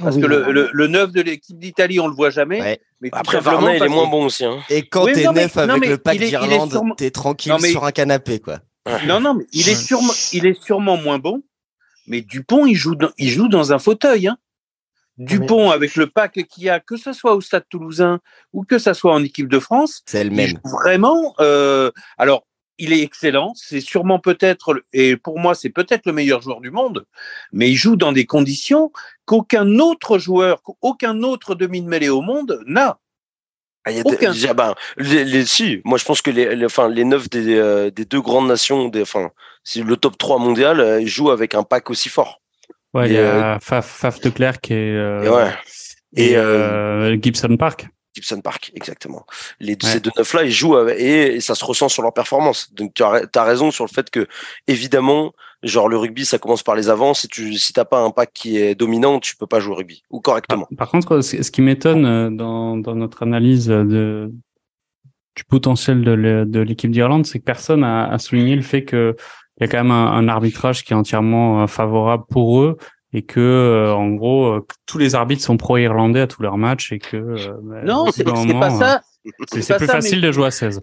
[0.02, 2.78] Parce que le, le, neuf de l'équipe d'Italie, on le voit jamais.
[3.00, 4.44] Mais Après, Varney, il est moins bon aussi.
[4.44, 4.60] Hein.
[4.70, 8.40] Et quand tu es neuf avec le pack d'Irlande, tu es tranquille sur un canapé.
[8.40, 8.60] quoi.
[9.06, 11.42] Non, non, mais il est sûrement, il est sûrement moins bon.
[12.06, 14.28] Mais Dupont, il joue dans, il joue dans un fauteuil.
[14.28, 14.38] Hein.
[15.18, 18.20] Dupont, avec le pack qu'il y a, que ce soit au Stade Toulousain
[18.52, 20.58] ou que ce soit en équipe de France, c'est le même.
[20.64, 21.34] Vraiment.
[21.40, 22.46] Euh, alors,
[22.78, 23.52] il est excellent.
[23.54, 27.04] C'est sûrement peut-être, et pour moi, c'est peut-être le meilleur joueur du monde.
[27.52, 28.90] Mais il joue dans des conditions
[29.26, 32.98] qu'aucun autre joueur, qu'aucun autre demi-mêlée au monde n'a.
[33.86, 33.92] Ah,
[34.54, 38.04] ben, les, si, moi je pense que les, les, enfin, les neuf des, euh, des
[38.04, 39.30] deux grandes nations, des, enfin,
[39.64, 42.40] si le top 3 mondial euh, jouent avec un pack aussi fort.
[42.92, 44.94] Ouais, il y a euh, Faf, Faf de Klerk et,
[46.16, 47.88] et, et Gibson Park.
[48.14, 49.24] Gibson Park, exactement.
[49.60, 52.72] Les, Ces deux neufs-là, ils jouent et, ça se ressent sur leur performance.
[52.74, 54.26] Donc tu as, as, raison sur le fait que,
[54.66, 55.32] évidemment,
[55.62, 57.14] genre le rugby, ça commence par les avants.
[57.14, 59.76] Si tu si t'as pas un pack qui est dominant, tu peux pas jouer au
[59.76, 60.66] rugby ou correctement.
[60.76, 64.32] Par, contre, ce qui m'étonne euh, dans, dans notre analyse de,
[65.36, 69.16] du potentiel de l'équipe d'Irlande, c'est que personne a, a, souligné le fait que
[69.58, 72.78] il y a quand même un, un, arbitrage qui est entièrement euh, favorable pour eux
[73.12, 76.92] et que euh, en gros euh, tous les arbitres sont pro-irlandais à tous leurs matchs
[76.92, 79.00] et que euh, bah, non c'est pas ça.
[79.52, 80.80] c'est plus facile de jouer à 16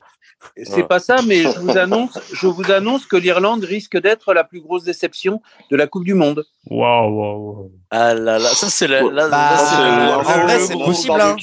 [0.64, 4.44] c'est pas ça mais je vous annonce je vous annonce que l'Irlande risque d'être la
[4.44, 6.46] plus grosse déception de la Coupe du monde.
[6.70, 11.36] Waouh waouh ah là là ça c'est la, bah, en vrai c'est possible hein.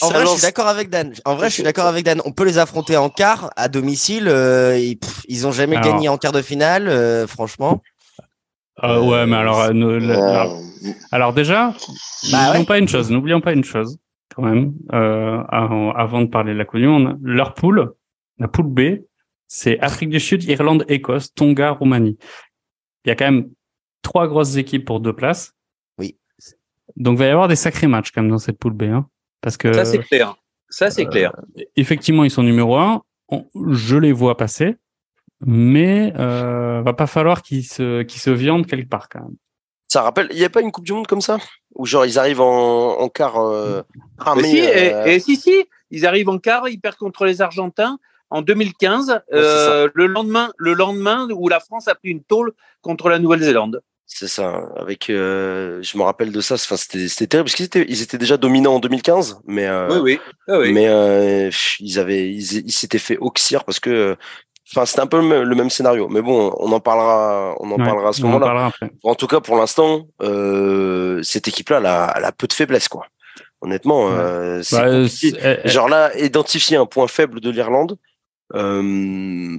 [0.00, 1.12] en vrai je suis d'accord avec Dan.
[1.24, 2.22] En vrai je suis d'accord avec Dan.
[2.24, 6.32] On peut les affronter en quart à domicile ils, ils ont jamais gagné en quart
[6.32, 7.82] de finale franchement
[8.84, 10.46] euh, ouais, mais alors, euh,
[11.12, 11.74] alors déjà,
[12.30, 13.98] bah n'oublions pas une chose, n'oublions pas une chose
[14.34, 17.92] quand même, euh, avant, de parler de la Coupe du Monde, leur poule,
[18.38, 18.80] la poule B,
[19.46, 22.16] c'est Afrique du Sud, Irlande, Écosse, Tonga, Roumanie.
[23.04, 23.50] Il y a quand même
[24.00, 25.52] trois grosses équipes pour deux places.
[25.98, 26.16] Oui.
[26.96, 29.06] Donc, il va y avoir des sacrés matchs quand même dans cette poule B, hein,
[29.42, 30.34] parce que ça c'est clair.
[30.70, 31.32] Ça c'est clair.
[31.76, 33.02] Effectivement, ils sont numéro un.
[33.70, 34.76] je les vois passer
[35.44, 39.36] mais euh, va pas falloir qu'ils se, qu'ils se viandent quelque part quand même.
[39.88, 41.38] Ça rappelle, il n'y a pas une Coupe du Monde comme ça?
[41.74, 43.82] Où genre ils arrivent en, en quart euh,
[44.42, 47.98] si, euh, et, si, si, ils arrivent en quart, ils perdent contre les Argentins
[48.30, 53.10] en 2015, euh, le lendemain, le lendemain où la France a pris une tôle contre
[53.10, 53.82] la Nouvelle-Zélande.
[54.06, 54.68] C'est ça.
[54.76, 56.54] Avec, euh, je me rappelle de ça.
[56.54, 59.88] Enfin, c'était, c'était terrible parce qu'ils étaient, ils étaient déjà dominants en 2015, mais euh,
[59.90, 60.20] oui, oui.
[60.48, 60.72] Ah oui.
[60.72, 64.16] mais euh, ils avaient, ils, ils s'étaient fait oxyre parce que
[64.74, 66.08] Enfin, c'était un peu le même, scénario.
[66.08, 68.72] Mais bon, on en parlera, on en parlera à ce moment-là.
[69.02, 72.88] En tout cas, pour l'instant, euh, cette équipe-là, elle a, elle a, peu de faiblesse,
[72.88, 73.06] quoi.
[73.60, 77.96] Honnêtement, euh, c'est bah, Genre là, identifier un point faible de l'Irlande.
[78.54, 79.58] Euh...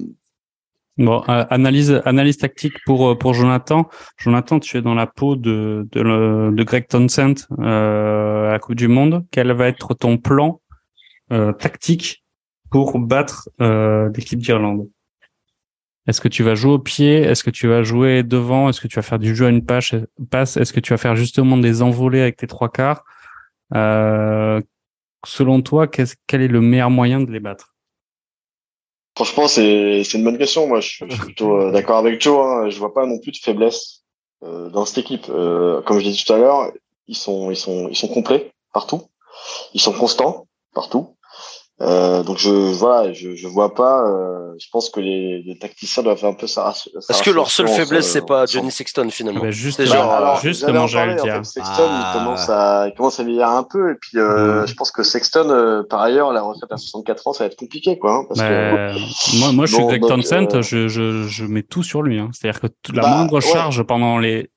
[0.96, 3.88] Bon, euh, analyse, analyse tactique pour euh, pour Jonathan.
[4.16, 8.76] Jonathan, tu es dans la peau de de, de Greg Townsend euh, à la Coupe
[8.76, 9.26] du Monde.
[9.32, 10.60] Quel va être ton plan
[11.58, 12.22] tactique
[12.70, 14.88] pour battre l'équipe d'Irlande?
[16.06, 17.22] Est-ce que tu vas jouer au pied?
[17.22, 18.68] Est-ce que tu vas jouer devant?
[18.68, 19.94] Est-ce que tu vas faire du jeu à une passe
[20.56, 23.04] Est-ce que tu vas faire justement des envolées avec tes trois quarts?
[23.74, 24.60] Euh,
[25.26, 27.74] Selon toi, quel est le meilleur moyen de les battre?
[29.16, 30.66] Franchement, c'est une bonne question.
[30.66, 32.44] Moi, je, suis plutôt euh, d'accord avec Joe.
[32.44, 32.68] Hein.
[32.68, 34.02] Je vois pas non plus de faiblesse
[34.42, 35.26] euh, dans cette équipe.
[35.26, 36.72] comme je disais tout à l'heure,
[37.06, 39.04] ils sont, ils sont, ils sont complets partout.
[39.72, 41.13] Ils sont constants partout.
[41.80, 44.08] Euh, donc je voilà, je, je vois pas.
[44.08, 46.72] Euh, je pense que les, les tacticiens doivent faire un peu ça.
[47.10, 50.86] Est-ce que leur seule faiblesse c'est pas Johnny Sexton finalement bah juste, genre, alors, Justement,
[50.86, 51.44] j'allais dire.
[51.44, 52.12] Sexton, il ah.
[52.14, 54.66] commence à, il commence à vieillir un peu et puis euh, mm.
[54.68, 57.56] je pense que Sexton, euh, par ailleurs, la retraite à 64 ans, ça va être
[57.56, 58.18] compliqué quoi.
[58.18, 61.82] Hein, parce bah, que, moi, moi, je suis Greg Townsend, je, je, je mets tout
[61.82, 62.20] sur lui.
[62.20, 62.30] Hein.
[62.32, 64.48] C'est-à-dire que la bah, moindre charge pendant les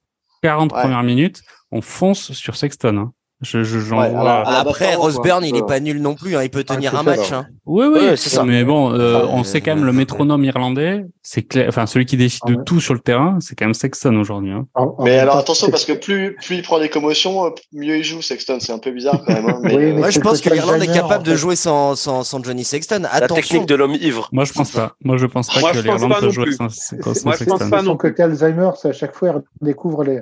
[0.43, 1.41] 40 premières minutes,
[1.71, 2.97] on fonce sur Sexton.
[2.97, 3.11] Hein.
[3.41, 6.35] Je, je, après, Roseburn, il est pas nul non plus.
[6.35, 6.43] Hein.
[6.43, 7.31] Il peut ah, tenir un match.
[7.31, 7.45] Hein.
[7.67, 8.43] Oui, oui, c'est ça.
[8.43, 11.05] Mais bon, euh, on sait quand même le métronome irlandais.
[11.21, 11.65] C'est clair.
[11.67, 14.53] Enfin, celui qui décide de ah tout sur le terrain, c'est quand même Sexton aujourd'hui.
[14.53, 14.65] Hein.
[14.99, 18.21] Mais alors attention, parce que plus plus il prend des commotions, euh, mieux il joue.
[18.21, 19.49] Sexton, c'est un peu bizarre quand même.
[19.49, 19.59] Hein.
[19.63, 22.63] Mais, euh, moi, je pense que l'Irlande est capable de jouer sans, sans, sans Johnny
[22.63, 23.03] Sexton.
[23.03, 24.29] La technique de l'homme ivre.
[24.31, 24.93] Moi, je pense pas.
[25.03, 27.21] Moi, je pense pas que l'Irlande peut jouer sans, sans Sexton.
[27.25, 30.19] Moi, je pense pas non que Alzheimer, à chaque fois, il découvre les,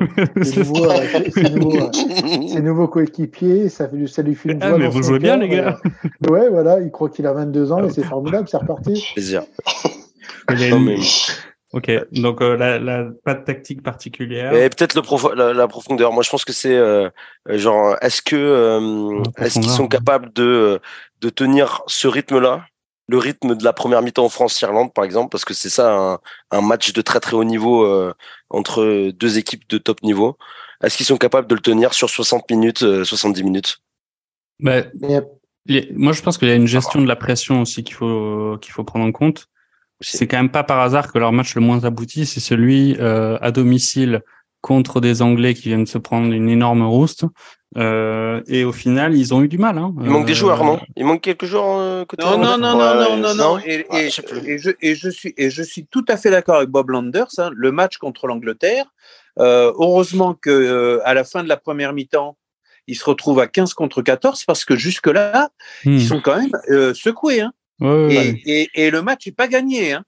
[2.61, 3.69] nouveaux coéquipiers.
[3.69, 5.79] Ça ça lui fait une ah, mais vous jouez bien, les gars.
[5.85, 9.05] Euh, ouais, voilà, il croit qu'il a 22 ans et c'est formidable, c'est reparti.
[9.15, 9.43] Plaisir.
[11.73, 14.53] Ok, donc euh, la, pas de tactique particulière.
[14.53, 16.13] Et peut-être le la, profondeur.
[16.13, 17.09] Moi, je pense que c'est euh,
[17.49, 20.79] genre, est-ce que est-ce qu'ils sont capables de
[21.21, 22.65] de tenir ce rythme-là,
[23.09, 26.19] le rythme de la première mi-temps en France-Irlande, par exemple, parce que c'est ça un,
[26.51, 27.85] un, match de très très haut niveau
[28.49, 30.37] entre deux équipes de top niveau.
[30.83, 33.77] Est-ce qu'ils sont capables de le tenir sur 60 minutes, 70 minutes
[34.59, 34.83] bah,
[35.95, 38.71] moi, je pense qu'il y a une gestion de la pression aussi qu'il faut qu'il
[38.71, 39.47] faut prendre en compte.
[40.01, 43.37] C'est quand même pas par hasard que leur match le moins abouti, c'est celui euh,
[43.41, 44.21] à domicile
[44.61, 47.25] contre des Anglais qui viennent se prendre une énorme rouste.
[47.77, 49.77] Euh, et au final, ils ont eu du mal.
[49.77, 49.93] Hein.
[50.01, 50.79] Il manque des joueurs, non?
[50.95, 54.09] Il manque quelques joueurs euh, côté non, non, non, non, non, non, non, Et, et,
[54.09, 57.27] je, et, je, suis et je suis tout à fait d'accord avec Bob Landers.
[57.37, 57.49] Hein.
[57.53, 58.85] Le match contre l'Angleterre,
[59.39, 62.37] euh, heureusement que euh, à la fin de la première mi-temps,
[62.87, 65.49] ils se retrouvent à 15 contre 14 parce que jusque-là,
[65.83, 65.99] ils hmm.
[65.99, 67.41] sont quand même euh, secoués.
[67.41, 67.51] Hein.
[67.81, 69.93] et, et, le match n'est pas gagné.
[69.93, 70.03] Hein.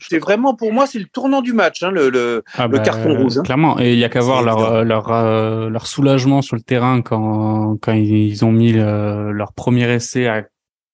[0.00, 2.84] C'est vraiment pour moi, c'est le tournant du match, hein, le, le, ah le bah,
[2.84, 3.38] carton rouge.
[3.38, 3.42] Hein.
[3.42, 7.02] Clairement, et il y a qu'à voir leur, leur, euh, leur soulagement sur le terrain
[7.02, 10.44] quand, quand ils ont mis leur premier essai à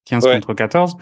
[0.06, 0.96] 15 contre 14.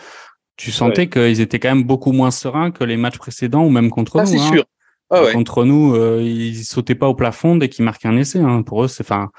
[0.57, 3.91] Tu sentais qu'ils étaient quand même beaucoup moins sereins que les matchs précédents ou même
[3.91, 4.27] contre nous.
[4.27, 4.53] C'est hein.
[4.53, 4.65] sûr.
[5.11, 8.41] Ah contre nous, euh, ils sautaient pas au plafond dès qu'ils marquaient un essai.
[8.41, 8.63] Hein.
[8.63, 9.31] Pour eux, c'est, enfin,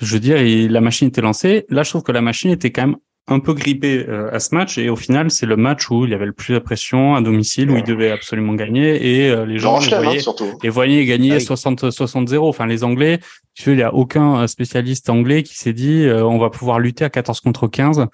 [0.00, 0.36] je veux dire,
[0.70, 1.64] la machine était lancée.
[1.70, 2.96] Là, je trouve que la machine était quand même
[3.28, 4.76] un peu grippée euh, à ce match.
[4.76, 7.22] Et au final, c'est le match où il y avait le plus de pression à
[7.22, 9.22] domicile, où ils devaient absolument gagner.
[9.24, 10.20] Et euh, les gens les voyaient,
[10.62, 12.34] les voyaient gagner 60-0.
[12.36, 13.18] Ah enfin, les Anglais,
[13.54, 17.10] tu il n'y a aucun spécialiste anglais qui s'est dit on va pouvoir lutter à
[17.10, 18.06] 14 contre 15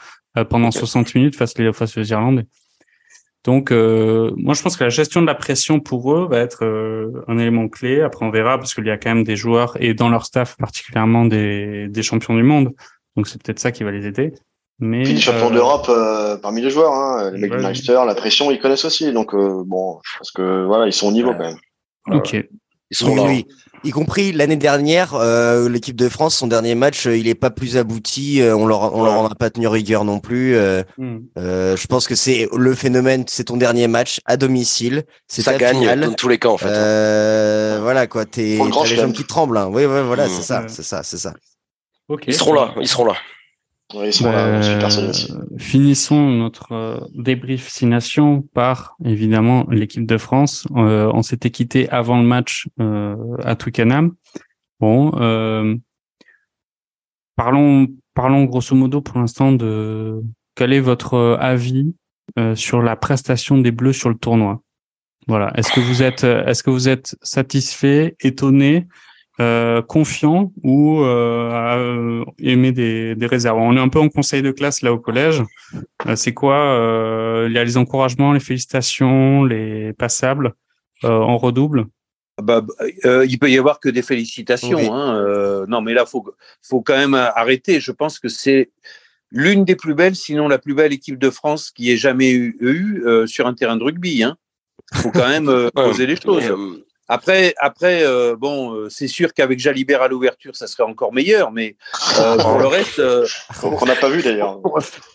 [0.48, 2.46] pendant 60 minutes face, les, face aux Irlandais.
[3.44, 6.64] Donc, euh, moi, je pense que la gestion de la pression pour eux va être
[6.64, 8.00] euh, un élément clé.
[8.00, 10.56] Après, on verra parce qu'il y a quand même des joueurs et dans leur staff
[10.58, 12.72] particulièrement des, des champions du monde.
[13.16, 14.32] Donc, c'est peut-être ça qui va les aider.
[14.78, 18.14] Mais Puis les champions euh, d'Europe parmi les joueurs, hein, les mecs du Manchester, la
[18.14, 19.12] pression, ils connaissent aussi.
[19.12, 21.58] Donc, bon, je pense que voilà, ils sont au niveau quand même.
[22.10, 22.36] Ok.
[23.00, 23.22] Ils là.
[23.22, 23.46] Oui
[23.84, 27.50] y compris l'année dernière, euh, l'équipe de France, son dernier match, euh, il est pas
[27.50, 28.40] plus abouti.
[28.40, 30.56] Euh, on leur, on leur en a pas tenu rigueur non plus.
[30.98, 31.20] Hmm.
[31.36, 33.24] je pense que c'est le phénomène.
[33.26, 35.04] C'est ton dernier match à domicile.
[35.26, 36.68] C'est ça gagne dans tous les cas en fait.
[36.68, 37.80] Hein.
[37.80, 38.24] Voilà quoi.
[38.24, 39.56] T'es les jambes qui tremblent.
[39.56, 39.68] Hein.
[39.70, 40.30] Oui, ouais, voilà, hmm.
[40.30, 41.34] c'est ça, c'est ça, c'est ça.
[42.26, 42.74] Ils seront là.
[42.80, 43.14] Ils seront là.
[43.94, 44.60] Bah,
[45.58, 47.86] finissons notre euh, débrief Six
[48.54, 50.66] par évidemment l'équipe de France.
[50.76, 54.14] Euh, on s'était quitté avant le match euh, à Twickenham.
[54.80, 55.10] Bon,
[57.36, 60.22] parlons parlons grosso modo pour l'instant de
[60.54, 61.94] quel est votre avis
[62.54, 64.60] sur la prestation des Bleus sur le tournoi.
[65.28, 65.52] Voilà.
[65.54, 68.88] Est-ce que vous êtes est-ce que vous êtes satisfait, étonné
[69.42, 73.58] euh, confiant ou euh, aimer des, des, réserves.
[73.58, 75.42] On est un peu en conseil de classe là au collège.
[76.06, 80.54] Euh, c'est quoi euh, Il y a les encouragements, les félicitations, les passables
[81.02, 81.86] en redouble?
[82.40, 82.64] Bah,
[83.26, 84.94] il peut y avoir que des félicitations.
[84.94, 85.66] Hein.
[85.66, 86.24] non, mais là, faut
[86.62, 87.80] faut quand même arrêter.
[87.80, 88.70] Je pense que c'est
[89.32, 92.56] l'une des plus belles, sinon la plus belle équipe de France qui ait jamais eu,
[92.60, 94.22] eu sur un terrain de rugby.
[94.22, 94.36] Hein.
[94.94, 96.52] Faut quand même poser les choses.
[97.08, 101.50] Après, après euh, bon, euh, c'est sûr qu'avec Jalibert à l'ouverture, ça serait encore meilleur,
[101.50, 101.76] mais
[102.18, 103.02] euh, pour le reste.
[103.60, 104.60] Qu'on n'a pas vu d'ailleurs.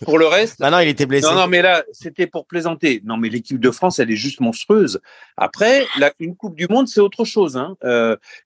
[0.05, 0.59] Pour, le reste.
[0.59, 1.27] Non, non, il était blessé.
[1.27, 3.01] Non, non, mais là, c'était pour plaisanter.
[3.05, 4.99] Non, mais l'équipe de France, elle est juste monstrueuse.
[5.37, 7.57] Après, la, une Coupe du Monde, c'est autre chose.
[7.57, 7.75] Hein.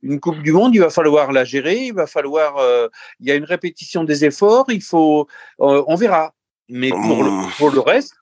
[0.02, 2.56] une Coupe du Monde, il va falloir la gérer, il va falloir.
[3.20, 5.28] il y a une répétition des efforts, il faut.
[5.60, 6.34] on verra.
[6.70, 8.14] Mais pour le, pour le reste,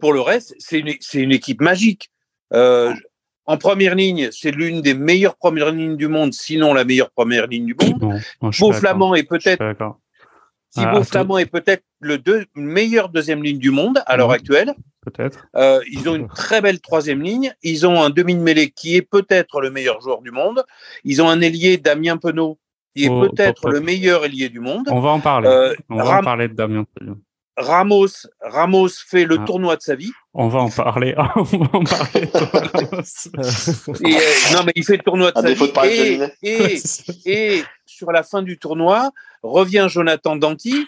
[0.00, 2.10] pour le reste, c'est une, une équipe magique.
[2.52, 2.94] Euh,
[3.48, 7.46] en première ligne, c'est l'une des meilleures premières lignes du monde, sinon la meilleure première
[7.46, 8.20] ligne du monde.
[8.42, 9.64] Beau Flamand est peut-être
[10.70, 12.18] Thibaut Flamand est peut-être le
[12.54, 14.74] meilleur deuxième ligne du monde à l'heure actuelle.
[15.00, 15.46] Peut-être.
[15.56, 17.54] Euh, ils ont une très belle troisième ligne.
[17.62, 20.62] Ils ont un demi de mêlée qui est peut-être le meilleur joueur du monde.
[21.04, 22.58] Ils ont un ailier Damien Penaud
[22.94, 24.88] qui est oh, peut-être le meilleur ailier du monde.
[24.90, 25.48] On va en parler.
[25.48, 27.16] Euh, On va en parler de Damien Penaud.
[27.58, 29.44] Ramos, Ramos fait le ah.
[29.44, 30.12] tournoi de sa vie.
[30.32, 31.14] On va en parler.
[31.36, 32.30] On va en parler.
[32.32, 36.20] Euh, non, mais il fait le tournoi de sa vie.
[36.42, 36.78] Et,
[37.26, 39.10] et, sur la fin du tournoi,
[39.42, 40.86] revient Jonathan Danti,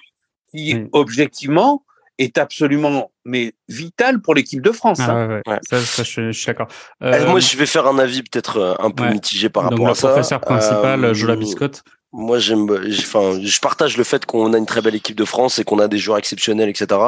[0.53, 1.83] qui objectivement
[2.18, 4.99] est absolument mais vital pour l'équipe de France.
[5.01, 5.41] Ah, hein.
[5.47, 6.68] ouais, Ça, ça, je, suis d'accord.
[7.03, 10.09] Euh, moi, je vais faire un avis peut-être un peu mitigé par rapport à ça.
[10.09, 11.83] Le professeur principal, euh, Jola Biscotte.
[12.12, 15.58] Moi, j'aime, enfin, je partage le fait qu'on a une très belle équipe de France
[15.61, 17.00] et qu'on a des joueurs exceptionnels, etc.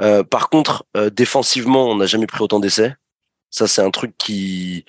[0.00, 2.96] Euh, par contre, euh, défensivement, on n'a jamais pris autant d'essais.
[3.50, 4.84] Ça, c'est un truc qui,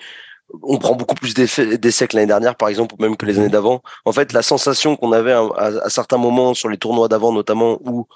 [0.62, 3.48] on prend beaucoup plus d'essais que l'année dernière, par exemple, ou même que les années
[3.48, 3.82] d'avant.
[4.04, 7.78] En fait, la sensation qu'on avait à, à, certains moments sur les tournois d'avant, notamment,
[7.84, 8.06] où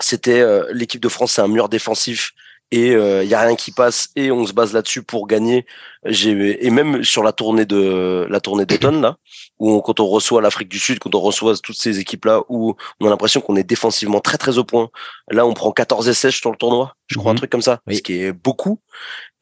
[0.00, 2.32] c'était euh, l'équipe de France, c'est un mur défensif
[2.72, 5.66] et il euh, y a rien qui passe et on se base là-dessus pour gagner.
[6.04, 9.16] J'ai et même sur la tournée de la tournée d'automne là,
[9.58, 12.74] où quand on reçoit l'Afrique du Sud, quand on reçoit toutes ces équipes là, où
[13.00, 14.88] on a l'impression qu'on est défensivement très très au point.
[15.30, 17.38] Là, on prend 14 essais sur le tournoi, je crois un mhm.
[17.38, 18.80] truc comme ça, ce qui est beaucoup.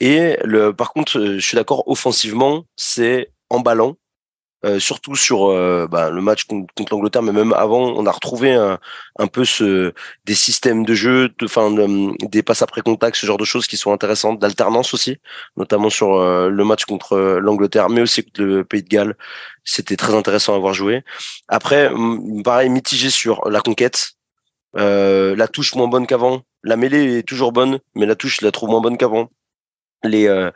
[0.01, 3.97] Et le par contre, je suis d'accord, offensivement, c'est emballant
[4.65, 8.55] euh, surtout sur euh, bah, le match contre, l'Angleterre, mais même avant, on a retrouvé
[8.55, 9.45] un, peu
[10.25, 11.71] des systèmes de jeu, enfin
[12.23, 15.19] des passes après contact, ce genre de choses qui sont intéressantes, d'alternance aussi,
[15.57, 19.17] notamment sur euh, le match contre l'Angleterre, mais aussi contre le Pays de Galles.
[19.65, 21.03] C'était très intéressant à voir jouer.
[21.49, 21.91] Après,
[22.45, 24.13] pareil, mitigé sur la conquête.
[24.75, 26.43] la touche moins bonne qu'avant.
[26.63, 29.29] La mêlée est toujours bonne, mais la touche, la trouve moins bonne qu'avant
[30.05, 30.51] les euh,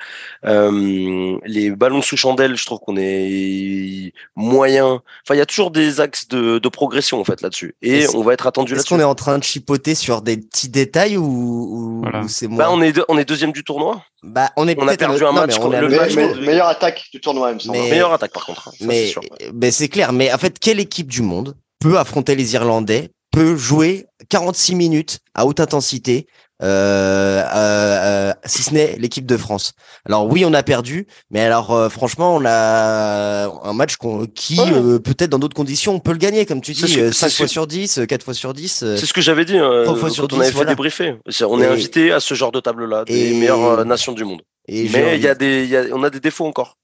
[0.44, 5.02] euh, les ballons sous chandelle, je trouve qu'on est moyen.
[5.24, 8.22] Enfin, il y a toujours des axes de, de progression en fait là-dessus, et on
[8.22, 8.86] va être attendu là-dessus.
[8.86, 12.64] Est-ce qu'on est en train de chipoter sur des petits détails ou, ou, c'est moi
[12.64, 14.02] bah, on est on est deuxième du tournoi.
[14.22, 15.56] Bah, on est on a perdu un match.
[15.60, 17.78] On le match meilleure attaque du tournoi, me semble.
[17.78, 18.68] Meilleure attaque par contre.
[18.68, 19.12] Hein, mais
[19.54, 20.12] mais c'est clair.
[20.12, 25.18] Mais en fait, quelle équipe du monde peut affronter les Irlandais peut jouer 46 minutes
[25.34, 26.26] à haute intensité
[26.62, 29.72] euh, euh, si ce n'est l'équipe de France.
[30.04, 33.96] Alors oui, on a perdu, mais alors euh, franchement, on a un match
[34.34, 37.48] qui euh, peut-être dans d'autres conditions on peut le gagner, comme tu dis, 5 fois
[37.48, 38.96] sur 10, 4 fois sur 10.
[38.96, 41.14] C'est ce que j'avais dit hein, fois sur 10, on avait fait débriefer.
[41.42, 44.42] On est invité à ce genre de table-là, des meilleures nations du monde.
[44.66, 46.76] Et mais il y a des, y a, on a des défauts encore.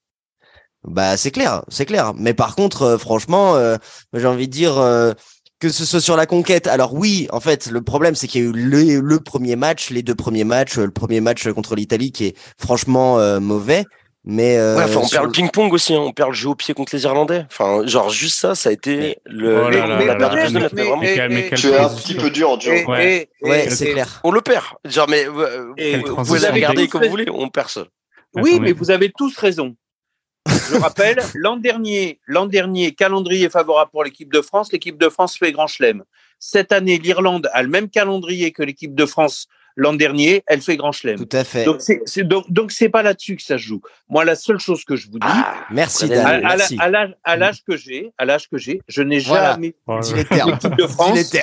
[0.86, 2.12] Bah c'est clair, c'est clair.
[2.14, 3.56] Mais par contre, franchement,
[4.12, 4.74] j'ai envie de dire
[5.64, 6.66] que ce soit sur la conquête.
[6.66, 8.52] Alors oui, en fait, le problème, c'est qu'il y a eu
[9.00, 13.18] le, premier match, les deux premiers matchs, le premier match contre l'Italie qui est franchement
[13.18, 13.86] euh, mauvais.
[14.26, 16.00] Mais euh, ouais, on perd le ping-pong aussi, hein.
[16.00, 17.46] on perd le jeu au pied contre les Irlandais.
[17.50, 19.70] Enfin, genre juste ça, ça a été le.
[21.56, 22.86] Tu es un petit peu dur, dur.
[22.86, 24.20] Ouais, ouais c'est clair.
[24.22, 24.66] On le perd.
[24.84, 25.72] Genre, mais euh,
[26.04, 27.84] vous, vous avez regardé comme vous voulez, on perd ça.
[28.34, 29.76] Oui, mais vous avez tous raison.
[30.46, 34.72] Je rappelle, l'an dernier, l'an dernier, calendrier favorable pour l'équipe de France.
[34.72, 36.04] L'équipe de France fait grand chelem.
[36.38, 40.42] Cette année, l'Irlande a le même calendrier que l'équipe de France l'an dernier.
[40.46, 41.16] Elle fait grand chelem.
[41.16, 41.64] Tout à fait.
[41.64, 43.80] Donc c'est donc, c'est pas là-dessus que ça se joue.
[44.08, 46.56] Moi, la seule chose que je vous dis, ah, merci, Dan, à,
[47.24, 51.34] à, l'âge que j'ai, à l'âge que j'ai, je n'ai jamais vu l'équipe de France.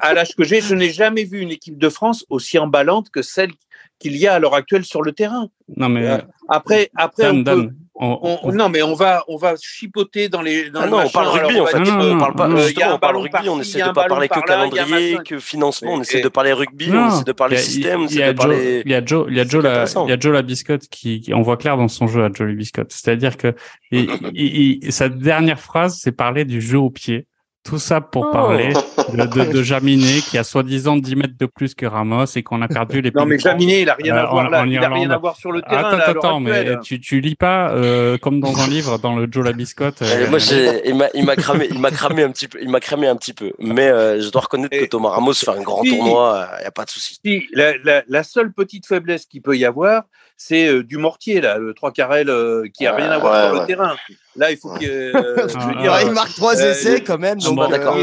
[0.00, 3.22] à l'âge que j'ai, je n'ai jamais vu une équipe de France aussi emballante que
[3.22, 3.50] celle
[3.98, 5.48] qu'il y a à l'heure actuelle sur le terrain.
[5.76, 10.42] Non mais euh, après, après on peut, non, mais on va, on va chipoter dans
[10.42, 10.70] les.
[10.70, 11.78] Dans ah non, on parle rugby en fait.
[11.78, 12.56] on parle pas.
[12.56, 13.48] Justement, on parle rugby.
[13.48, 15.94] On essaie de pas parler que calendrier, que financement.
[15.94, 16.90] On essaie de parler rugby.
[16.90, 18.06] On essaie de parler système.
[18.10, 20.12] Il y a Joe, il y a Joe, il y a Joe la, il y
[20.12, 22.92] a Joe la biscotte qui, on voit clair dans son jeu à Joe Biscotte.
[22.92, 23.54] C'est-à-dire que
[24.90, 27.26] sa dernière phrase, c'est parler du jeu au pied.
[27.62, 28.32] Tout ça pour oh.
[28.32, 28.74] parler
[29.12, 32.62] de, de, de, Jaminet qui a soi-disant 10 mètres de plus que Ramos et qu'on
[32.62, 34.88] a perdu les Non mais Jaminet, il a rien à euh, voir là, il a
[34.88, 35.98] rien à voir sur le terrain.
[35.98, 39.44] Attends, attends, mais tu, tu lis pas euh, comme dans un livre dans le Joe
[39.44, 40.02] Labiscotte.
[40.02, 40.38] Euh, moi
[40.84, 43.16] il m'a il m'a cramé il m'a cramé un petit peu il m'a cramé un
[43.16, 46.64] petit peu mais euh, je dois reconnaître que Thomas Ramos fait un grand tournoi, il
[46.64, 47.18] y a pas de souci.
[47.24, 50.04] Si, la, la, la seule petite faiblesse qu'il peut y avoir,
[50.36, 53.60] c'est euh, du mortier, là, le 3 carrel euh, qui a rien à voir sur
[53.60, 53.96] le terrain.
[54.36, 54.90] Là, il faut qu'il.
[54.90, 55.12] Euh,
[55.54, 57.38] ah, il marque trois essais quand même.
[57.38, 57.96] Donc, bon, d'accord.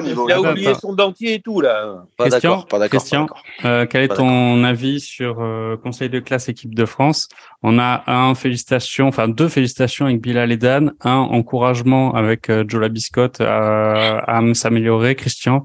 [0.00, 2.04] Il, a oublié son dentier et tout, là.
[2.16, 3.00] Pas d'accord, pas d'accord.
[3.00, 3.26] Christian,
[3.62, 5.36] quel est ton avis sur
[5.82, 7.28] Conseil de classe équipe de France?
[7.62, 12.80] On a un félicitation, enfin deux félicitations avec Bilal et Dan, un encouragement avec Joe
[12.80, 15.14] Labiscotte à, à s'améliorer.
[15.14, 15.64] Christian,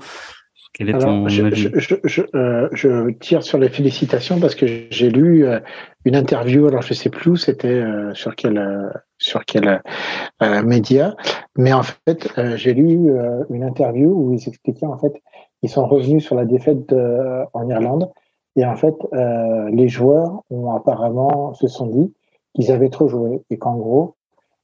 [0.79, 5.59] alors, euh, je, tire sur les félicitations parce que j'ai lu euh,
[6.05, 8.57] une interview, alors je sais plus c'était euh, sur quel
[9.21, 9.81] sur quel
[10.63, 11.15] média,
[11.55, 13.11] mais en fait j'ai lu
[13.49, 15.13] une interview où ils expliquaient en fait
[15.61, 16.93] ils sont revenus sur la défaite
[17.53, 18.11] en Irlande.
[18.55, 18.95] Et en fait
[19.71, 22.13] les joueurs ont apparemment se sont dit
[22.53, 24.15] qu'ils avaient trop joué et qu'en gros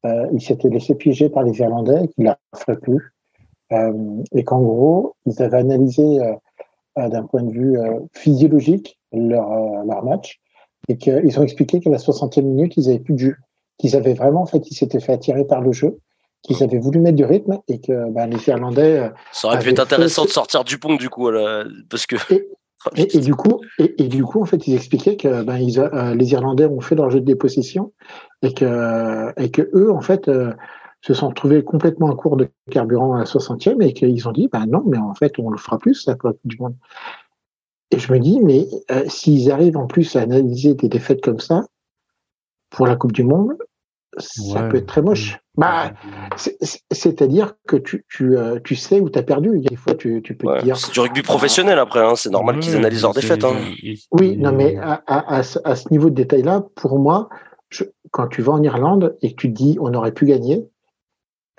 [0.04, 3.14] ils s'étaient laissés piéger par les Irlandais qu'ils ne feraient plus.
[3.74, 6.34] Euh, et qu'en gros, ils avaient analysé euh,
[6.98, 7.78] euh, d'un point de vue
[8.14, 10.40] physiologique leur, match
[10.88, 13.36] et qu'ils ont expliqué qu'à la 60e minute, ils avaient plus de jeu,
[13.78, 15.98] qu'ils avaient vraiment, en fait, ils s'étaient fait attirer par le jeu
[16.44, 19.00] qu'ils avaient voulu mettre du rythme et que ben, les Irlandais.
[19.00, 21.30] Euh, Ça aurait pu être intéressant de sortir du pont du coup,
[21.90, 22.16] parce que.
[22.96, 26.32] Et, du coup, et, du coup, en fait, ils expliquaient que ben, ils, euh, les
[26.32, 27.92] Irlandais ont fait leur jeu de dépossession
[28.42, 30.54] et que, et que eux, en fait, euh,
[31.02, 34.48] se sont trouvés complètement à court de carburant à la 60e et qu'ils ont dit,
[34.52, 36.76] ben non, mais en fait, on le fera plus, la Coupe du Monde.
[37.92, 38.68] Et je me dis, mais
[39.08, 41.64] s'ils arrivent en plus à analyser des défaites comme ça,
[42.70, 43.58] pour la Coupe du Monde,
[44.18, 45.38] ça peut être très moche.
[45.56, 45.92] Bah,
[46.92, 49.60] c'est-à-dire que tu, tu, euh, tu sais où tu as perdu.
[49.60, 50.78] Des fois, tu, tu peux dire.
[50.78, 52.16] C'est du rugby professionnel après, hein.
[52.16, 53.44] c'est normal qu'ils analysent leurs défaites.
[53.44, 53.56] Hein.
[54.12, 55.44] Oui, non, mais à, à, à,
[55.76, 57.30] ce niveau de détail-là, pour moi,
[57.70, 60.68] je, quand tu vas en Irlande et que tu te dis on aurait pu gagner,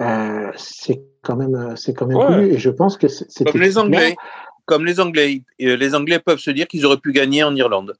[0.00, 2.50] euh, c'est quand même, c'est quand même ouais.
[2.50, 4.16] Et je pense que c'est comme les Anglais.
[4.64, 7.96] Comme les Anglais, euh, les Anglais peuvent se dire qu'ils auraient pu gagner en Irlande.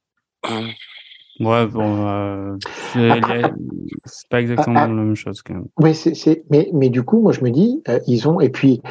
[1.39, 2.57] Ouais, bon, euh,
[2.93, 5.67] c'est pas exactement ah, ah, la même chose quand même.
[5.77, 8.81] Oui, c'est, mais, mais du coup, moi, je me dis, euh, ils ont, et puis,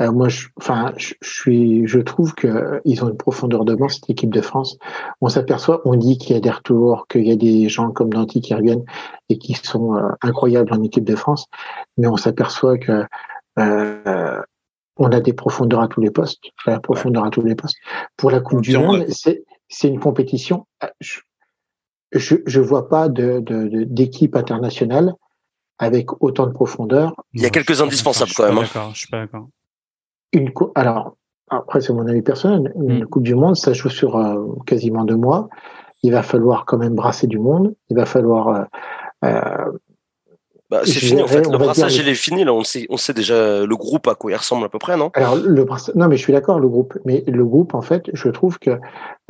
[0.00, 3.90] euh, moi, je, enfin, je, suis, je trouve que ils ont une profondeur de banc,
[3.90, 4.78] cette équipe de France.
[5.20, 8.10] On s'aperçoit, on dit qu'il y a des retours, qu'il y a des gens comme
[8.10, 8.84] Danti qui reviennent
[9.28, 11.46] et qui sont incroyables en équipe de France,
[11.98, 13.04] mais on s'aperçoit que
[15.00, 17.76] on a des profondeurs à tous les postes, la profondeur à tous les postes.
[18.16, 20.66] Pour la Coupe du Monde, c'est, c'est une compétition.
[21.00, 21.20] Je,
[22.12, 23.42] je ne vois pas de,
[23.84, 25.14] d'équipe internationale
[25.78, 27.14] avec autant de profondeur.
[27.34, 28.58] Il y a quelques indispensables quand même.
[28.58, 28.90] Hein.
[28.92, 29.48] Je suis pas d'accord.
[30.32, 31.16] Une alors
[31.48, 32.72] après c'est mon avis personnel.
[32.76, 33.06] Une mm.
[33.06, 35.48] Coupe du Monde, ça joue sur euh, quasiment deux mois.
[36.02, 37.74] Il va falloir quand même brasser du monde.
[37.90, 38.64] Il va falloir euh,
[39.24, 39.72] euh,
[40.70, 41.46] bah, c'est fini en fait.
[41.46, 42.52] Le brassage il est fini là.
[42.52, 45.10] On sait, on sait déjà le groupe à quoi il ressemble à peu près, non?
[45.14, 48.10] Alors le brassage, non mais je suis d'accord le groupe, mais le groupe en fait,
[48.12, 48.78] je trouve que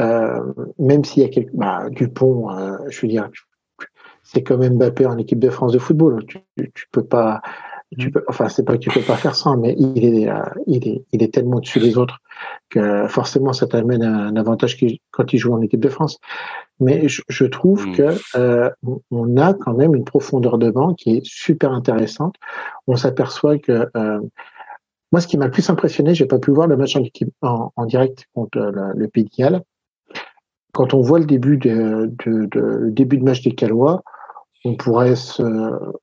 [0.01, 0.41] euh,
[0.78, 3.28] même s'il y a quelques, bah, Dupont, euh, je veux dire,
[4.22, 6.24] c'est quand même Mbappé en équipe de France de football.
[6.26, 7.41] Tu, tu peux pas,
[7.97, 10.43] tu peux, enfin c'est pas que tu peux pas faire ça, mais il est, euh,
[10.66, 12.18] il est, il est tellement dessus des autres
[12.68, 14.78] que forcément ça t'amène un avantage
[15.11, 16.18] quand il joue en équipe de France
[16.80, 17.97] mais je, trouve mmh.
[17.97, 18.70] que euh,
[19.11, 22.36] on a quand même une profondeur de banc qui est super intéressante.
[22.86, 24.20] On s'aperçoit que euh,
[25.11, 26.97] moi, ce qui m'a le plus impressionné, j'ai pas pu voir le match
[27.43, 29.62] en, en, direct contre le, le Pays de Galles.
[30.72, 34.03] Quand on voit le début de, de, de le début de match des Calois,
[34.65, 35.43] on pourrait se.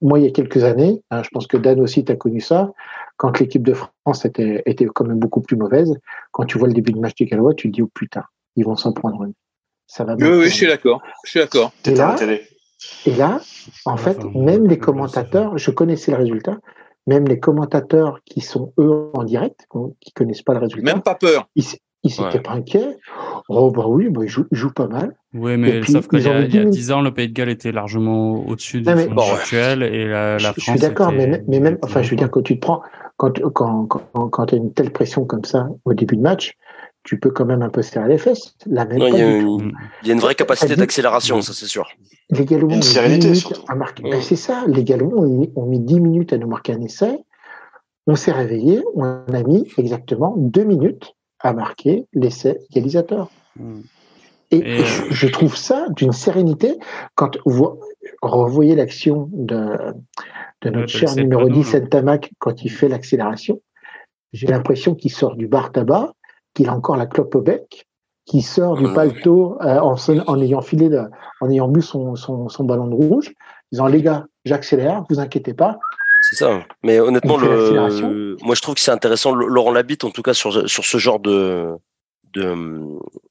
[0.02, 2.42] Moi, il y a quelques années, hein, je pense que Dan aussi, tu as connu
[2.42, 2.72] ça,
[3.18, 5.94] quand l'équipe de France était, était quand même beaucoup plus mauvaise,
[6.32, 8.24] quand tu vois le début de match des Calois, tu te dis, oh putain,
[8.56, 9.34] ils vont s'en prendre une
[10.00, 11.02] oui, oui, je suis d'accord.
[11.26, 11.72] Je suis d'accord.
[11.86, 12.16] Et là,
[13.06, 13.40] et là,
[13.86, 16.58] en fait, même les commentateurs, je connaissais le résultat,
[17.08, 19.68] même les commentateurs qui sont eux en direct,
[20.02, 21.48] qui connaissent pas le résultat, même pas peur.
[21.56, 21.66] Ils,
[22.06, 22.98] ils s'étaient pas inquiets.
[23.50, 25.16] Oh bah oui, bah, ils, jouent, pas mal.
[25.34, 27.50] Oui, mais sauf qu'il y, a, il y a 10 ans, le Pays de Galles
[27.50, 30.56] était largement au-dessus du bon, actuel et la, je, France.
[30.58, 32.82] Je suis d'accord, mais, mais, même, enfin, je veux dire, quand tu te prends,
[33.18, 36.56] quand, quand, quand, quand tu as une telle pression comme ça au début de match,
[37.04, 38.56] tu peux quand même un peu serrer les fesses.
[38.66, 41.68] La même il, y a une, il y a une vraie capacité d'accélération, ça c'est
[41.68, 41.88] sûr.
[42.32, 44.04] Les Gallois ont mis à marquer.
[44.04, 47.20] Ben, c'est ça, les Gallois ont mis, 10 minutes à nous marquer un essai.
[48.08, 53.30] On s'est réveillé, on a mis exactement 2 minutes à marquer l'essai égalisateur.
[53.56, 53.82] Hmm.
[54.50, 56.78] Et, je, trouve ça d'une sérénité
[57.14, 57.80] quand vous
[58.22, 59.78] revoyez l'action de,
[60.62, 63.62] de notre cher numéro 10, Santamac, quand il fait l'accélération.
[64.34, 66.14] J'ai l'impression qu'il sort du bar tabac
[66.54, 67.86] qu'il a encore la clope au bec,
[68.26, 69.96] qui sort du paletot euh, en,
[70.28, 70.90] en, ayant filé,
[71.42, 73.34] en ayant bu son, son, son, ballon de rouge,
[73.72, 75.78] disant les gars, j'accélère, vous inquiétez pas.
[76.30, 76.66] C'est ça.
[76.84, 78.36] Mais honnêtement, le...
[78.42, 79.34] moi je trouve que c'est intéressant.
[79.34, 81.68] Laurent Labitte, en tout cas sur, sur ce genre de,
[82.34, 82.56] de,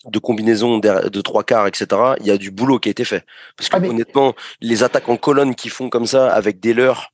[0.07, 1.87] de combinaison de trois quarts, etc.
[2.21, 3.25] Il y a du boulot qui a été fait.
[3.57, 7.14] Parce que ah, honnêtement, les attaques en colonne qui font comme ça avec des leurs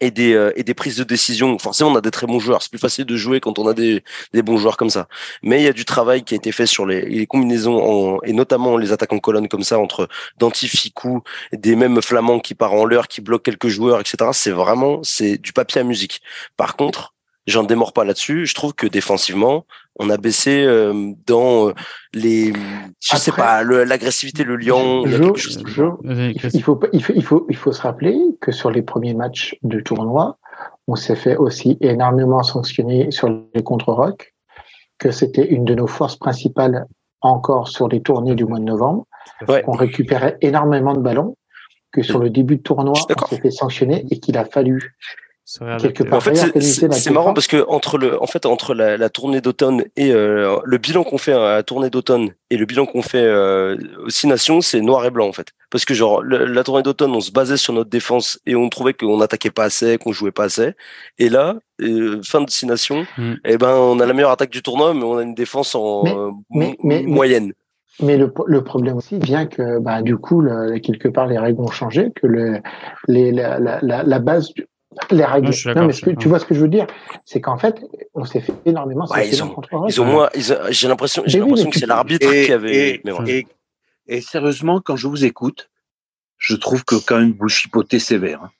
[0.00, 1.58] et des, euh, et des prises de décision.
[1.58, 2.62] Forcément, on a des très bons joueurs.
[2.62, 5.08] C'est plus facile de jouer quand on a des, des bons joueurs comme ça.
[5.42, 8.22] Mais il y a du travail qui a été fait sur les, les combinaisons en,
[8.22, 11.22] et notamment les attaques en colonne comme ça entre Dantificou,
[11.52, 14.30] des mêmes flamands qui partent en l'heure, qui bloquent quelques joueurs, etc.
[14.32, 16.22] C'est vraiment, c'est du papier à musique.
[16.56, 17.14] Par contre,
[17.50, 18.46] j'en démords pas là-dessus.
[18.46, 19.66] Je trouve que défensivement,
[19.98, 21.74] on a baissé euh, dans euh,
[22.14, 22.52] les,
[23.00, 25.04] je sais pas, l'agressivité, le, lion.
[25.04, 25.34] il, faut,
[26.52, 30.38] il, faut, il, faut, il faut se rappeler que sur les premiers matchs de tournoi,
[30.86, 34.34] on s'est fait aussi énormément sanctionner sur les contre-rock,
[34.98, 36.86] que c'était une de nos forces principales
[37.20, 39.06] encore sur les tournées du mois de novembre.
[39.66, 41.36] On récupérait énormément de ballons,
[41.92, 44.94] que sur le début de tournoi, on s'est fait sanctionner et qu'il a fallu
[45.58, 50.12] en fait, c'est marrant parce que entre le, en fait, entre la, tournée d'automne et
[50.12, 53.76] euh, le bilan qu'on fait à la tournée d'automne et le bilan qu'on fait euh,
[54.04, 55.48] aux Six Nations, c'est noir et blanc en fait.
[55.70, 58.94] Parce que genre la tournée d'automne, on se basait sur notre défense et on trouvait
[58.94, 60.72] qu'on n'attaquait pas assez, qu'on jouait pas assez.
[61.18, 63.34] Et là, euh, fin de Six Nations, mm.
[63.44, 66.32] eh ben on a la meilleure attaque du tournoi, mais on a une défense en
[66.50, 67.52] moyenne.
[68.02, 71.60] Mais le, le, problème aussi vient que, bah, du coup, le, quelque part, les règles
[71.60, 72.60] ont changé, que le,
[73.08, 74.52] les, la, la, la, base,
[75.10, 75.50] les règles.
[75.74, 76.86] Non, mais tu vois ce que je veux dire,
[77.24, 77.80] c'est qu'en fait,
[78.14, 79.06] on s'est fait énormément.
[79.10, 79.56] Ouais, ils, ont,
[79.88, 80.30] ils ont moins.
[80.34, 82.96] J'ai l'impression, j'ai l'impression que c'est l'arbitre qui avait.
[82.96, 83.46] Et, et,
[84.06, 85.70] et, sérieusement, quand je vous écoute,
[86.38, 88.42] je trouve que quand même vous chipotez sévère.
[88.44, 88.50] Hein.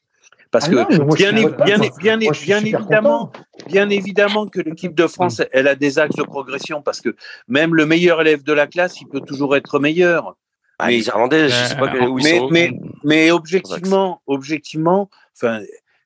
[0.51, 3.31] Parce ah que bien, bien, bien, bien évidemment,
[3.69, 7.15] bien évidemment que l'équipe de France, elle a des axes de progression parce que
[7.47, 10.37] même le meilleur élève de la classe, il peut toujours être meilleur.
[10.81, 12.49] Ah, mais, les Irlandais, je sais pas où mais, ils sont.
[12.51, 12.73] Mais,
[13.05, 15.61] mais objectivement, objectivement, enfin,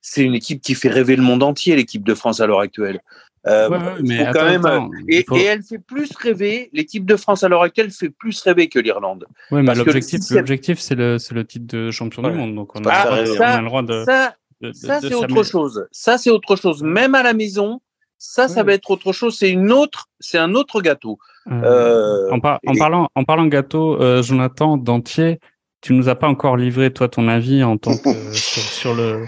[0.07, 3.01] c'est une équipe qui fait rêver le monde entier, l'équipe de France à l'heure actuelle.
[3.47, 3.71] Euh,
[4.03, 7.91] mais quand même, et, et, elle fait plus rêver, l'équipe de France à l'heure actuelle
[7.91, 9.27] fait plus rêver que l'Irlande.
[9.51, 12.55] Oui, mais l'objectif, l'objectif, c'est le, le titre de champion du monde.
[12.55, 14.05] Donc on a, ah, on a, le droit de.
[14.05, 14.35] Ça,
[14.73, 15.87] ça c'est autre chose.
[15.91, 16.83] Ça, c'est autre chose.
[16.83, 17.81] Même à la maison,
[18.19, 19.37] ça, ça va être autre chose.
[19.39, 21.19] C'est une autre, c'est un autre gâteau.
[21.51, 25.41] Euh, euh, en, en, parlant, en parlant gâteau, euh, Jonathan Dentier,
[25.81, 29.27] tu nous as pas encore livré toi ton avis en tant que sur, sur, le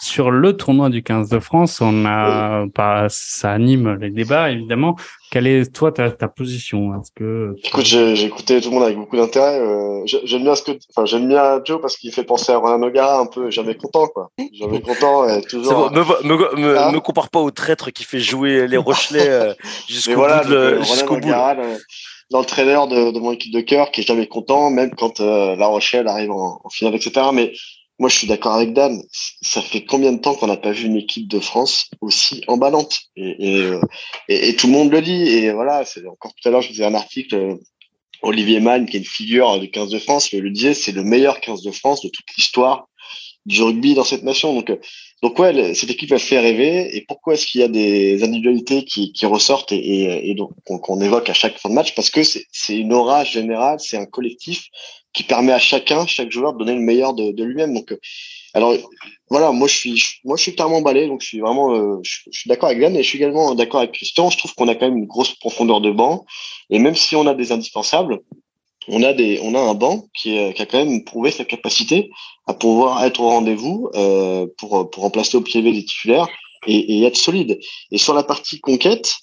[0.00, 4.96] sur le tournoi du 15 de France, on a pas, ça anime les débats évidemment.
[5.30, 6.94] Quelle est toi ta, ta position?
[6.94, 9.58] Est-ce que écoute, j'ai écouté tout le monde avec beaucoup d'intérêt.
[9.58, 12.78] Euh, j'aime bien ce que, enfin j'aime bien Joe parce qu'il fait penser à Roland
[12.78, 13.50] Nogara un peu.
[13.50, 14.30] Jamais content quoi.
[14.52, 15.28] Jamais content.
[15.28, 15.90] Et toujours.
[15.90, 16.92] me, me, me, ah.
[16.92, 19.54] me, compare pas au traître qui fait jouer les Rochelais euh,
[19.88, 20.50] jusqu'au voilà, bout.
[20.50, 21.32] De, jusqu'au bout
[22.30, 25.66] l'entraîneur de, de mon équipe de cœur qui est jamais content, même quand euh, La
[25.66, 27.26] Rochelle arrive en, en finale, etc.
[27.32, 27.52] Mais
[27.98, 29.02] moi, je suis d'accord avec Dan.
[29.40, 33.00] Ça fait combien de temps qu'on n'a pas vu une équipe de France aussi emballante?
[33.18, 33.80] Euh,
[34.28, 35.28] et, tout le monde le dit.
[35.28, 37.34] Et voilà, c'est encore tout à l'heure, je faisais un article.
[37.34, 37.54] Euh,
[38.22, 41.40] Olivier Mann, qui est une figure du 15 de France, le disait, c'est le meilleur
[41.40, 42.88] 15 de France de toute l'histoire
[43.46, 44.52] du rugby dans cette nation.
[44.52, 44.76] Donc, euh,
[45.22, 46.96] donc ouais, cette équipe a fait rêver.
[46.96, 51.00] Et pourquoi est-ce qu'il y a des individualités qui, qui ressortent et, et, donc qu'on
[51.00, 51.94] évoque à chaque fin de match?
[51.94, 54.66] Parce que c'est une aura générale, c'est un collectif
[55.14, 57.72] qui permet à chacun, chaque joueur, de donner le meilleur de, de lui-même.
[57.72, 57.98] Donc, euh,
[58.52, 58.74] alors
[59.28, 62.20] voilà, moi je suis, moi je suis clairement emballé, donc je suis vraiment, euh, je,
[62.30, 64.30] suis d'accord avec Glenn et je suis également d'accord avec Christian.
[64.30, 66.24] Je trouve qu'on a quand même une grosse profondeur de banc
[66.70, 68.20] et même si on a des indispensables,
[68.88, 71.44] on a des, on a un banc qui, est, qui a quand même prouvé sa
[71.44, 72.10] capacité
[72.46, 76.28] à pouvoir être au rendez-vous euh, pour pour remplacer au pied les titulaires
[76.66, 77.58] et, et être solide.
[77.90, 79.16] Et sur la partie conquête,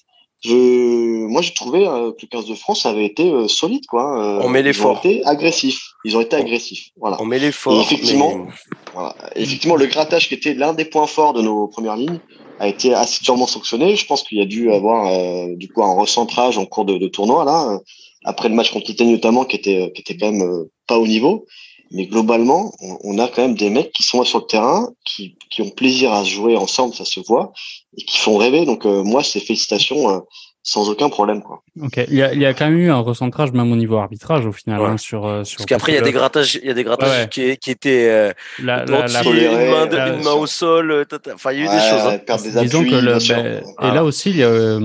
[0.44, 4.22] je, moi, j'ai trouvé euh, que le 15 de France avait été euh, solide, quoi.
[4.22, 5.00] Euh, on met l'effort.
[5.02, 5.82] Ils ont été agressifs.
[6.04, 6.90] Ils ont été agressifs.
[7.00, 7.16] Voilà.
[7.20, 7.80] On met l'effort.
[7.80, 8.46] Effectivement,
[8.92, 9.16] voilà.
[9.36, 12.20] effectivement, le grattage qui était l'un des points forts de nos premières lignes
[12.60, 13.96] a été assez durement sanctionné.
[13.96, 15.10] Je pense qu'il y a dû avoir
[15.56, 17.80] du coup un recentrage en cours de, de tournoi là,
[18.24, 21.46] après le match contre l'Italie notamment, qui était qui était quand même pas au niveau.
[21.94, 22.72] Mais globalement,
[23.04, 25.70] on, a quand même des mecs qui sont là sur le terrain, qui, qui ont
[25.70, 27.52] plaisir à se jouer ensemble, ça se voit,
[27.96, 28.64] et qui font rêver.
[28.64, 30.18] Donc euh, moi, c'est félicitations euh,
[30.64, 31.42] sans aucun problème.
[31.42, 31.62] Quoi.
[31.80, 33.96] Ok, il y, a, il y a quand même eu un recentrage même au niveau
[33.96, 35.58] arbitrage au final hein, sur, euh, sur.
[35.58, 38.32] Parce qu'après il y a des grattages, il y a des grattages qui, qui étaient
[38.60, 41.06] la, la, la, une, main, une main au sol.
[41.32, 42.06] Enfin, il y a eu des choses.
[42.06, 42.38] Hein.
[42.42, 44.78] Des Disons que le, ben, et là aussi il y a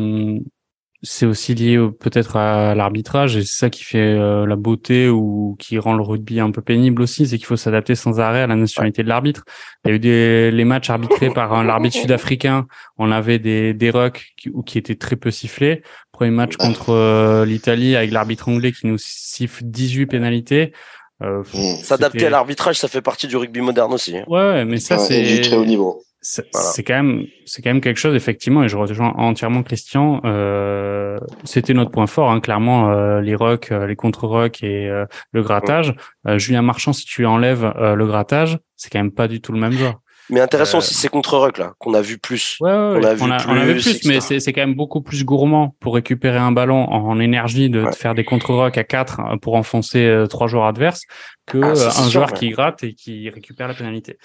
[1.01, 5.55] c'est aussi lié peut-être à l'arbitrage et c'est ça qui fait euh, la beauté ou
[5.57, 8.47] qui rend le rugby un peu pénible aussi, c'est qu'il faut s'adapter sans arrêt à
[8.47, 9.45] la nationalité de l'arbitre.
[9.85, 13.89] Il y a eu des les matchs arbitrés par l'arbitre sud-africain, on avait des des
[13.91, 15.83] rucks qui, qui étaient très peu sifflés.
[16.11, 20.73] Premier match contre euh, l'Italie avec l'arbitre anglais qui nous siffle 18 pénalités.
[21.21, 21.43] Euh,
[21.81, 24.17] S'adapter à l'arbitrage, ça fait partie du rugby moderne aussi.
[24.17, 24.25] Hein.
[24.27, 27.97] Ouais, mais ça c'est du très haut niveau c'est quand même c'est quand même quelque
[27.97, 33.21] chose effectivement et je rejoins entièrement Christian euh, c'était notre point fort hein, clairement euh,
[33.21, 35.93] les rocks euh, les contre rocks et euh, le grattage.
[36.35, 39.71] Julien Marchand si tu enlèves le grattage c'est quand même pas du tout le même
[39.71, 40.01] genre.
[40.29, 42.57] Mais intéressant aussi c'est contre rock là qu'on a vu plus.
[42.59, 44.53] Ouais, ouais, on, a vu on, a, plus, on a vu plus mais c'est c'est
[44.53, 48.53] quand même beaucoup plus gourmand pour récupérer un ballon en, énergie de, faire des contre
[48.53, 51.03] rock à 4 pour enfoncer trois joueurs adverses
[51.47, 54.17] que ah, un joueur qui gratte et qui récupère la pénalité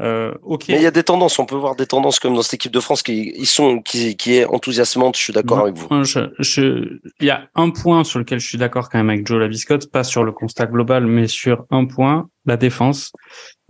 [0.00, 0.32] euh,
[0.68, 2.72] Mais il y a des tendances, on peut voir des tendances comme dans cette équipe
[2.72, 5.16] de France qui ils sont qui, qui est enthousiasmante.
[5.16, 6.04] Je suis d'accord avec vous.
[6.04, 9.26] Je, je, il y a un point sur lequel je suis d'accord quand même avec
[9.26, 13.12] Joe Labiscotte, pas sur le constat global, mais sur un point, la défense.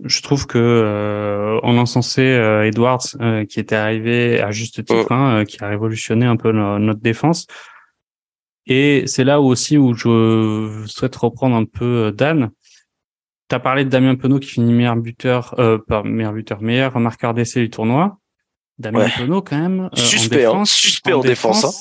[0.03, 5.11] Je trouve que euh, on encensait euh, Edwards euh, qui était arrivé à juste titre,
[5.11, 7.47] hein, euh, qui a révolutionné un peu notre défense.
[8.65, 12.51] Et c'est là aussi où je souhaite reprendre un peu Dan
[13.49, 16.99] tu as parlé de Damien Penaud qui finit meilleur buteur, euh, pas meilleur buteur, meilleur
[16.99, 18.19] marqueur d'essai du tournoi.
[18.77, 19.89] Damien Penaud, quand même.
[19.93, 21.65] suspect, en défense, suspect en, défense.
[21.65, 21.71] hein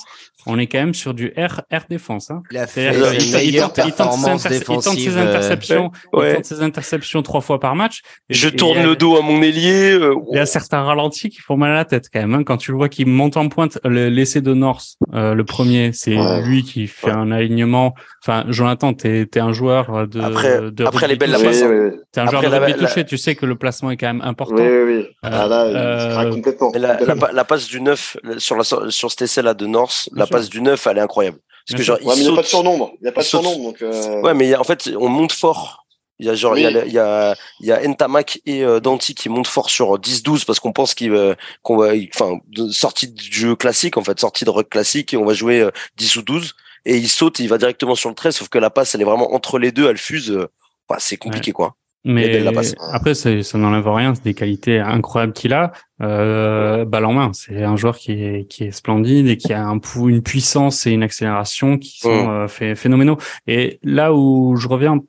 [0.47, 2.30] on est quand même sur du R, R défense.
[2.30, 2.43] Hein.
[2.51, 8.03] Il a fait il, tente, ses interceptions, il tente ses interceptions trois fois par match.
[8.30, 9.93] je tourne le dos à mon ailier.
[9.93, 12.34] Euh, il y a certains ralentis qui font mal à la tête quand même.
[12.34, 12.45] Hein.
[12.45, 16.16] Quand tu le vois qu'il monte en pointe, l'essai de North, euh, le premier, c'est
[16.45, 17.95] lui qui fait un alignement.
[18.22, 21.64] Enfin, Jonathan, t'es es un joueur de après, de après les belles la passe.
[22.12, 23.05] T'es un joueur de rugby touché.
[23.05, 24.57] Tu sais que le placement est quand même important.
[24.57, 25.07] Oui, oui, oui.
[25.22, 26.72] Ah, là, euh, complètement.
[26.74, 30.61] La, passe du 9 sur la sur cet essai là de North, la passe du
[30.61, 31.39] 9, elle est incroyable.
[31.66, 32.93] Parce que genre, il n'y a pas de surnombre.
[33.01, 33.62] Il y a pas de surnombre.
[33.62, 34.20] Donc, euh...
[34.22, 35.85] Ouais, mais en fait, on monte fort.
[36.20, 38.64] Il y a genre, il, y a, il, y a, il y a Ntamak et
[38.64, 42.39] euh, Danti qui montent fort sur 10-12 parce qu'on pense qu'il qu'on va, enfin,
[42.72, 46.16] sortie de jeu classique, en fait, sortie de rock classique et on va jouer 10
[46.16, 46.55] euh, ou 12
[46.85, 49.05] et il saute, il va directement sur le 13, sauf que la passe, elle est
[49.05, 50.31] vraiment entre les deux, elle fuse.
[50.31, 50.49] Euh,
[50.89, 51.76] bah, c'est compliqué, quoi.
[52.09, 52.44] Mais
[52.92, 55.72] après, ça, n'enlève rien, c'est des qualités incroyables qu'il a.
[56.00, 59.64] Euh, balle en main, c'est un joueur qui est, qui est splendide et qui a
[59.66, 62.48] un, une puissance et une accélération qui sont mm.
[62.62, 63.18] euh, phénoménaux.
[63.46, 65.00] Et là où je reviens,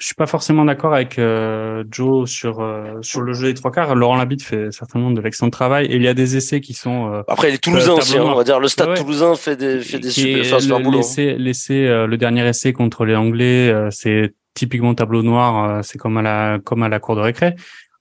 [0.00, 3.70] je suis pas forcément d'accord avec euh, Joe sur euh, sur le jeu des trois
[3.70, 3.94] quarts.
[3.94, 7.12] Laurent Labitte fait certainement de l'excellent travail et il y a des essais qui sont.
[7.12, 9.98] Euh, après, les Toulousains aussi, hein, on va dire le Stade Toulousain fait des fait
[9.98, 11.02] des super, super boulot.
[11.36, 16.22] L'essai, le dernier essai contre les Anglais, c'est typiquement tableau noir, euh, c'est comme à
[16.22, 17.54] la comme à la cour de récré.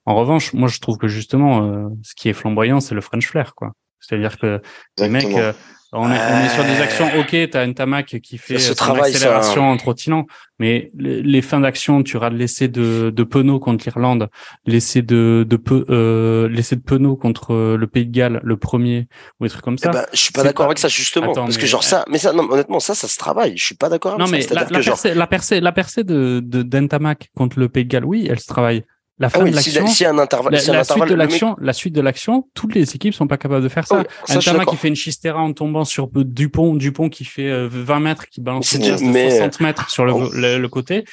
[0.06, 3.28] En revanche, moi je trouve que justement, euh, ce qui est flamboyant, c'est le French
[3.28, 3.74] flair, quoi.
[4.00, 4.62] C'est-à-dire que
[4.98, 5.54] les mecs, euh,
[5.92, 7.10] on, est, on est sur des actions.
[7.20, 10.26] Ok, t'as une tamac qui fait ce travail, accélération en trottinant,
[10.60, 14.30] mais les, fins d'action, tu auras l'essai de, de Penaud contre l'Irlande,
[14.66, 15.60] l'essai de de
[15.90, 19.08] euh, l'essai de Penaud contre le Pays de Galles, le premier
[19.40, 19.90] ou des trucs comme ça.
[19.92, 22.34] Eh ben, je suis pas d'accord avec ça justement, parce que genre ça, mais ça,
[22.34, 23.58] non, honnêtement, ça, ça se travaille.
[23.58, 26.40] Je suis pas d'accord avec non, mais la, la, percée, la percée, la percée de
[26.40, 28.84] d'Entamac contre le Pays de Galles, oui, elle se travaille
[29.20, 31.94] la ah fin de l'action, si, un intervalle, la, la suite de l'action, la suite
[31.94, 34.04] de l'action, toutes les équipes sont pas capables de faire ça.
[34.08, 37.98] Oh, un Tama qui fait une chistera en tombant sur Dupont, Dupont qui fait 20
[37.98, 40.30] euh, mètres, qui balance une de 60 mètres sur le, oh.
[40.34, 41.04] le, côté.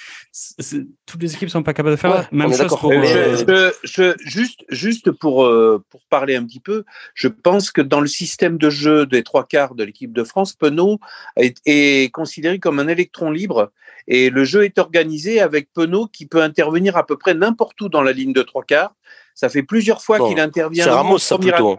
[1.05, 2.23] toutes les équipes sont pas capables de faire.
[2.23, 2.29] ça.
[2.31, 2.93] Même chose pour.
[2.93, 6.85] Euh, je, juste, juste pour euh, pour parler un petit peu,
[7.15, 10.53] je pense que dans le système de jeu des trois quarts de l'équipe de France,
[10.53, 11.01] Penaud
[11.37, 13.73] est, est considéré comme un électron libre
[14.09, 17.89] et le jeu est organisé avec Penaud qui peut intervenir à peu près n'importe où
[17.89, 18.95] dans la ligne de trois quarts.
[19.35, 20.85] Ça fait plusieurs fois qu'il intervient.
[20.85, 21.79] C'est Ramos, ça plutôt.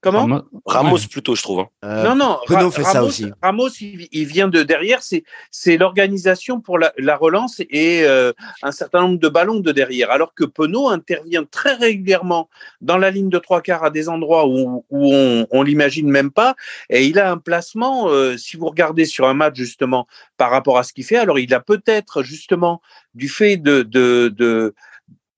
[0.00, 1.60] Comment Ramos plutôt, je trouve.
[1.60, 1.68] Hein.
[1.84, 2.38] Euh, non, non.
[2.46, 3.30] Ramos, fait ça aussi.
[3.42, 5.02] Ramos, il, vient de derrière.
[5.02, 8.32] C'est c'est l'organisation pour la, la, relance et euh,
[8.62, 10.10] un certain nombre de ballons de derrière.
[10.10, 12.48] Alors que Penaud intervient très régulièrement
[12.80, 16.30] dans la ligne de trois quarts à des endroits où, où on, on l'imagine même
[16.30, 16.54] pas.
[16.88, 18.08] Et il a un placement.
[18.08, 20.06] Euh, si vous regardez sur un match justement
[20.38, 22.80] par rapport à ce qu'il fait, alors il a peut-être justement
[23.14, 24.74] du fait de, de, de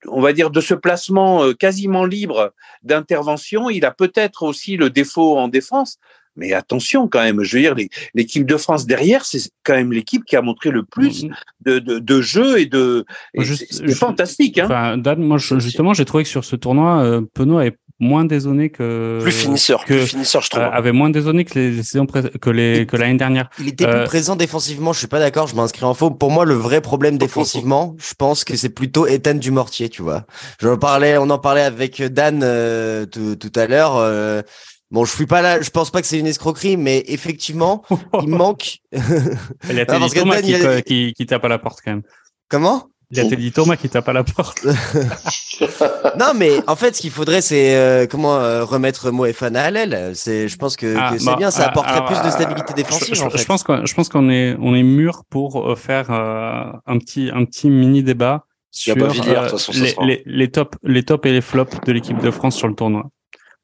[0.09, 3.71] on va dire, de ce placement euh, quasiment libre d'intervention.
[3.71, 5.99] Il a peut-être aussi le défaut en défense.
[6.35, 7.75] Mais attention quand même, je veux dire,
[8.15, 11.33] l'équipe de France derrière, c'est quand même l'équipe qui a montré le plus mm-hmm.
[11.67, 13.05] de, de, de jeu et de.
[13.39, 14.59] C'est fantastique.
[14.59, 14.65] Hein.
[14.65, 18.69] Enfin, Dan, moi justement, j'ai trouvé que sur ce tournoi, euh, Penaud avait moins désonné
[18.69, 20.65] que plus finisseur, que, plus finisseur, je trouve.
[20.65, 23.49] Euh, avait moins désonné que les saisons que les que l'année dernière.
[23.61, 24.93] Il était plus euh, présent défensivement.
[24.93, 25.47] Je suis pas d'accord.
[25.47, 26.11] Je m'inscris en faux.
[26.11, 29.89] Pour moi, le vrai problème défensivement, je pense que c'est plutôt Ethan Dumortier.
[29.89, 30.25] Tu vois.
[30.61, 33.97] Je parlais, on en parlait avec Dan euh, tout, à l'heure.
[33.97, 34.43] Euh,
[34.91, 37.83] Bon, je suis pas là, je pense pas que c'est une escroquerie, mais effectivement,
[38.23, 38.81] il manque.
[38.93, 40.11] Il y a Thomas
[40.43, 42.03] qui, qui, qui, tape à la porte quand même.
[42.51, 42.91] Comment?
[43.13, 44.65] Il y a Teddy Thomas qui tape à la porte.
[46.19, 50.13] non, mais en fait, ce qu'il faudrait, c'est euh, comment euh, remettre Moefana à l'aile.
[50.15, 53.15] C'est, je pense que, ah, c'est bien, ça apporterait plus de stabilité défensive.
[53.15, 53.37] Je, en fait.
[53.37, 57.31] je pense qu'on, je pense qu'on est, on est mûr pour euh, faire un petit,
[57.35, 61.93] un petit mini débat sur les, les, les top, les top et les flops de
[61.93, 63.11] l'équipe de France sur le tournoi.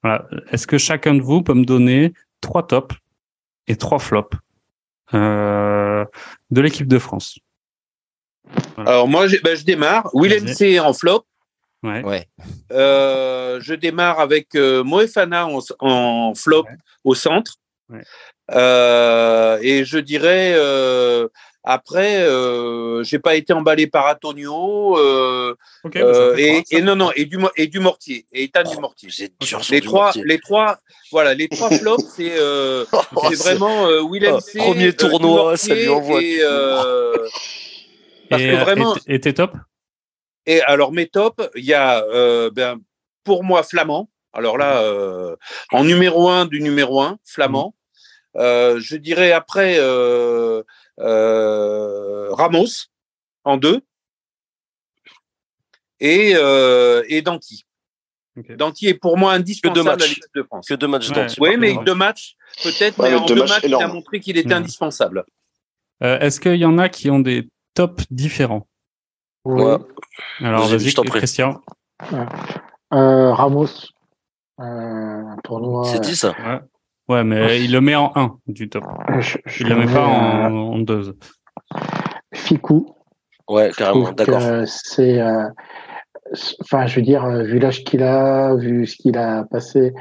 [0.03, 0.27] Voilà.
[0.53, 2.12] Est-ce que chacun de vous peut me donner
[2.43, 2.95] trois tops
[3.66, 4.37] et trois flops
[5.15, 6.07] de
[6.61, 7.39] l'équipe de France?
[8.77, 10.09] Alors moi, ben, je démarre.
[10.15, 11.25] Willem C en flop.
[11.83, 12.03] Ouais.
[12.03, 12.27] ouais.
[12.73, 15.49] Euh, je démarre avec euh, Moefana
[15.81, 16.66] en, flop
[17.05, 17.55] au centre.
[17.89, 18.03] Ouais.
[18.51, 21.29] Euh, et je dirais euh,
[21.70, 24.97] après, euh, j'ai pas été emballé par Antonio.
[24.97, 25.55] Euh,
[25.85, 28.81] okay, euh, et, et, non, non, et du et du mortier, et Ethan oh, du
[28.81, 29.11] mortier.
[29.69, 30.23] Les trois, mortier.
[30.25, 30.79] les trois,
[31.12, 34.59] voilà, les trois flops, c'est euh, oh, vraiment euh, Willem C.
[34.59, 36.23] Premier tournoi, ça lui envoie.
[36.23, 36.41] Et,
[38.29, 38.95] parce et, que vraiment.
[39.07, 39.55] Et, tes tops?
[40.47, 42.79] Et alors, mes tops, il y a, euh, ben,
[43.25, 44.09] pour moi, Flamand.
[44.33, 45.37] Alors là, euh,
[45.73, 47.69] en numéro un du numéro un, Flamand.
[47.69, 47.79] Mmh.
[48.41, 50.63] Euh, je dirais après euh,
[51.01, 52.89] euh, Ramos
[53.45, 53.81] en deux
[55.99, 57.65] et, euh, et Danti.
[58.51, 60.69] Danti est pour moi indispensable à l'équipe de France.
[60.69, 61.37] Que deux matchs Danti.
[61.41, 65.25] Oui, mais deux matchs, peut-être, mais en deux matchs, il a montré qu'il était indispensable.
[66.05, 68.66] Euh, est-ce qu'il y en a qui ont des tops différents
[69.45, 69.62] Oui.
[70.40, 71.61] Alors, vas-y, Christian.
[72.93, 73.66] Euh, Ramos,
[74.61, 75.85] euh, tournoi.
[75.85, 76.61] C'est dit ça ouais.
[77.09, 77.24] ouais.
[77.24, 78.85] mais il le met en 1 du top.
[79.19, 81.19] Je, je il le met pas en, en 2.
[82.35, 82.95] Ficou.
[83.49, 84.43] Ouais, carrément, d'accord.
[84.66, 85.20] C'est.
[85.20, 85.49] Euh,
[86.61, 89.95] enfin, je veux dire, euh, vu l'âge qu'il a, vu ce qu'il a passé,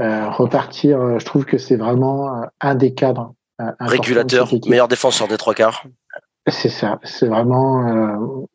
[0.00, 3.34] euh, repartir, euh, je trouve que c'est vraiment un des cadres.
[3.80, 5.84] Régulateur, meilleur défenseur des trois quarts.
[6.48, 8.46] C'est ça, c'est vraiment,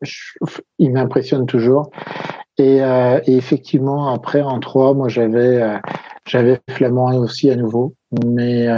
[0.78, 1.90] il m'impressionne toujours.
[2.58, 5.80] Et, et, effectivement, après en trois, moi j'avais,
[6.26, 7.94] j'avais Flamand aussi à nouveau,
[8.26, 8.68] mais.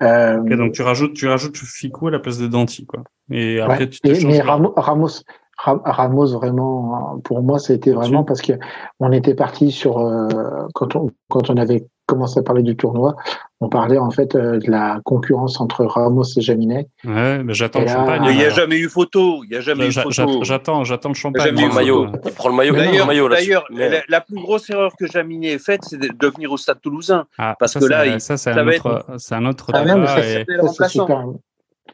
[0.00, 3.02] Okay, donc tu rajoutes, tu rajoutes Fico à la place de Danti, quoi.
[3.30, 5.22] Et après ouais, tu te mais Ramos, Ramos,
[5.58, 8.52] Ramos vraiment pour moi c'était vraiment parce que
[9.00, 10.28] on était parti sur euh,
[10.74, 13.16] quand on quand on avait commencé à parler du tournoi
[13.60, 16.88] on parlait en fait euh, de la concurrence entre Ramos et Jaminet.
[17.04, 19.88] Ouais mais j'attends le champagne il n'y a jamais eu photo il y a jamais
[19.88, 20.44] eu photo.
[20.44, 24.02] j'attends j'attends le champagne il prend le maillot il prend le maillot d'ailleurs d'ailleurs la,
[24.08, 27.26] la, plus grosse erreur que Jaminet ait faite c'est de venir au Stade Toulousain.
[27.38, 30.20] Ah, parce ça, que là ça c'est un, autre c'est un autre ah, mais ça,
[30.20, 30.46] et...
[30.74, 31.24] ça, super...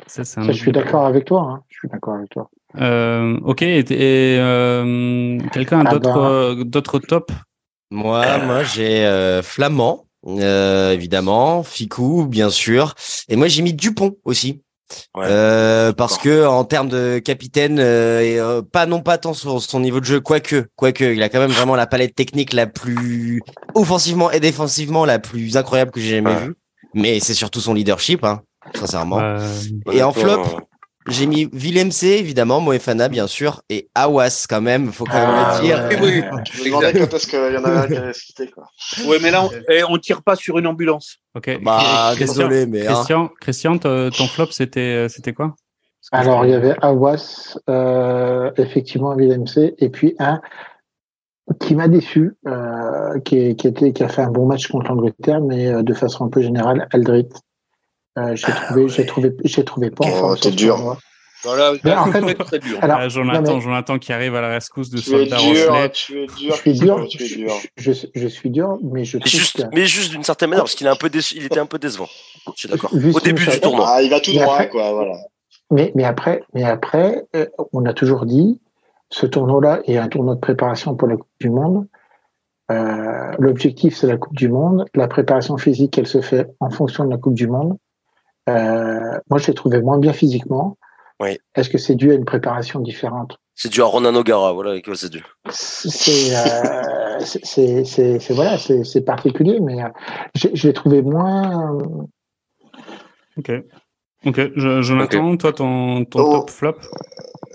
[0.07, 1.61] ça, ça je suis d'accord avec toi hein.
[1.69, 2.49] je suis d'accord avec toi.
[2.81, 5.99] Euh, ok, et, et euh, quelqu'un a ah
[6.65, 7.07] d'autres bah.
[7.07, 7.35] tops?
[7.91, 12.95] Moi, moi j'ai Flamand, euh, évidemment, Ficou, bien sûr,
[13.29, 14.63] et moi j'ai mis Dupont aussi.
[15.15, 15.25] Ouais.
[15.27, 18.39] Euh, parce que en termes de capitaine, et,
[18.73, 21.51] pas non pas tant sur son niveau de jeu, quoique, quoique, il a quand même
[21.51, 23.41] vraiment la palette technique la plus
[23.75, 26.47] offensivement et défensivement la plus incroyable que j'ai jamais ouais.
[26.47, 26.55] vue.
[26.95, 28.43] Mais c'est surtout son leadership, hein,
[28.75, 29.39] sincèrement.
[29.91, 30.45] et en flop,
[31.09, 35.59] j'ai mis Villemc, évidemment, Moefana, bien sûr, et Awas, quand même, faut quand même ah,
[35.61, 35.77] le dire.
[35.89, 35.99] Ouais.
[36.01, 36.39] Oui, oui.
[36.53, 38.69] Je me demandais quand est-ce qu'il y en a un qui avait cité, quoi.
[39.07, 41.19] Ouais, mais là, on, et on tire pas sur une ambulance.
[41.35, 41.59] Ok.
[41.63, 42.85] Bah, Christian, désolé, mais.
[42.85, 43.31] Christian, hein.
[43.41, 45.55] Christian ton flop, c'était, c'était quoi?
[46.11, 50.41] Alors, il y avait Awas, euh, effectivement, Villemc, et puis un
[51.61, 55.41] qui m'a déçu, euh, qui, qui, était, qui a fait un bon match contre l'Angleterre,
[55.41, 57.29] mais euh, de façon un peu générale, Aldrit.
[58.19, 60.05] Euh, j'ai trouvé, j'ai trouvé, j'ai trouvé pas.
[60.23, 60.99] Oh, t'es dur.
[61.45, 62.79] Voilà, mais en fait, très dur.
[62.83, 63.61] Alors, ah, Jonathan, mais...
[63.61, 65.91] Jonathan qui arrive à la rescousse de tu soldat Rochelet.
[65.91, 67.53] Tu es dur, je suis dur, tu es dur.
[67.77, 69.75] Je, je, je, suis dur, mais je mais juste, que...
[69.75, 71.79] mais juste d'une certaine manière, parce qu'il est un peu déçu, il était un peu
[71.79, 72.09] décevant.
[72.55, 72.93] Je suis d'accord.
[72.93, 73.87] Au début du tournoi.
[73.89, 75.17] Ah, il va tout droit, après, quoi, voilà.
[75.73, 78.61] Mais, mais après, mais après, euh, on a toujours dit,
[79.11, 81.89] ce tournoi-là est un tournoi de préparation pour la Coupe du Monde.
[82.71, 84.85] Euh, L'objectif, c'est la Coupe du Monde.
[84.95, 87.79] La préparation physique, elle se fait en fonction de la Coupe du Monde.
[88.49, 90.77] Euh, moi, je l'ai trouvé moins bien physiquement.
[91.21, 91.39] Oui.
[91.55, 93.39] Est-ce que c'est dû à une préparation différente?
[93.55, 95.23] C'est dû à Ronan O'Gara, voilà, avec quoi c'est dû.
[95.51, 99.89] C'est euh, c'est voilà, c'est particulier, mais euh,
[100.35, 101.79] je, je l'ai trouvé moins.
[103.37, 103.53] Ok.
[104.25, 105.39] Ok, Jonathan, okay.
[105.39, 106.33] toi, ton, ton oh.
[106.39, 106.77] top flop?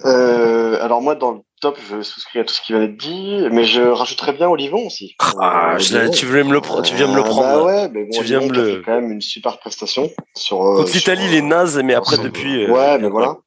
[0.06, 3.44] Euh, Alors moi, dans le top, je souscris à tout ce qui vient d'être dit,
[3.52, 5.16] mais je rajouterais bien Olivon aussi.
[5.40, 7.42] Ah, euh, tu, voulais me le tu viens me le prendre.
[7.42, 8.82] Bah ouais, mais bon, tu viens me le.
[8.86, 10.58] quand même une super prestation sur.
[10.58, 12.64] Contre l'Italie, il est naze, mais après depuis.
[12.64, 13.38] Euh, ouais, mais voilà.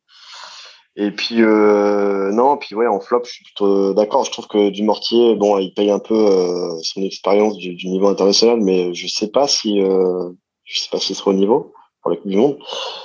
[0.97, 4.24] Et puis euh, non, puis ouais, en flop, je suis plutôt d'accord.
[4.24, 8.09] Je trouve que Dumortier, bon, il paye un peu euh, son expérience du, du, niveau
[8.09, 10.31] international, mais je sais pas si, euh,
[10.65, 12.59] je sais pas s'il sera au niveau pour la Coupe du Monde.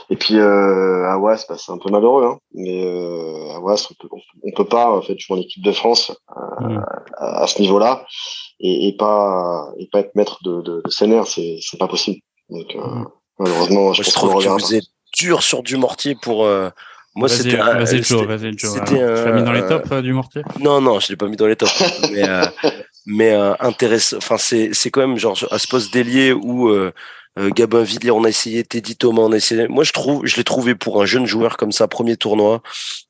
[0.09, 4.15] Et puis euh, Awas, bah, c'est un peu malheureux, hein, mais euh, Awas, on peut,
[4.43, 6.85] on peut pas en fait jouer en équipe de France euh, mmh.
[7.17, 8.05] à, à, ce niveau-là
[8.59, 12.19] et, et, pas et pas être maître de, de, de c'est c'est pas possible.
[12.49, 13.05] Donc mmh.
[13.39, 14.85] malheureusement, je, je trouve que vous êtes
[15.17, 16.47] dur sur du mortier pour.
[17.15, 18.80] moi, c'était vas-y Joe, vas-y Joe.
[18.85, 20.43] Tu l'as mis dans les tops du mortier?
[20.59, 21.84] Non, non, je l'ai pas mis dans les tops.
[22.11, 22.23] mais
[23.07, 24.17] mais intéressant.
[24.17, 26.91] Enfin, c'est c'est quand même genre à ce poste d'ailier où euh,
[27.37, 29.67] Gabin Villiers, on a essayé, Teddy Thomas, on a essayé.
[29.67, 32.61] Moi, je trouve, je l'ai trouvé pour un jeune joueur comme ça, premier tournoi,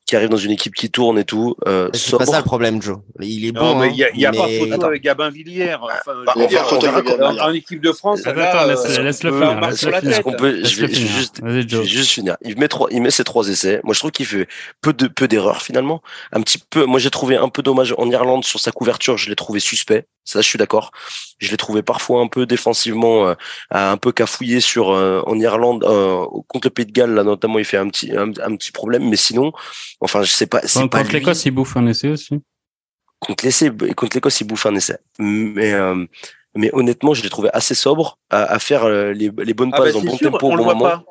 [0.06, 1.56] qui arrive dans une équipe qui tourne et tout.
[1.66, 2.98] Euh, c'est pas ça le problème, Joe.
[3.20, 3.80] Il est non, bon.
[3.80, 4.38] mais il hein, y a, y a mais...
[4.38, 5.74] pas photo avec Gabin Villiers.
[5.74, 9.24] Enfin, bah, dire, photo avec en, en, équipe de France, attends, là, laisse, euh, laisse
[9.24, 9.60] le finir.
[9.60, 10.24] Laisse sur la tête.
[10.38, 12.36] Peut, je, vais, je, vais juste, je vais juste finir.
[12.42, 13.80] Il met trois, il met ses trois essais.
[13.82, 14.46] Moi, je trouve qu'il fait
[14.80, 16.00] peu de peu d'erreurs finalement.
[16.32, 16.84] Un petit peu.
[16.84, 19.18] Moi, j'ai trouvé un peu dommage en Irlande sur sa couverture.
[19.18, 20.06] Je l'ai trouvé suspect.
[20.26, 20.90] Ça, je suis d'accord.
[21.38, 23.34] Je l'ai trouvé parfois un peu défensivement, euh,
[23.70, 27.14] un peu cafouillé sur euh, en Irlande euh, contre le Pays de Galles.
[27.14, 29.08] Là, notamment, il fait un petit un, un petit problème.
[29.08, 29.52] Mais sinon,
[30.00, 30.60] enfin, je sais pas.
[30.60, 32.40] Contre, pas contre l'Écosse, il bouffe un essai aussi.
[33.18, 34.98] Contre l'essai, contre l'Écosse, il bouffe un essai.
[35.18, 36.04] Mais euh,
[36.54, 39.94] mais honnêtement, je l'ai trouvé assez sobre à, à faire les, les bonnes ah passes
[39.94, 40.90] bah, dans bon sûr, tempo au on bon le voit moment.
[40.90, 41.04] Pas.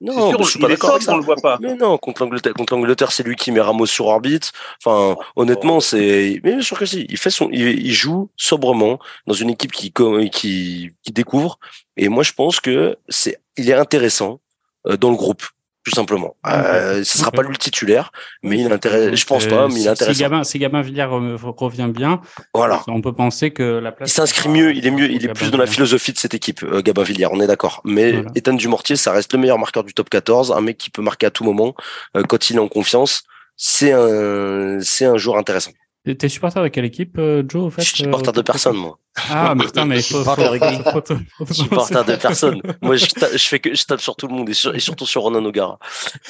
[0.00, 1.12] Non, je suis pas d'accord avec ça.
[1.12, 1.58] On le voit pas.
[1.60, 4.52] Mais non, contre l'Angleterre, contre l'Angleterre, c'est lui qui met Ramos sur orbite.
[4.82, 5.80] Enfin, honnêtement, oh.
[5.80, 6.40] c'est.
[6.42, 7.06] Mais bien sûr que si.
[7.10, 9.92] Il fait son, il, joue sobrement dans une équipe qui
[10.32, 11.58] qui qui découvre.
[11.98, 14.40] Et moi, je pense que c'est, il est intéressant
[14.86, 15.42] euh, dans le groupe
[15.90, 16.36] tout simplement.
[16.46, 18.12] Euh, ce sera pas lui le titulaire,
[18.42, 19.14] mais il intéresse.
[19.14, 20.16] Je pense pas, mais il intéresse.
[20.16, 22.20] Si Gabin, si Gabin Villiers revient bien,
[22.54, 22.82] voilà.
[22.86, 24.10] On peut penser que la place.
[24.10, 26.62] Il s'inscrit mieux, il est mieux, il est plus dans la philosophie de cette équipe,
[26.62, 27.26] euh, Gabin Villiers.
[27.30, 27.80] On est d'accord.
[27.84, 28.30] Mais voilà.
[28.34, 31.26] Ethan Dumortier, ça reste le meilleur marqueur du top 14, un mec qui peut marquer
[31.26, 31.74] à tout moment
[32.16, 33.24] euh, quand il est en confiance.
[33.56, 35.72] C'est un, c'est un joueur intéressant.
[36.04, 38.98] T'es supporter de quelle équipe, euh, Joe, au fait Je suis supporter de personne, moi.
[39.28, 40.24] Ah, mais putain, mais il faut...
[40.24, 42.62] Je suis supporter de personne.
[42.82, 45.22] Moi, je, tape, je fais que, je tape sur tout le monde et, surtout sur
[45.22, 45.78] Ronan O'Gara.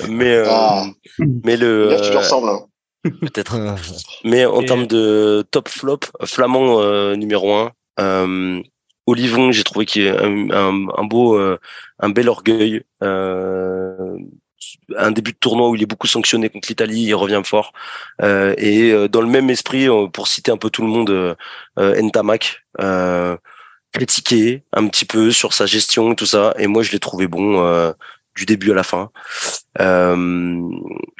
[0.08, 0.86] Mais, euh, ah.
[1.44, 1.90] mais le...
[1.90, 2.66] Là, tu lui ressembles, hein.
[3.02, 3.56] Peut-être.
[4.24, 8.62] mais en termes de top flop, Flamand euh, numéro un, euh,
[9.06, 11.58] Olivon, j'ai trouvé qu'il y a un, un, un beau, euh,
[11.98, 12.82] un bel orgueil.
[13.02, 14.16] Euh,
[14.96, 17.72] un début de tournoi où il est beaucoup sanctionné contre l'Italie, il revient fort.
[18.22, 21.10] Euh, et euh, dans le même esprit, euh, pour citer un peu tout le monde,
[21.10, 22.62] euh, Ntamak,
[23.92, 26.54] critiqué un petit peu sur sa gestion et tout ça.
[26.58, 27.94] Et moi, je l'ai trouvé bon
[28.36, 29.10] du début à la fin.
[29.78, 30.68] Euh,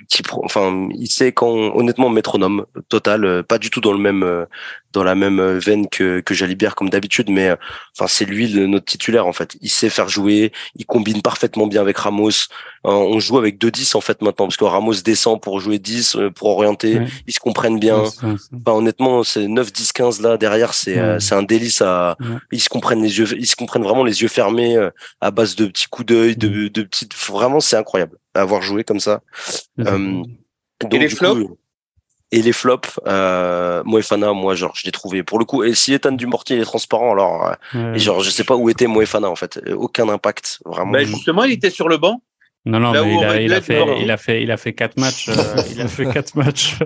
[0.09, 4.47] qui, enfin, il sait quand, honnêtement, métronome total, pas du tout dans le même,
[4.93, 7.55] dans la même veine que que Jalibert comme d'habitude, mais
[7.97, 9.57] enfin, c'est lui le, notre titulaire en fait.
[9.61, 12.49] Il sait faire jouer, il combine parfaitement bien avec Ramos.
[12.87, 16.17] Euh, on joue avec 2-10 en fait maintenant parce que Ramos descend pour jouer 10
[16.17, 17.01] euh, pour orienter.
[17.27, 18.05] Ils se comprennent bien.
[18.67, 22.17] Honnêtement c'est 9 10 15 là derrière c'est euh, c'est un délice à
[22.53, 24.79] ils se comprennent les yeux ils se comprennent vraiment les yeux fermés
[25.21, 28.85] à base de petits coups d'œil de, de petites vraiment c'est incroyable à avoir joué
[28.85, 29.23] comme ça
[29.79, 31.51] et les flops
[32.33, 35.65] et les flops, euh, Moefana, moi, genre, je l'ai trouvé pour le coup.
[35.65, 39.29] Et si Ethan Dumortier est transparent, alors, et genre, je sais pas où était Moefana
[39.29, 40.93] en fait, aucun impact, vraiment.
[40.93, 42.23] Ben justement, il était sur le banc.
[42.67, 44.99] Non, non, mais il a, il, a fait, il a, fait, il a fait quatre
[44.99, 45.31] matchs.
[45.31, 45.35] Euh,
[45.71, 46.77] il a fait quatre matchs.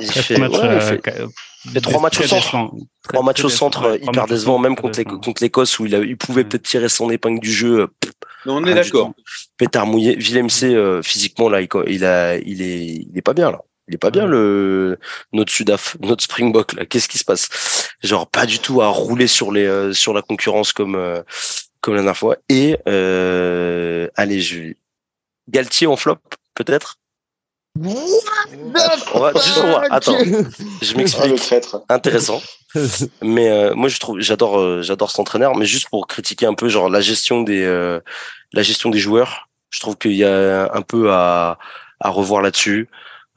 [0.00, 1.28] Il fait, matchs, ouais, euh,
[1.66, 2.70] il fait, trois matchs au centre.
[3.02, 6.44] trois matchs au centre hyper décevant, même contre, contre l'Écosse où il, a, il pouvait
[6.44, 7.88] peut-être tirer son épingle du jeu.
[8.46, 9.12] Non, on est d'accord.
[9.56, 10.16] Pétard mouillé.
[10.16, 13.60] Willem C, euh, physiquement, là, il, il, a, il, est, il est pas bien, là.
[13.88, 14.98] Il est pas bien le
[15.32, 16.84] notre Sudaf, notre Springbok là.
[16.84, 17.48] Qu'est-ce qui se passe?
[18.02, 21.22] Genre pas du tout à rouler sur les euh, sur la concurrence comme euh,
[21.80, 22.36] comme la dernière fois.
[22.50, 24.74] Et euh, allez, je
[25.48, 26.18] Galtier en flop,
[26.54, 26.98] peut-être?
[29.14, 29.60] On va, juste,
[29.90, 30.18] attends,
[30.82, 31.42] je m'explique.
[31.88, 32.42] Intéressant.
[33.22, 35.56] Mais euh, moi, je trouve, j'adore, euh, j'adore cet entraîneur.
[35.56, 38.00] Mais juste pour critiquer un peu, genre la gestion des, euh,
[38.52, 41.58] la gestion des joueurs, je trouve qu'il y a un peu à,
[42.00, 42.88] à revoir là-dessus.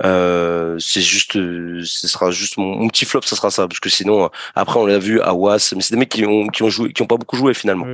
[0.01, 4.79] c'est juste, ce sera juste mon, petit flop, ça sera ça, parce que sinon, après,
[4.79, 7.01] on l'a vu à Was, mais c'est des mecs qui ont, qui ont joué, qui
[7.01, 7.87] ont pas beaucoup joué finalement.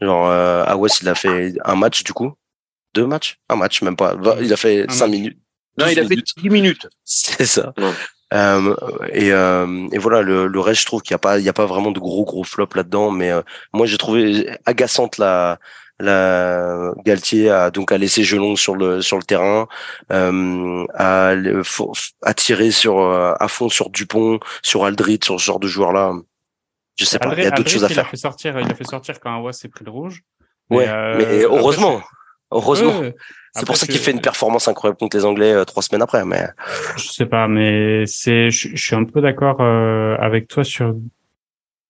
[0.00, 2.34] Genre, à Was, il a fait un match du coup
[2.96, 3.38] deux matchs?
[3.48, 4.16] Un match, même pas.
[4.40, 5.38] Il a fait cinq minutes.
[5.78, 6.86] Non, il a fait dix minutes.
[7.04, 7.72] C'est ça.
[8.34, 8.74] Euh,
[9.12, 11.48] et, euh, et, voilà, le, le, reste, je trouve qu'il n'y a pas, il y
[11.48, 13.10] a pas vraiment de gros gros flops là-dedans.
[13.10, 13.42] Mais euh,
[13.72, 15.58] moi, j'ai trouvé agaçante la,
[16.00, 19.68] la Galtier a donc a laissé Gelon sur le sur le terrain,
[20.10, 21.34] euh, à,
[22.22, 26.12] à tirer sur à fond sur Dupont, sur Aldrit, sur ce genre de joueurs là.
[26.98, 28.04] Je sais pas, il y a d'autres choses à faire.
[28.04, 30.22] Il a fait sortir, il a fait sortir quand Awas s'est pris le rouge.
[30.70, 30.86] Ouais,
[31.16, 32.02] mais, heureusement.
[32.52, 33.02] Heureusement.
[33.54, 36.24] c'est pour ça qu'il fait une performance incroyable contre les Anglais euh, trois semaines après.
[36.24, 36.46] Mais
[36.96, 40.94] je sais pas, mais c'est, je, suis un peu d'accord euh, avec toi sur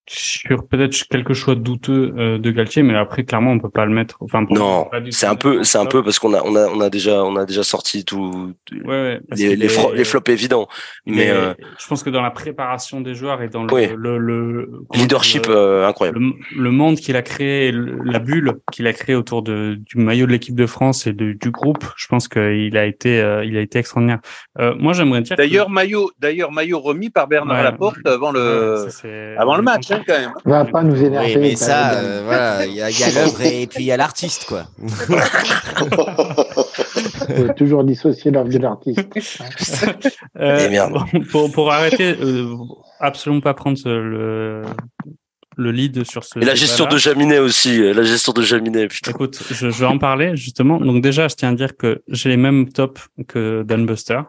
[0.08, 3.92] sur peut-être quelques choix douteux euh, de Galtier, mais après clairement on peut pas le
[3.92, 4.16] mettre.
[4.20, 6.90] Enfin non, c'est un peu, c'est un peu parce qu'on a on a on a
[6.90, 8.54] déjà on a déjà sorti tout
[8.84, 10.68] ouais, les, les, les, flops évidents.
[11.06, 14.70] Mais, euh, je pense que dans la préparation des joueurs et dans le, le, le,
[14.94, 16.20] leadership euh, incroyable,
[16.56, 20.32] le, monde qu'il a créé, la bulle qu'il a créé autour de du maillot de
[20.32, 23.80] l'équipe de France et de, du groupe, je pense qu'il a été il a été
[23.80, 24.20] extraordinaire.
[24.78, 28.86] moi j'aimerais dire d'ailleurs maillot d'ailleurs maillot remis par Bernard Laporte avant le
[29.36, 29.90] avant le match.
[29.97, 30.32] Hein quand même.
[30.44, 31.36] Va pas nous énerver.
[31.36, 34.66] mais ça, euh, voilà, il y a, l'œuvre et, puis il y a l'artiste, quoi.
[37.36, 39.01] faut toujours dissocier l'œuvre de l'artiste.
[40.39, 42.55] euh, eh pour, pour arrêter, euh,
[43.01, 44.62] absolument pas prendre le,
[45.56, 46.39] le lead sur ce.
[46.39, 49.10] Et la gestion de Jaminet aussi, la gestion de Jaminet, putain.
[49.10, 50.78] Écoute, je, je, vais en parler justement.
[50.78, 54.20] Donc déjà, je tiens à dire que j'ai les mêmes tops que Dan Buster.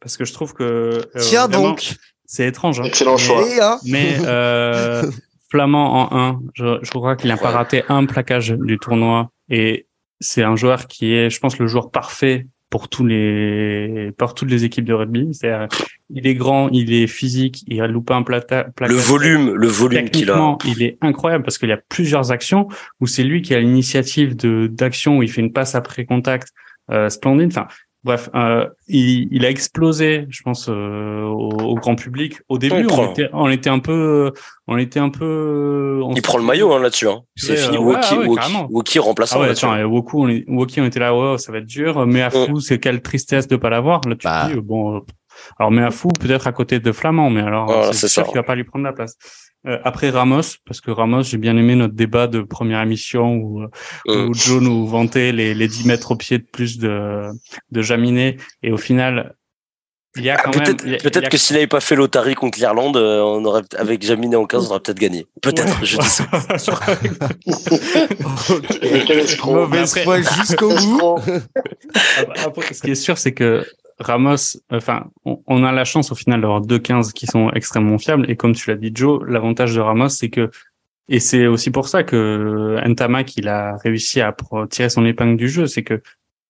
[0.00, 0.64] Parce que je trouve que.
[0.64, 1.94] Euh, Tiens donc
[2.32, 2.80] c'est étrange.
[2.80, 2.84] Hein.
[2.84, 3.78] Excellent choix.
[3.84, 5.02] Mais, euh,
[5.50, 9.30] Flamand en 1, je, je crois qu'il n'a pas raté un plaquage du tournoi.
[9.50, 9.86] Et
[10.18, 14.50] c'est un joueur qui est, je pense, le joueur parfait pour tous les pour toutes
[14.50, 15.28] les équipes de rugby.
[15.34, 15.52] C'est
[16.08, 20.08] il est grand, il est physique, il a loupé un plata, Le volume, le volume
[20.08, 20.56] qu'il a.
[20.64, 22.68] Il est incroyable parce qu'il y a plusieurs actions
[23.00, 26.48] où c'est lui qui a l'initiative de d'action où il fait une passe après contact
[26.90, 27.48] euh, splendide.
[27.48, 27.68] Enfin,
[28.04, 32.40] Bref, euh, il, il, a explosé, je pense, euh, au, grand public.
[32.48, 34.32] Au début, on, était, on était, un peu,
[34.66, 36.02] on était un peu.
[36.16, 37.08] il prend le maillot hein, là-dessus.
[37.08, 37.22] Hein.
[37.36, 37.78] C'est fini.
[37.78, 39.66] Ouais, Woki, ouais, Woki, Woki remplaçant ah là-dessus.
[39.66, 42.04] Woki, on, est, Woki, on était là, ouais, ça va être dur.
[42.06, 42.32] Mais à mm.
[42.32, 44.00] fou, c'est quelle tristesse de pas l'avoir.
[44.08, 44.48] Là, tu bah.
[44.52, 45.02] dis, bon.
[45.60, 48.42] Alors, mais à fou, peut-être à côté de Flamand, mais alors, c'est sûr qu'il va
[48.42, 49.16] pas lui prendre la place.
[49.66, 53.62] Euh, après Ramos, parce que Ramos, j'ai bien aimé notre débat de première émission où,
[54.08, 54.26] euh.
[54.26, 57.28] où Joe nous vantait les, les 10 mètres au pied de plus de,
[57.70, 58.38] de Jaminet.
[58.62, 59.36] Et au final,
[60.16, 60.98] il y a quand peut-être, même.
[60.98, 64.44] Peut-être que s'il n'avait pas fait l'Otari contre l'Irlande, euh, on aurait, avec Jaminet en
[64.44, 65.26] 15, on aurait peut-être gagné.
[65.40, 66.26] Peut-être, je dis ça.
[69.46, 71.18] Mauvaise foi jusqu'au bout.
[72.72, 73.64] ce qui est sûr, c'est que
[74.02, 78.30] Ramos, enfin, on, a la chance au final d'avoir deux 15 qui sont extrêmement fiables.
[78.30, 80.50] Et comme tu l'as dit, Joe, l'avantage de Ramos, c'est que,
[81.08, 84.34] et c'est aussi pour ça que Ntamak, il a réussi à
[84.70, 86.02] tirer son épingle du jeu, c'est que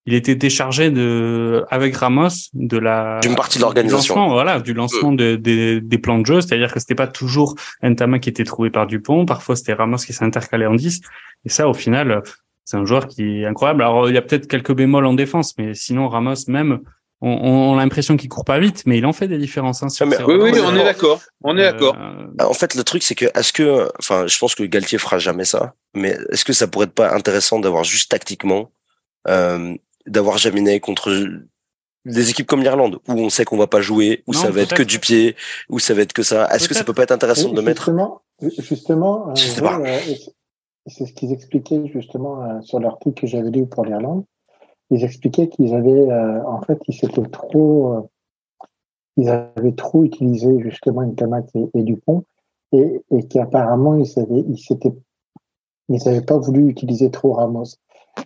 [0.05, 4.31] il était déchargé de, avec Ramos, de la d'une partie de l'organisation.
[4.31, 6.41] Voilà, du lancement de, des plans de jeu.
[6.41, 7.55] C'est-à-dire que c'était pas toujours
[7.85, 9.27] Ntamak qui était trouvé par Dupont.
[9.27, 11.01] Parfois, c'était Ramos qui s'intercalait en 10.
[11.45, 12.23] Et ça, au final,
[12.65, 13.83] c'est un joueur qui est incroyable.
[13.83, 16.81] Alors, il y a peut-être quelques bémols en défense, mais sinon, Ramos, même,
[17.25, 19.83] on, a l'impression qu'il court pas vite, mais il en fait des différences.
[19.83, 21.21] Hein, ah, oui, oui, on est d'accord.
[21.43, 21.97] On est d'accord.
[21.97, 25.19] Euh, en fait, le truc, c'est que, est-ce que, enfin, je pense que Galtier fera
[25.19, 28.71] jamais ça, mais est-ce que ça pourrait être pas intéressant d'avoir juste tactiquement,
[29.29, 29.75] euh,
[30.07, 31.13] d'avoir Jaminet contre
[32.05, 34.75] des équipes comme l'Irlande, où on sait qu'on va pas jouer, où ça va être
[34.75, 35.37] que du pied,
[35.69, 36.49] où ça va être que ça?
[36.53, 37.93] Est-ce que ça peut pas être intéressant de mettre?
[38.59, 39.99] Justement, euh,
[40.89, 44.25] c'est ce qu'ils expliquaient justement sur l'article que j'avais lu pour l'Irlande
[44.93, 48.67] ils expliquaient qu'ils avaient, euh, en fait, ils s'étaient trop, euh,
[49.17, 51.15] ils avaient trop utilisé justement une
[51.55, 52.25] et, et Dupont,
[52.73, 54.93] et, et qu'apparemment ils avaient, ils s'étaient,
[55.89, 57.65] ils n'avaient pas voulu utiliser trop Ramos.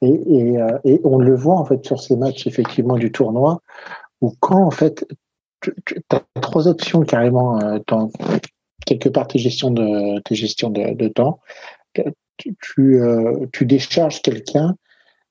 [0.03, 3.61] Et, euh, et, on le voit en fait sur ces matchs effectivement du tournoi,
[4.21, 5.07] où quand en fait
[5.61, 5.73] tu,
[6.11, 8.11] as trois options carrément dans
[8.85, 11.39] quelque part tes gestions de tes de, de temps,
[12.37, 13.01] tu,
[13.53, 14.77] tu, décharges quelqu'un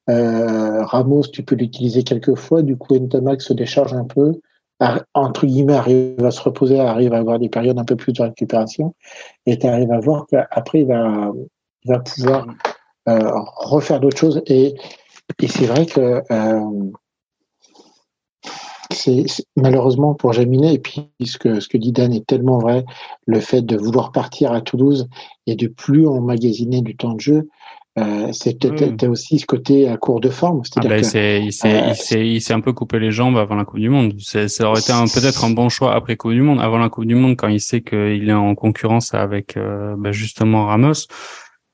[0.08, 2.62] Ramos, tu peux l'utiliser quelques fois.
[2.62, 4.34] Du coup, Ntamak se décharge un peu.
[5.14, 8.22] Entre guillemets, arrive à se reposer, arrive à avoir des périodes un peu plus de
[8.22, 8.94] récupération.
[9.46, 11.32] Et tu arrives à voir qu'après, il va,
[11.84, 12.46] il va pouvoir
[13.08, 14.42] euh, refaire d'autres choses.
[14.48, 14.76] Et,
[15.42, 16.92] et c'est vrai que euh,
[18.92, 19.26] c'est
[19.56, 22.86] malheureusement pour Jaminet, et puis ce que, ce que dit Dan est tellement vrai,
[23.26, 25.08] le fait de vouloir partir à Toulouse
[25.48, 27.50] et de plus emmagasiner du temps de jeu,
[27.98, 30.62] euh, c'est peut-être aussi ce côté à court de forme.
[30.76, 31.54] Ah ben, il
[32.42, 34.16] s'est un peu coupé les jambes avant la Coupe du Monde.
[34.20, 37.16] Ça aurait été peut-être un bon choix après Coupe du Monde, avant la Coupe du
[37.16, 41.08] Monde, quand il sait qu'il est en concurrence avec euh, ben, justement Ramos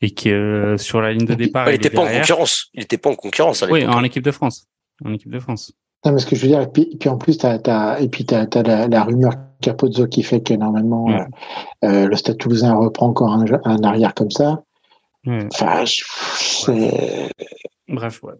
[0.01, 1.67] et que euh, sur la ligne de départ.
[1.69, 2.69] il n'était pas en concurrence.
[2.75, 3.63] Il n'était pas en concurrence.
[3.63, 4.67] À oui, en équipe de France.
[5.03, 5.73] En équipe de France.
[6.05, 8.09] Non, mais ce que je veux dire, et puis, puis en plus, t'as, as, et
[8.09, 11.07] puis t'as, as la, la, rumeur Capozzo qui fait que normalement
[11.81, 14.63] le Stade Toulousain reprend encore un, un arrière comme ça.
[15.27, 15.83] Enfin,
[17.87, 18.33] Bref, ouais.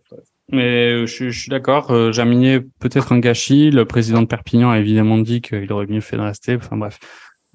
[0.50, 1.92] Mais euh, je, je suis d'accord.
[1.92, 3.70] Euh, Jaminier, peut-être un gâchis.
[3.70, 6.56] Le président de Perpignan a évidemment dit qu'il aurait mieux fait de rester.
[6.56, 7.00] Enfin bref,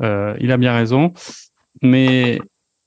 [0.03, 1.13] euh, il a bien raison.
[1.83, 2.39] Mais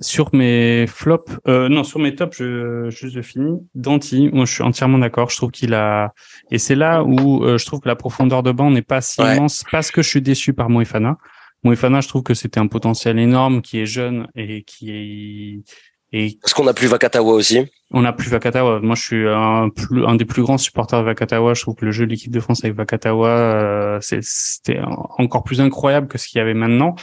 [0.01, 3.59] sur mes flops, euh, non, sur mes tops, je, juste je finis.
[3.75, 5.29] Danti, moi je suis entièrement d'accord.
[5.29, 6.13] Je trouve qu'il a,
[6.51, 9.21] et c'est là où euh, je trouve que la profondeur de banc n'est pas si
[9.21, 11.17] immense parce que je suis déçu par Moefana.
[11.63, 15.63] Moefana, je trouve que c'était un potentiel énorme, qui est jeune et qui est
[16.11, 17.67] et Parce qu'on a plus Vakatawa aussi?
[17.91, 18.79] On a plus Vakatawa.
[18.81, 21.53] Moi, je suis un, plus, un des plus grands supporters de Vakatawa.
[21.53, 24.79] Je trouve que le jeu de l'équipe de France avec Vakatawa, euh, c'était
[25.17, 26.95] encore plus incroyable que ce qu'il y avait maintenant.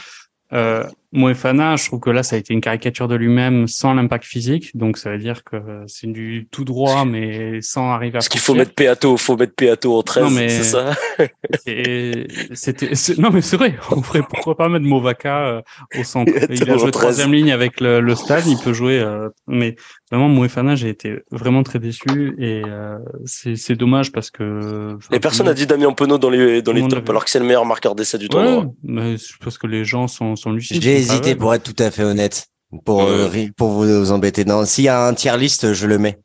[0.53, 0.83] Euh,
[1.17, 4.75] Moefana, je trouve que là, ça a été une caricature de lui-même sans l'impact physique.
[4.77, 5.57] Donc, ça veut dire que
[5.87, 8.19] c'est du tout droit, mais sans arriver à.
[8.19, 10.91] Parce qu'il faut mettre Peato, faut mettre Peato en 13, c'est ça?
[12.53, 13.75] C'était, non, mais c'est vrai.
[13.91, 15.61] On pourrait, pourquoi pas mettre Movaka euh,
[15.99, 16.31] au centre.
[16.49, 19.75] Il a joué troisième ligne avec le, le, stade, il peut jouer, euh, mais
[20.11, 24.97] vraiment, Moefana, j'ai été vraiment très déçu et euh, c'est dommage parce que.
[25.11, 27.45] Et personne n'a dit Damien Penaud dans les, dans les tops, alors que c'est le
[27.45, 28.59] meilleur marqueur d'essai du tournoi.
[28.59, 32.03] Ouais, mais parce que les gens sont, sont lucides hésité pour être tout à fait
[32.03, 32.47] honnête,
[32.85, 34.45] pour euh, pour vous embêter.
[34.45, 36.19] Non, s'il y a un tiers liste, je le mets.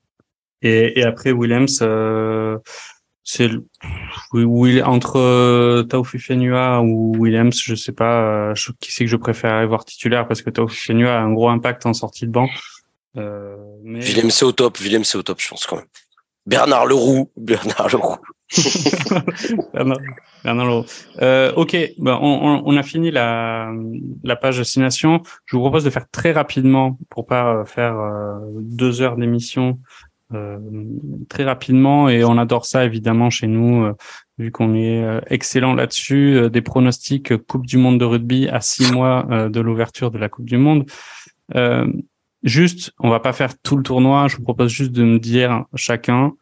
[0.62, 2.58] Et, et après Williams, euh,
[3.24, 3.50] c'est
[4.32, 9.66] oui, entre euh, Fenua ou Williams, je sais pas euh, qui c'est que je préfère
[9.68, 12.48] voir titulaire parce que Fenua a un gros impact en sortie de banc.
[13.16, 14.00] Euh, mais...
[14.00, 15.86] Williams c'est au top, Williams c'est au top, je pense quand même.
[16.46, 17.30] Bernard Leroux.
[17.36, 18.16] Bernard Leroux.
[19.72, 20.84] Bernard, Leroux.
[21.22, 23.72] Euh, ok, ben, on, a fini la,
[24.24, 25.22] la page destination.
[25.46, 29.78] Je vous propose de faire très rapidement pour pas faire euh, deux heures d'émission
[30.34, 30.58] euh,
[31.28, 33.92] très rapidement et on adore ça évidemment chez nous euh,
[34.38, 38.90] vu qu'on est euh, excellent là-dessus des pronostics Coupe du monde de rugby à six
[38.92, 40.86] mois de l'ouverture de la Coupe du monde
[42.42, 45.64] juste on va pas faire tout le tournoi je vous propose juste de me dire
[45.74, 46.32] chacun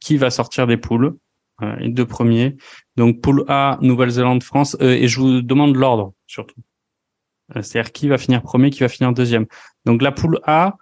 [0.00, 1.16] qui va sortir des poules
[1.78, 2.56] les deux premiers
[2.96, 6.60] donc poule A Nouvelle-Zélande France et je vous demande l'ordre surtout
[7.54, 9.46] c'est-à-dire qui va finir premier qui va finir deuxième
[9.84, 10.76] donc la poule A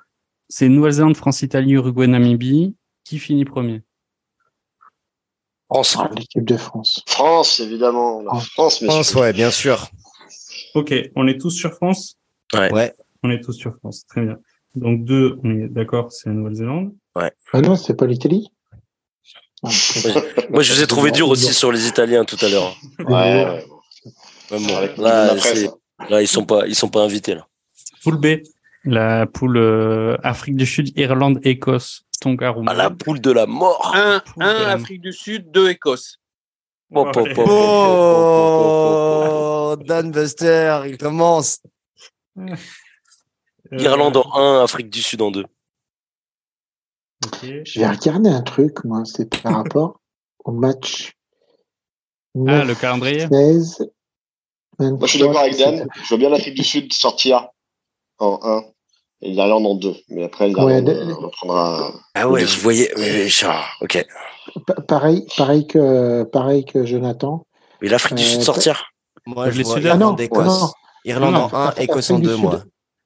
[0.55, 2.77] c'est Nouvelle-Zélande, France, Italie, Uruguay, Namibie.
[3.05, 3.81] Qui finit premier?
[5.71, 5.97] France.
[5.99, 7.03] Ah, l'équipe de France.
[7.07, 8.23] France, évidemment.
[8.41, 9.89] France, France ouais, bien sûr.
[10.75, 12.19] Ok, on est tous sur France?
[12.53, 12.93] Ouais.
[13.23, 14.39] On est tous sur France, très bien.
[14.75, 16.93] Donc deux, on est d'accord, c'est la Nouvelle-Zélande.
[17.15, 17.31] Ouais.
[17.53, 18.49] Ah non, c'est pas l'Italie.
[19.63, 19.69] Ah,
[20.51, 22.75] Moi, je vous ai trouvé dur aussi sur les Italiens tout à l'heure.
[23.01, 23.65] Ouais.
[24.99, 25.35] là,
[26.09, 27.47] là, ils sont pas, ils sont pas invités là.
[28.01, 28.27] Full B.
[28.85, 33.93] La poule euh, Afrique du Sud, Irlande, Écosse, Tonga, Ah, la poule de la mort.
[33.95, 36.19] Un, un Afrique du Sud, deux Écosse.
[36.95, 37.11] Oh,
[39.77, 41.61] oh, Dan Buster, il commence.
[43.73, 45.45] Irlande en 1, Afrique du Sud en 2.
[47.27, 47.63] Okay.
[47.65, 50.01] Je vais regarder un truc, moi, c'est par rapport
[50.45, 51.13] au match.
[52.35, 53.91] 9, ah, le calendrier 16,
[54.79, 55.87] 23, Moi, je suis d'accord avec Dan.
[56.03, 57.49] Je vois bien l'Afrique du Sud sortir
[58.19, 58.63] en 1
[59.23, 59.95] et l'Irlande en 2.
[60.09, 61.93] Mais après, l'Irlande ouais, reprendra.
[62.15, 62.91] Ah ouais, vous voyez.
[63.81, 64.07] ok.
[64.89, 67.47] Pareil, pareil, que, pareil que Jonathan.
[67.81, 68.93] Mais l'Afrique du Sud euh, sortir
[69.27, 70.73] Moi, je vois Irlande, ah Écosse.
[71.05, 72.63] Irlande en 1, Écosse en 2, moi.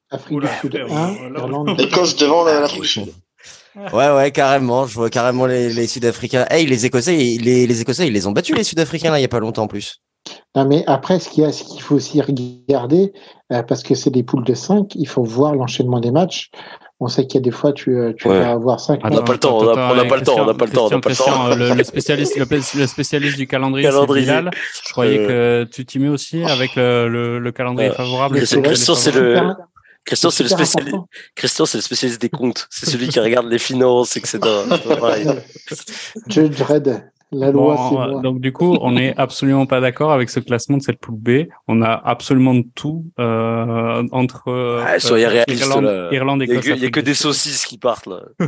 [0.09, 3.13] Afrique du Sud 1, Irlande Écosse devant l'Afrique du Sud.
[3.93, 4.87] Ouais, ouais, carrément.
[4.87, 6.45] Je vois carrément les, les Sud-Africains.
[6.49, 9.25] Hey, les Écossais, les, les Écossais, ils les ont battus, les Sud-Africains, là, il n'y
[9.25, 10.01] a pas longtemps en plus.
[10.55, 13.13] Non, mais après, ce qu'il y a, ce qu'il faut aussi regarder,
[13.53, 16.49] euh, parce que c'est des poules de 5, il faut voir l'enchaînement des matchs.
[16.99, 19.21] On sait qu'il y a des fois, tu, euh, tu vas avoir 5 On n'a
[19.21, 20.99] pas le temps, on n'a pas le temps, on n'a pas le temps, on n'a
[20.99, 21.55] pas le temps.
[21.55, 24.25] Le spécialiste, le spécialiste du calendrier, calendrier.
[24.83, 25.65] Je croyais euh...
[25.65, 28.39] que tu t'y mets aussi avec le, le, le calendrier favorable.
[28.39, 29.53] Christian, c'est le,
[30.07, 30.97] Christian, c'est le spécialiste.
[31.35, 32.65] Christian, c'est le spécialiste des comptes.
[32.69, 34.39] C'est celui qui regarde les finances, etc.
[36.27, 37.11] Judge Red.
[37.33, 40.81] La loi, bon, donc du coup, on n'est absolument pas d'accord avec ce classement de
[40.81, 41.29] cette poule B.
[41.67, 46.09] On a absolument tout euh, entre euh, ah, soyez euh, réaliste, Irlande, là.
[46.13, 48.21] Irlande, Il n'y a, que des saucisses qui partent là.
[48.39, 48.45] et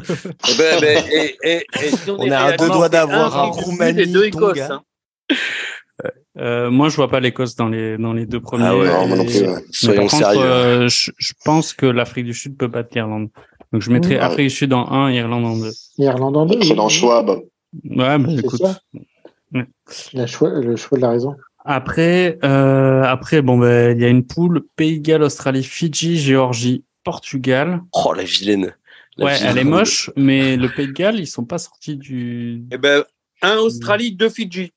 [0.57, 4.07] ben, ben, et, et, et si on, on est à deux doigts d'avoir un Roumanie,
[4.07, 4.61] deux Écosse.
[4.61, 4.81] Hein.
[6.38, 8.66] Euh, moi, je vois pas l'Écosse dans les dans les deux premiers.
[8.68, 9.66] Ah ouais, non, non plus, ouais.
[9.72, 10.42] Soyons par sérieux.
[10.42, 13.30] Euh, je, je, pense que l'Afrique du Sud peut battre l'Irlande.
[13.74, 15.70] Donc, je mettrais mmh, Afrique du Sud en 1, Irlande en 2.
[15.98, 16.56] Irlande en 2.
[16.56, 17.44] Excellent choix, Bob.
[17.84, 18.62] Ouais, bah, écoute.
[20.28, 21.36] Choix, le choix de la raison.
[21.66, 26.18] Après, euh, après, bon, ben, il y a une poule Pays de Galles, Australie, Fidji,
[26.18, 27.82] Géorgie, Portugal.
[27.94, 28.74] Oh, la vilaine.
[29.18, 29.52] La ouais, vilaine.
[29.52, 32.64] elle est moche, mais le Pays de Galles, ils sont pas sortis du.
[32.72, 33.04] Eh ben,
[33.42, 34.74] un Australie, deux Fidji.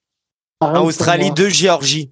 [0.62, 2.10] Un Australie, deux Géorgie.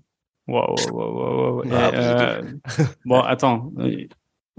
[0.48, 1.72] Waouh, waouh, waouh, waouh.
[1.72, 2.42] Euh,
[3.04, 3.72] bon, attends.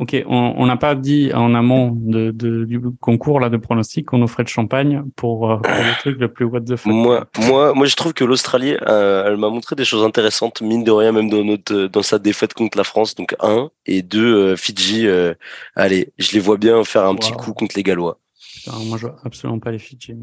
[0.01, 4.23] Ok, on n'a pas dit en amont de, de, du concours là de pronostic qu'on
[4.23, 6.91] offrait de champagne pour, euh, pour le truc le plus what the fuck.
[6.91, 10.83] Moi, moi, moi, je trouve que l'Australie, euh, elle m'a montré des choses intéressantes, mine
[10.83, 13.13] de rien, même dans notre dans sa défaite contre la France.
[13.13, 15.05] Donc un et deux, euh, Fidji.
[15.05, 15.35] Euh,
[15.75, 17.17] allez, je les vois bien faire un wow.
[17.17, 18.17] petit coup contre les Gallois.
[18.55, 20.15] Putain, moi, je vois absolument pas les Fidji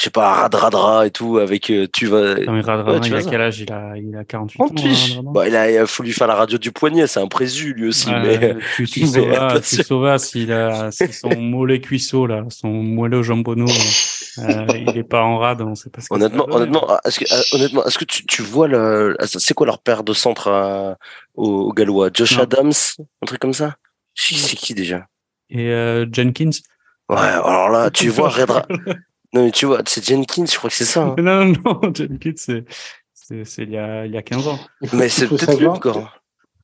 [0.00, 2.36] je sais pas, Radradra et tout, avec euh, tu vas.
[2.36, 3.60] Non, mais Radradra, ouais, il a quel âge?
[3.60, 4.66] Il a, il a 48 ans.
[4.74, 7.88] Hein, bah, il a, faut lui faire la radio du poignet, c'est un présu lui
[7.88, 8.08] aussi.
[8.08, 9.00] Ouais, mais tu, tu
[9.62, 13.66] tu sauras s'il a, son mollet cuisseau là, son mollet au jambonneau,
[14.38, 17.34] euh, il est pas en rade, on sait pas ce que Honnêtement, honnêtement, est-ce que,
[17.34, 20.96] euh, honnêtement, est-ce que tu, tu vois le, c'est quoi leur paire de centre à,
[21.34, 22.44] au, au Gallois, Josh non.
[22.44, 22.72] Adams,
[23.22, 23.74] un truc comme ça?
[24.14, 25.08] C'est qui déjà?
[25.50, 26.50] Et euh, Jenkins?
[27.10, 28.64] Ouais, alors là, tu vois Redra.
[29.32, 31.02] Non, mais tu vois, c'est Jenkins, je crois que c'est ça.
[31.02, 31.14] Hein.
[31.22, 32.64] Non, non, Jenkins, c'est,
[33.14, 34.58] c'est, c'est il y a, il y a 15 ans.
[34.92, 36.16] Mais c'est peut-être lui encore.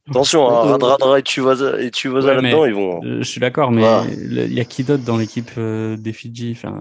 [0.08, 3.00] Attention, hein, Radradra et tu vas et tu vas ouais, là-dedans, ils vont.
[3.04, 3.82] Euh, je suis d'accord, mais
[4.12, 6.56] il y a qui d'autre dans l'équipe euh, des Fidji?
[6.56, 6.80] Enfin,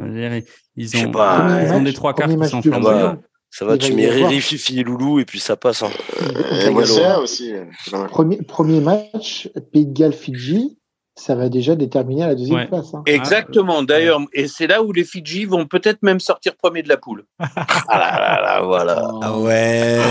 [0.76, 3.18] ils ont, pas, ils ont des trois quarts qui sont flamboyants.
[3.49, 5.82] Ça va, tu mets Riri, Fifi et Loulou et puis ça passe.
[5.82, 5.90] Hein.
[6.66, 7.53] Et moi, c'est aussi.
[8.10, 10.78] Premier, premier match, Pays de Galles, Fidji
[11.18, 12.68] ça va déjà déterminer la deuxième ouais.
[12.68, 12.94] place.
[12.94, 13.04] Hein.
[13.06, 13.84] Exactement.
[13.84, 17.24] D'ailleurs, et c'est là où les Fidji vont peut-être même sortir premier de la poule.
[17.40, 17.48] ah
[17.90, 19.12] là là là, voilà.
[19.22, 20.02] Ah ouais.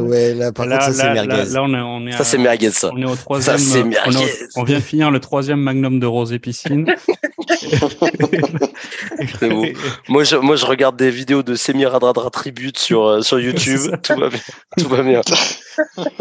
[0.00, 1.28] ouais, là, par là, contre, ça, c'est merguez.
[1.28, 2.90] Là, là, on est, on est ça, c'est merguez, ça.
[2.92, 3.56] On est au troisième.
[3.56, 4.18] Ça, c'est merguez.
[4.56, 6.84] On, on, vient finir le troisième magnum de rosé piscine.
[10.08, 13.80] moi, je, moi, je regarde des vidéos de Semi-Radradra Tribute sur, euh, sur YouTube.
[14.02, 14.40] tout, va bien.
[14.78, 15.20] tout va bien.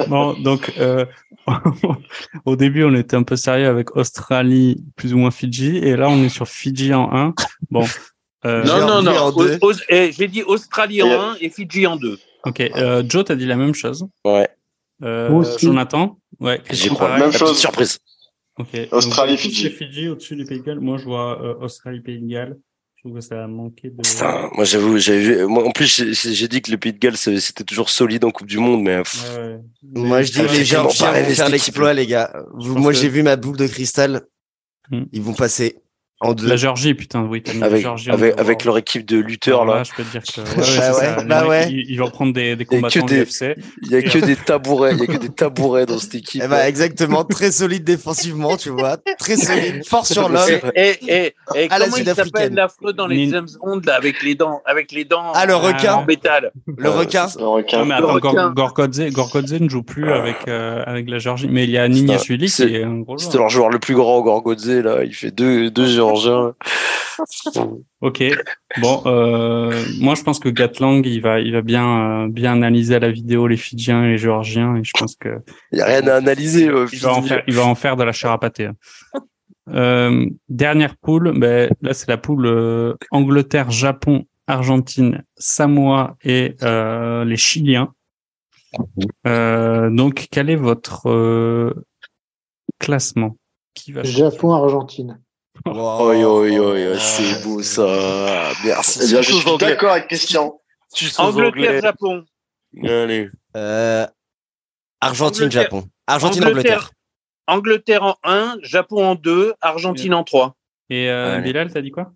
[0.08, 1.06] Bon, donc, euh,
[2.46, 6.10] au début, on était un peu sérieux avec Australie, plus ou moins Fidji, et là,
[6.10, 7.34] on est sur Fidji en 1.
[7.72, 7.86] Bon.
[8.46, 9.58] Euh, non, non, non.
[9.90, 12.20] Eh, j'ai dit Australie en 1 et Fidji en 2.
[12.46, 12.62] Ok.
[12.62, 14.08] Euh, Joe, t'as dit la même chose.
[14.24, 14.48] Ouais.
[15.04, 16.62] Euh, Jonathan Ouais.
[16.70, 17.18] J'ai crois.
[17.18, 17.58] Même chose.
[17.58, 18.00] Surprise.
[18.58, 18.70] Ok.
[18.92, 19.70] Australie, Fidji.
[19.70, 20.80] Fidji au-dessus du Pays de Galles.
[20.80, 22.58] Moi, je vois euh, Australie, Pays de Galles.
[22.98, 24.02] Je trouve que ça a manqué de.
[24.02, 27.64] Putain, moi, j'avoue, j'avais moi, en plus, j'ai dit que le Pays de Galles, c'était
[27.64, 28.98] toujours solide en Coupe du Monde, mais.
[28.98, 29.04] Ouais,
[29.38, 29.60] ouais.
[29.84, 32.34] Moi, je dis les Géorgiens vont faire l'exploit, les gars.
[32.56, 34.22] Moi, j'ai vu ma boule de cristal.
[34.90, 35.04] Hmm.
[35.12, 35.78] Ils vont passer
[36.20, 36.48] en deux.
[36.48, 37.44] La Géorgie, putain, oui.
[37.62, 39.84] avec, avec, avec leur équipe de lutteurs, là.
[39.84, 40.42] je peux te dire que.
[40.58, 41.70] Ouais, ouais, bah ouais.
[41.70, 43.56] Ils, ils, vont prendre des, des combattants il FC.
[43.84, 46.42] Il y a que des tabourets, il y a que des tabourets dans cette équipe.
[46.44, 48.98] Eh bah, exactement, très solide défensivement, tu vois.
[49.20, 50.50] Très solide, fort sur l'homme.
[50.76, 54.62] Et, et, et, comment il s'appelle l'affreux dans les James Bond, là, avec les dents,
[54.66, 55.32] avec les dents.
[55.34, 55.96] Ah, le requin.
[55.96, 56.52] En métal?
[56.66, 57.28] Le requin.
[57.38, 57.86] Le requin.
[57.86, 61.48] mais attends, Gorkodze, Gorkodze ne joue plus avec, euh, avec la Géorgie.
[61.50, 63.20] Mais il y a Niniashvili qui est un gros joueur.
[63.20, 65.04] C'était leur joueur le plus grand, Gorkodze, là.
[65.04, 65.86] Il fait deux, deux
[66.16, 66.56] Géorgiens.
[68.02, 68.24] Ok.
[68.80, 73.00] Bon, euh, moi je pense que Gatlang il va, il va bien, euh, bien analyser
[73.00, 75.40] la vidéo les Fidjiens et les Géorgiens et je pense que.
[75.72, 76.70] Il y a rien à analyser.
[76.70, 78.66] Euh, il va en faire, il va en faire de la chair à pâté.
[78.66, 78.76] Hein.
[79.70, 87.26] Euh, dernière poule, ben là c'est la poule euh, Angleterre, Japon, Argentine, Samoa et euh,
[87.26, 87.94] les Chiliens.
[89.26, 91.74] donc quel est votre
[92.80, 93.36] classement
[93.74, 95.20] Qui va Japon, Argentine.
[95.66, 96.14] Oh,
[96.98, 98.52] c'est beau ça.
[98.64, 99.00] Merci.
[99.04, 100.60] Eh bien, je suis d'accord avec Christian.
[101.18, 102.26] Angleterre, Japon.
[102.84, 103.30] Allez.
[103.56, 104.06] Euh,
[105.02, 105.88] Argentine, Japon.
[106.08, 106.92] Argentine, Angleterre.
[107.48, 110.56] Angleterre en 1, Japon en 2, Argentine en 3.
[110.90, 112.12] Et euh, Bilal, t'as dit quoi?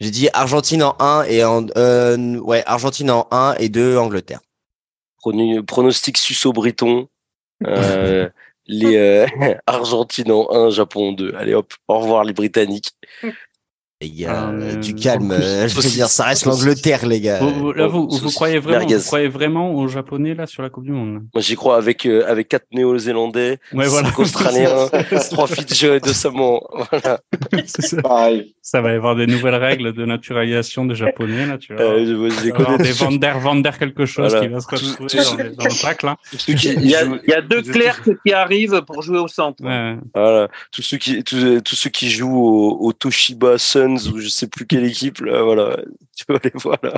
[0.00, 4.40] J'ai dit Argentine en 1 et en euh, ouais, Argentine en 1 et 2 Angleterre.
[5.66, 7.08] Pronostic susso-breton.
[7.64, 8.28] Euh,
[8.66, 9.26] les euh,
[9.66, 11.34] Argentine en 1, Japon en 2.
[11.36, 12.92] Allez hop, au revoir les Britanniques.
[14.02, 15.30] Les gars, ah, du calme.
[15.30, 17.38] Euh, je veux dire, ça reste l'Angleterre, les gars.
[17.38, 20.86] Vous, là, vous, vous, croyez vraiment, vous croyez vraiment aux Japonais là sur la Coupe
[20.86, 21.22] du Monde?
[21.32, 24.08] Moi, j'y crois avec euh, avec quatre Néo-Zélandais, ouais, voilà.
[24.08, 24.88] cinq Australiens,
[25.30, 26.62] trois Fidjiens et deux Samoans.
[26.90, 27.20] Voilà.
[27.66, 28.28] Ça.
[28.60, 28.80] ça.
[28.80, 31.82] va y avoir des nouvelles règles de naturalisation des Japonais là, tu vois.
[31.82, 32.78] Euh, je, je les connais.
[32.78, 34.46] Des Vander, Vander quelque chose voilà.
[34.46, 36.16] qui va se retrouver dans, dans, le pack là.
[36.48, 39.62] Il y, a, il y a deux clercs qui arrivent pour jouer au centre.
[39.62, 39.96] Ouais.
[40.12, 40.48] Voilà.
[40.72, 44.46] Tous ceux qui tous, tous ceux qui jouent au, au Toshiba Sun ou je sais
[44.46, 45.76] plus quelle équipe là, voilà,
[46.16, 46.94] tu peux aller voir là.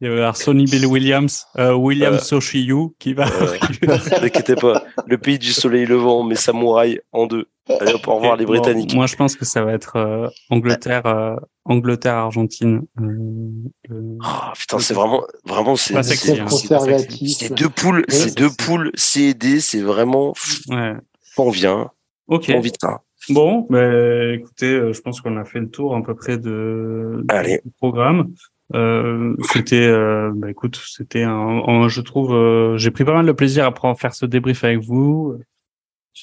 [0.00, 3.26] Il y avait Sonny Bill Williams, euh, William euh, Soshiyu qui va.
[3.26, 3.58] Euh,
[4.22, 7.46] N'inquiétez pas, le pays du soleil levant, mais samouraï en deux.
[7.80, 8.90] Allez, au revoir les Britanniques.
[8.90, 11.34] Bon, moi, je pense que ça va être euh, Angleterre, euh,
[11.64, 12.82] Angleterre, Argentine.
[13.00, 14.22] oh,
[14.56, 16.02] putain, c'est vraiment, vraiment, c'est hein.
[16.04, 20.32] c'est deux poules, ouais, c'est deux poules C et D, c'est vraiment.
[20.68, 20.94] Ouais.
[21.36, 21.90] On vient.
[22.28, 22.52] Ok.
[22.54, 22.84] On vite.
[22.84, 22.98] Hein.
[23.30, 27.24] Bon, bah, écoutez, euh, je pense qu'on a fait le tour à peu près de,
[27.28, 27.60] Allez.
[27.64, 28.32] du programme.
[28.74, 33.26] Euh, c'était, euh, bah, écoute, c'était un, un, je trouve, euh, j'ai pris pas mal
[33.26, 35.38] de plaisir à faire ce débrief avec vous.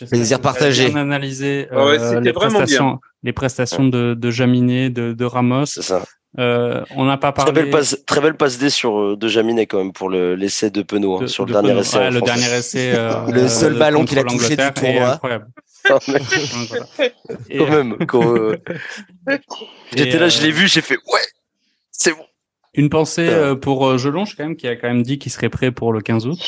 [0.10, 0.90] Plaisir partagé.
[0.90, 3.00] Bien analysé ah ouais, les, prestations, bien.
[3.24, 5.80] les prestations de, de Jaminet, de, de Ramos.
[6.38, 7.52] Euh, on n'a pas parlé.
[7.52, 10.82] Très belle passe, très belle passe D sur de Jaminet quand même pour l'essai de
[10.82, 11.98] Penaud hein, sur le dernier essai.
[11.98, 12.94] Ouais, le dernier essai.
[12.94, 15.14] Euh, le seul ballon qu'il a touché du tournoi.
[15.14, 15.48] Incroyable.
[15.88, 17.98] quand même.
[18.08, 18.58] Quand, euh...
[19.96, 21.22] J'étais là, je l'ai vu, j'ai fait ouais,
[21.92, 22.26] c'est bon.
[22.74, 25.50] Une pensée euh, pour euh, Jelonge quand même, qui a quand même dit qu'il serait
[25.50, 26.40] prêt pour le 15 août.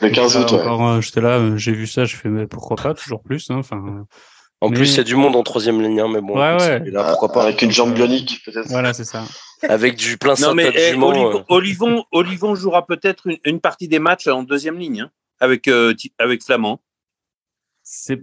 [0.00, 0.60] Le 15 août, ouais.
[0.62, 3.50] Encore, j'étais là, j'ai vu ça, je fais mais pourquoi pas, toujours plus.
[3.50, 4.04] Hein, enfin.
[4.60, 4.76] En mais...
[4.76, 6.34] plus, il y a du monde en troisième ligne, hein, mais bon.
[6.36, 6.90] Ouais, ouais.
[6.90, 8.68] Là, pourquoi pas Avec une jambe bionique, peut-être.
[8.68, 9.24] Voilà, c'est ça.
[9.68, 13.98] Avec du plein non, mais eh, Olivon, Olivon, Olivon, jouera peut-être une, une, partie des
[13.98, 15.10] matchs en deuxième ligne, hein,
[15.40, 16.80] avec, euh, avec Flamand.
[17.82, 18.20] C'est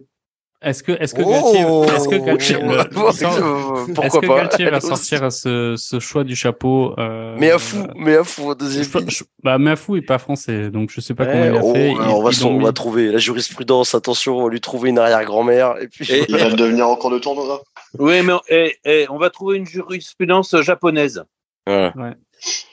[0.61, 2.57] est-ce que, est-ce que Galtier, oh est-ce que Galtier,
[2.95, 7.59] oh sort, est-ce que Galtier va sortir ce, ce choix du chapeau euh, Mais à
[7.59, 8.83] fou, mais à fou, deuxième.
[8.83, 11.45] Je, je, bah, mais à fou est pas français, donc je sais pas ouais, comment
[11.45, 11.91] il a oh, fait.
[11.91, 13.93] Il, on, va, son, on va trouver la jurisprudence.
[13.93, 16.09] Attention, on va lui trouver une arrière-grand-mère et puis.
[16.11, 17.61] Et, il va devenir encore de tournoi.
[17.99, 21.23] Oui, mais et, et, on va trouver une jurisprudence japonaise.
[21.67, 21.93] Voilà.
[21.95, 22.13] Ouais.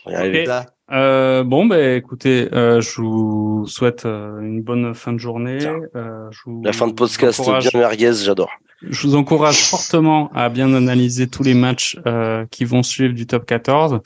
[0.07, 0.47] Okay.
[0.90, 5.59] Euh, bon, ben écoutez, euh, je vous souhaite euh, une bonne fin de journée.
[5.65, 8.51] Euh, je vous La fin de podcast encourage, bien merguez, j'adore.
[8.82, 13.27] Je vous encourage fortement à bien analyser tous les matchs euh, qui vont suivre du
[13.27, 14.01] top 14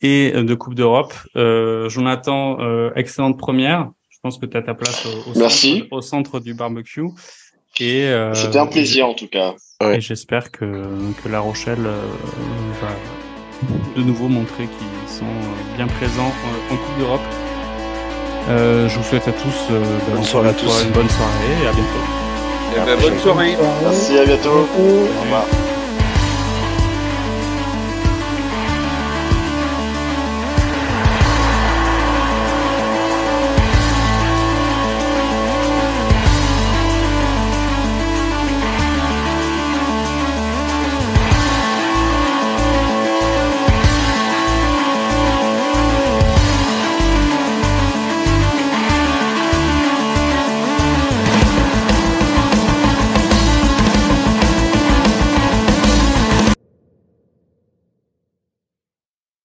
[0.00, 1.14] et de Coupe d'Europe.
[1.34, 2.58] Jonathan,
[2.94, 3.90] excellente première.
[4.08, 5.80] Je pense que tu as ta place au, au, Merci.
[5.80, 7.06] Centre, au centre du barbecue.
[7.74, 9.54] C'était un plaisir en tout cas.
[9.82, 10.64] Et j'espère que,
[11.22, 12.88] que La Rochelle va
[13.96, 15.24] de nouveau montrer qu'ils sont
[15.76, 16.32] bien présents
[16.70, 17.20] en Coupe d'Europe.
[18.48, 19.72] je vous souhaite à tous,
[20.12, 20.84] bonne soirée à tous.
[20.84, 22.18] une bonne soirée et à bientôt.
[22.86, 23.56] Ben, bonne soirée.
[23.82, 24.68] Merci, à bientôt.
[24.78, 25.44] Au revoir.